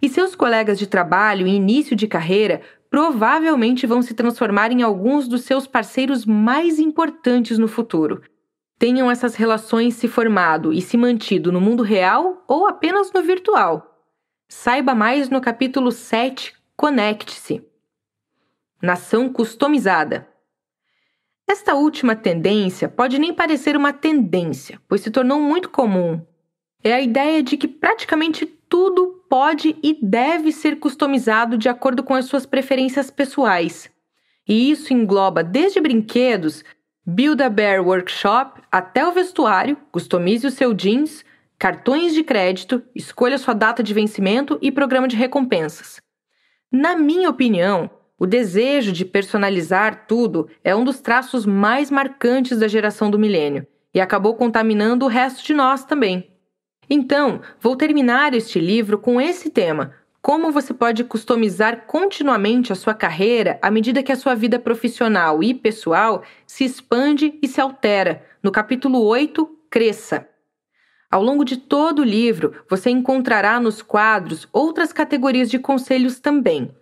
E 0.00 0.08
seus 0.08 0.34
colegas 0.34 0.78
de 0.78 0.86
trabalho 0.86 1.46
e 1.46 1.54
início 1.54 1.94
de 1.94 2.06
carreira 2.06 2.62
provavelmente 2.88 3.86
vão 3.86 4.00
se 4.00 4.14
transformar 4.14 4.72
em 4.72 4.80
alguns 4.80 5.28
dos 5.28 5.42
seus 5.42 5.66
parceiros 5.66 6.24
mais 6.24 6.78
importantes 6.78 7.58
no 7.58 7.68
futuro. 7.68 8.22
Tenham 8.78 9.10
essas 9.10 9.34
relações 9.34 9.92
se 9.92 10.08
formado 10.08 10.72
e 10.72 10.80
se 10.80 10.96
mantido 10.96 11.52
no 11.52 11.60
mundo 11.60 11.82
real 11.82 12.42
ou 12.48 12.66
apenas 12.66 13.12
no 13.12 13.22
virtual. 13.22 13.94
Saiba 14.48 14.94
mais 14.94 15.28
no 15.28 15.38
capítulo 15.38 15.92
7 15.92 16.54
Conecte-se. 16.74 17.62
Nação 18.80 19.28
customizada. 19.28 20.26
Esta 21.48 21.74
última 21.74 22.16
tendência 22.16 22.88
pode 22.88 23.18
nem 23.18 23.32
parecer 23.32 23.76
uma 23.76 23.92
tendência, 23.92 24.80
pois 24.88 25.00
se 25.00 25.10
tornou 25.10 25.40
muito 25.40 25.70
comum. 25.70 26.20
É 26.82 26.92
a 26.92 27.00
ideia 27.00 27.42
de 27.42 27.56
que 27.56 27.68
praticamente 27.68 28.44
tudo 28.44 29.24
pode 29.28 29.76
e 29.82 29.96
deve 30.02 30.50
ser 30.50 30.78
customizado 30.78 31.56
de 31.56 31.68
acordo 31.68 32.02
com 32.02 32.14
as 32.14 32.24
suas 32.24 32.44
preferências 32.44 33.10
pessoais. 33.10 33.88
E 34.48 34.70
isso 34.70 34.92
engloba 34.92 35.42
desde 35.42 35.80
brinquedos, 35.80 36.64
Build 37.04 37.40
a 37.42 37.48
Bear 37.48 37.86
Workshop, 37.86 38.60
até 38.70 39.06
o 39.06 39.12
vestuário, 39.12 39.76
customize 39.92 40.46
o 40.46 40.50
seu 40.50 40.74
jeans, 40.74 41.24
cartões 41.56 42.12
de 42.12 42.24
crédito, 42.24 42.82
escolha 42.94 43.38
sua 43.38 43.54
data 43.54 43.82
de 43.82 43.94
vencimento 43.94 44.58
e 44.60 44.72
programa 44.72 45.06
de 45.06 45.16
recompensas. 45.16 46.00
Na 46.70 46.96
minha 46.96 47.30
opinião, 47.30 47.88
o 48.18 48.26
desejo 48.26 48.92
de 48.92 49.04
personalizar 49.04 50.06
tudo 50.06 50.48
é 50.64 50.74
um 50.74 50.84
dos 50.84 51.00
traços 51.00 51.44
mais 51.44 51.90
marcantes 51.90 52.58
da 52.58 52.66
geração 52.66 53.10
do 53.10 53.18
milênio 53.18 53.66
e 53.92 54.00
acabou 54.00 54.34
contaminando 54.34 55.04
o 55.04 55.08
resto 55.08 55.44
de 55.44 55.52
nós 55.52 55.84
também. 55.84 56.30
Então, 56.88 57.40
vou 57.60 57.76
terminar 57.76 58.32
este 58.32 58.58
livro 58.58 58.98
com 58.98 59.20
esse 59.20 59.50
tema: 59.50 59.92
como 60.22 60.50
você 60.50 60.72
pode 60.72 61.04
customizar 61.04 61.86
continuamente 61.86 62.72
a 62.72 62.76
sua 62.76 62.94
carreira 62.94 63.58
à 63.60 63.70
medida 63.70 64.02
que 64.02 64.12
a 64.12 64.16
sua 64.16 64.34
vida 64.34 64.58
profissional 64.58 65.42
e 65.42 65.52
pessoal 65.52 66.22
se 66.46 66.64
expande 66.64 67.38
e 67.42 67.46
se 67.46 67.60
altera, 67.60 68.24
no 68.42 68.50
capítulo 68.50 69.02
8, 69.04 69.46
Cresça. 69.68 70.26
Ao 71.10 71.22
longo 71.22 71.44
de 71.44 71.56
todo 71.56 72.00
o 72.00 72.04
livro, 72.04 72.64
você 72.68 72.88
encontrará 72.90 73.60
nos 73.60 73.82
quadros 73.82 74.48
outras 74.52 74.92
categorias 74.92 75.50
de 75.50 75.58
conselhos 75.58 76.18
também. 76.18 76.74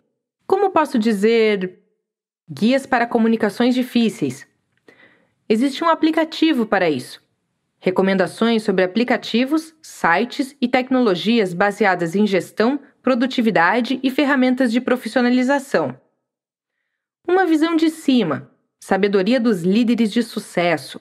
Como 0.47 0.71
posso 0.71 0.99
dizer? 0.99 1.81
Guias 2.49 2.87
para 2.87 3.07
comunicações 3.07 3.75
difíceis. 3.75 4.47
Existe 5.49 5.83
um 5.83 5.89
aplicativo 5.89 6.67
para 6.67 6.91
isso 6.91 7.25
recomendações 7.85 8.63
sobre 8.63 8.83
aplicativos, 8.83 9.75
sites 9.83 10.57
e 10.59 10.67
tecnologias 10.67 11.53
baseadas 11.53 12.17
em 12.17 12.27
gestão, 12.27 12.81
produtividade 13.03 14.01
e 14.03 14.11
ferramentas 14.11 14.73
de 14.73 14.81
profissionalização. 14.81 15.95
Uma 17.29 17.45
visão 17.45 17.77
de 17.77 17.91
cima, 17.91 18.51
sabedoria 18.83 19.39
dos 19.39 19.65
líderes 19.65 20.11
de 20.11 20.23
sucesso. 20.23 20.99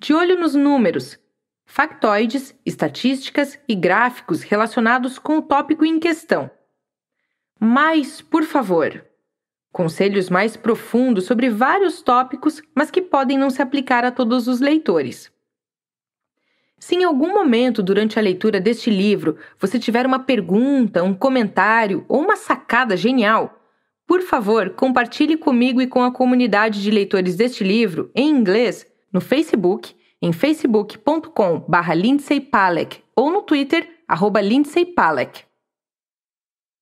De 0.00 0.12
olho 0.12 0.36
nos 0.40 0.56
números, 0.56 1.16
factoides, 1.64 2.52
estatísticas 2.66 3.56
e 3.68 3.76
gráficos 3.76 4.42
relacionados 4.42 5.20
com 5.20 5.38
o 5.38 5.42
tópico 5.42 5.84
em 5.84 6.00
questão. 6.00 6.50
Mais, 7.58 8.20
por 8.20 8.44
favor. 8.44 9.04
Conselhos 9.72 10.30
mais 10.30 10.56
profundos 10.56 11.24
sobre 11.24 11.50
vários 11.50 12.02
tópicos, 12.02 12.62
mas 12.74 12.90
que 12.90 13.02
podem 13.02 13.36
não 13.36 13.50
se 13.50 13.60
aplicar 13.60 14.04
a 14.04 14.10
todos 14.10 14.48
os 14.48 14.60
leitores. 14.60 15.30
Se 16.78 16.94
em 16.94 17.04
algum 17.04 17.32
momento 17.32 17.82
durante 17.82 18.18
a 18.18 18.22
leitura 18.22 18.60
deste 18.60 18.90
livro 18.90 19.36
você 19.58 19.78
tiver 19.78 20.06
uma 20.06 20.18
pergunta, 20.18 21.02
um 21.02 21.14
comentário 21.14 22.04
ou 22.08 22.20
uma 22.20 22.36
sacada 22.36 22.96
genial, 22.96 23.58
por 24.06 24.22
favor, 24.22 24.70
compartilhe 24.70 25.36
comigo 25.36 25.82
e 25.82 25.86
com 25.86 26.04
a 26.04 26.12
comunidade 26.12 26.82
de 26.82 26.90
leitores 26.90 27.34
deste 27.34 27.64
livro 27.64 28.10
em 28.14 28.30
inglês 28.30 28.86
no 29.12 29.20
Facebook, 29.20 29.94
em 30.22 30.32
facebook.com.br 30.32 31.92
Lindsay 31.94 32.48
ou 33.16 33.30
no 33.30 33.42
Twitter, 33.42 33.88
Lindsay 34.42 34.86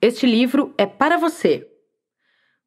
Este 0.07 0.27
livro 0.27 0.75
é 0.77 0.85
para 0.85 1.17
você. 1.17 1.67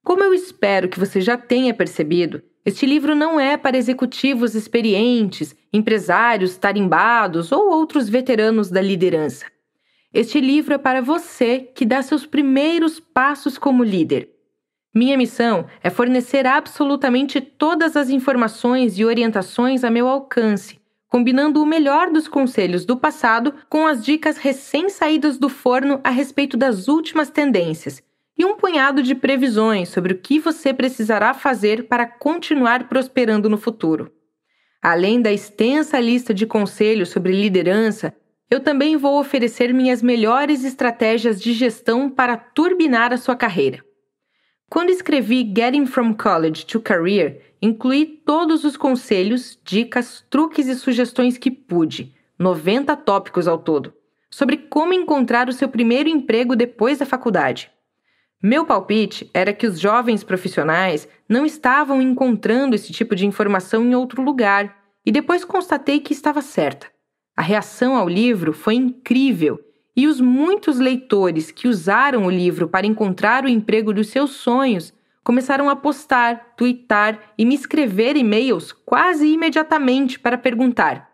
Como 0.03 0.23
eu 0.23 0.33
espero 0.33 0.89
que 0.89 0.99
você 0.99 1.21
já 1.21 1.37
tenha 1.37 1.71
percebido, 1.71 2.41
este 2.65 2.83
livro 2.83 3.13
não 3.13 3.39
é 3.39 3.55
para 3.55 3.77
executivos 3.77 4.55
experientes, 4.55 5.55
empresários 5.71 6.57
tarimbados 6.57 7.51
ou 7.51 7.69
outros 7.69 8.09
veteranos 8.09 8.71
da 8.71 8.81
liderança. 8.81 9.45
Este 10.11 10.41
livro 10.41 10.73
é 10.73 10.79
para 10.79 10.99
você 10.99 11.59
que 11.59 11.85
dá 11.85 12.01
seus 12.01 12.25
primeiros 12.25 12.99
passos 12.99 13.59
como 13.59 13.83
líder. 13.83 14.31
Minha 14.91 15.15
missão 15.15 15.67
é 15.83 15.91
fornecer 15.91 16.47
absolutamente 16.47 17.39
todas 17.39 17.95
as 17.95 18.09
informações 18.09 18.97
e 18.97 19.05
orientações 19.05 19.83
a 19.83 19.91
meu 19.91 20.07
alcance, 20.07 20.79
combinando 21.07 21.61
o 21.61 21.65
melhor 21.65 22.11
dos 22.11 22.27
conselhos 22.27 22.85
do 22.85 22.97
passado 22.97 23.53
com 23.69 23.87
as 23.87 24.03
dicas 24.03 24.37
recém-saídas 24.37 25.37
do 25.37 25.49
forno 25.49 25.99
a 26.03 26.09
respeito 26.09 26.57
das 26.57 26.87
últimas 26.87 27.29
tendências 27.29 28.03
e 28.37 28.45
um 28.45 28.55
punhado 28.55 29.01
de 29.01 29.15
previsões 29.15 29.89
sobre 29.89 30.13
o 30.13 30.17
que 30.17 30.39
você 30.39 30.73
precisará 30.73 31.33
fazer 31.33 31.87
para 31.87 32.05
continuar 32.05 32.87
prosperando 32.87 33.49
no 33.49 33.57
futuro. 33.57 34.11
Além 34.81 35.21
da 35.21 35.31
extensa 35.31 35.99
lista 35.99 36.33
de 36.33 36.45
conselhos 36.45 37.09
sobre 37.09 37.31
liderança, 37.31 38.13
eu 38.49 38.59
também 38.59 38.95
vou 38.95 39.19
oferecer 39.19 39.73
minhas 39.73 40.01
melhores 40.01 40.63
estratégias 40.63 41.41
de 41.41 41.51
gestão 41.51 42.09
para 42.09 42.37
turbinar 42.37 43.11
a 43.11 43.17
sua 43.17 43.35
carreira. 43.35 43.83
Quando 44.69 44.89
escrevi 44.89 45.51
Getting 45.55 45.85
from 45.85 46.13
College 46.13 46.65
to 46.65 46.79
Career, 46.79 47.41
incluí 47.61 48.05
todos 48.05 48.63
os 48.63 48.77
conselhos, 48.77 49.59
dicas, 49.63 50.25
truques 50.29 50.67
e 50.67 50.75
sugestões 50.75 51.37
que 51.37 51.51
pude, 51.51 52.13
90 52.37 52.95
tópicos 52.97 53.47
ao 53.47 53.57
todo, 53.57 53.93
sobre 54.29 54.57
como 54.57 54.93
encontrar 54.93 55.49
o 55.49 55.53
seu 55.53 55.69
primeiro 55.69 56.09
emprego 56.09 56.55
depois 56.55 56.99
da 56.99 57.05
faculdade. 57.05 57.71
Meu 58.41 58.65
palpite 58.65 59.29
era 59.33 59.51
que 59.51 59.65
os 59.65 59.79
jovens 59.79 60.23
profissionais 60.23 61.07
não 61.27 61.45
estavam 61.45 62.01
encontrando 62.01 62.75
esse 62.75 62.93
tipo 62.93 63.15
de 63.15 63.25
informação 63.25 63.83
em 63.83 63.95
outro 63.95 64.21
lugar, 64.21 64.77
e 65.05 65.11
depois 65.11 65.45
constatei 65.45 65.99
que 65.99 66.13
estava 66.13 66.41
certa. 66.41 66.87
A 67.35 67.41
reação 67.41 67.95
ao 67.95 68.09
livro 68.09 68.51
foi 68.51 68.75
incrível 68.75 69.59
e 69.95 70.05
os 70.05 70.21
muitos 70.21 70.77
leitores 70.79 71.49
que 71.49 71.67
usaram 71.67 72.25
o 72.25 72.29
livro 72.29 72.67
para 72.67 72.85
encontrar 72.85 73.45
o 73.45 73.49
emprego 73.49 73.93
dos 73.93 74.09
seus 74.09 74.31
sonhos 74.31 74.93
começaram 75.27 75.69
a 75.69 75.75
postar, 75.75 76.53
twittar 76.55 77.33
e 77.37 77.43
me 77.43 77.53
escrever 77.53 78.15
e-mails 78.15 78.71
quase 78.71 79.27
imediatamente 79.27 80.17
para 80.17 80.37
perguntar: 80.37 81.11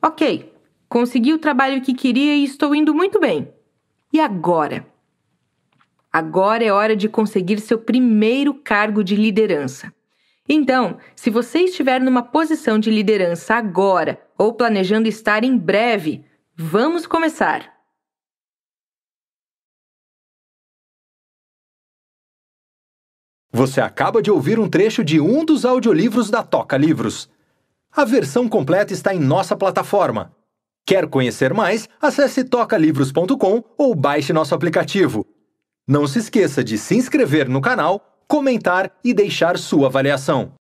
Ok, 0.00 0.52
consegui 0.88 1.32
o 1.32 1.38
trabalho 1.38 1.82
que 1.82 1.94
queria 1.94 2.36
e 2.36 2.44
estou 2.44 2.72
indo 2.76 2.94
muito 2.94 3.18
bem. 3.18 3.52
E 4.12 4.20
agora? 4.20 4.86
Agora 6.12 6.62
é 6.62 6.70
hora 6.70 6.94
de 6.94 7.08
conseguir 7.08 7.58
seu 7.58 7.76
primeiro 7.76 8.54
cargo 8.54 9.02
de 9.02 9.16
liderança. 9.16 9.92
Então, 10.48 10.98
se 11.16 11.28
você 11.28 11.62
estiver 11.62 12.00
numa 12.00 12.22
posição 12.22 12.78
de 12.78 12.88
liderança 12.88 13.56
agora 13.56 14.24
ou 14.38 14.52
planejando 14.52 15.08
estar 15.08 15.42
em 15.42 15.58
breve, 15.58 16.24
vamos 16.56 17.04
começar! 17.04 17.73
Você 23.54 23.80
acaba 23.80 24.20
de 24.20 24.32
ouvir 24.32 24.58
um 24.58 24.68
trecho 24.68 25.04
de 25.04 25.20
um 25.20 25.44
dos 25.44 25.64
audiolivros 25.64 26.28
da 26.28 26.42
Toca 26.42 26.76
Livros. 26.76 27.30
A 27.94 28.04
versão 28.04 28.48
completa 28.48 28.92
está 28.92 29.14
em 29.14 29.20
nossa 29.20 29.54
plataforma. 29.54 30.34
Quer 30.84 31.06
conhecer 31.06 31.54
mais? 31.54 31.88
Acesse 32.02 32.42
tocalivros.com 32.42 33.62
ou 33.78 33.94
baixe 33.94 34.32
nosso 34.32 34.56
aplicativo. 34.56 35.24
Não 35.86 36.04
se 36.04 36.18
esqueça 36.18 36.64
de 36.64 36.76
se 36.76 36.96
inscrever 36.96 37.48
no 37.48 37.60
canal, 37.60 38.24
comentar 38.26 38.90
e 39.04 39.14
deixar 39.14 39.56
sua 39.56 39.86
avaliação. 39.86 40.54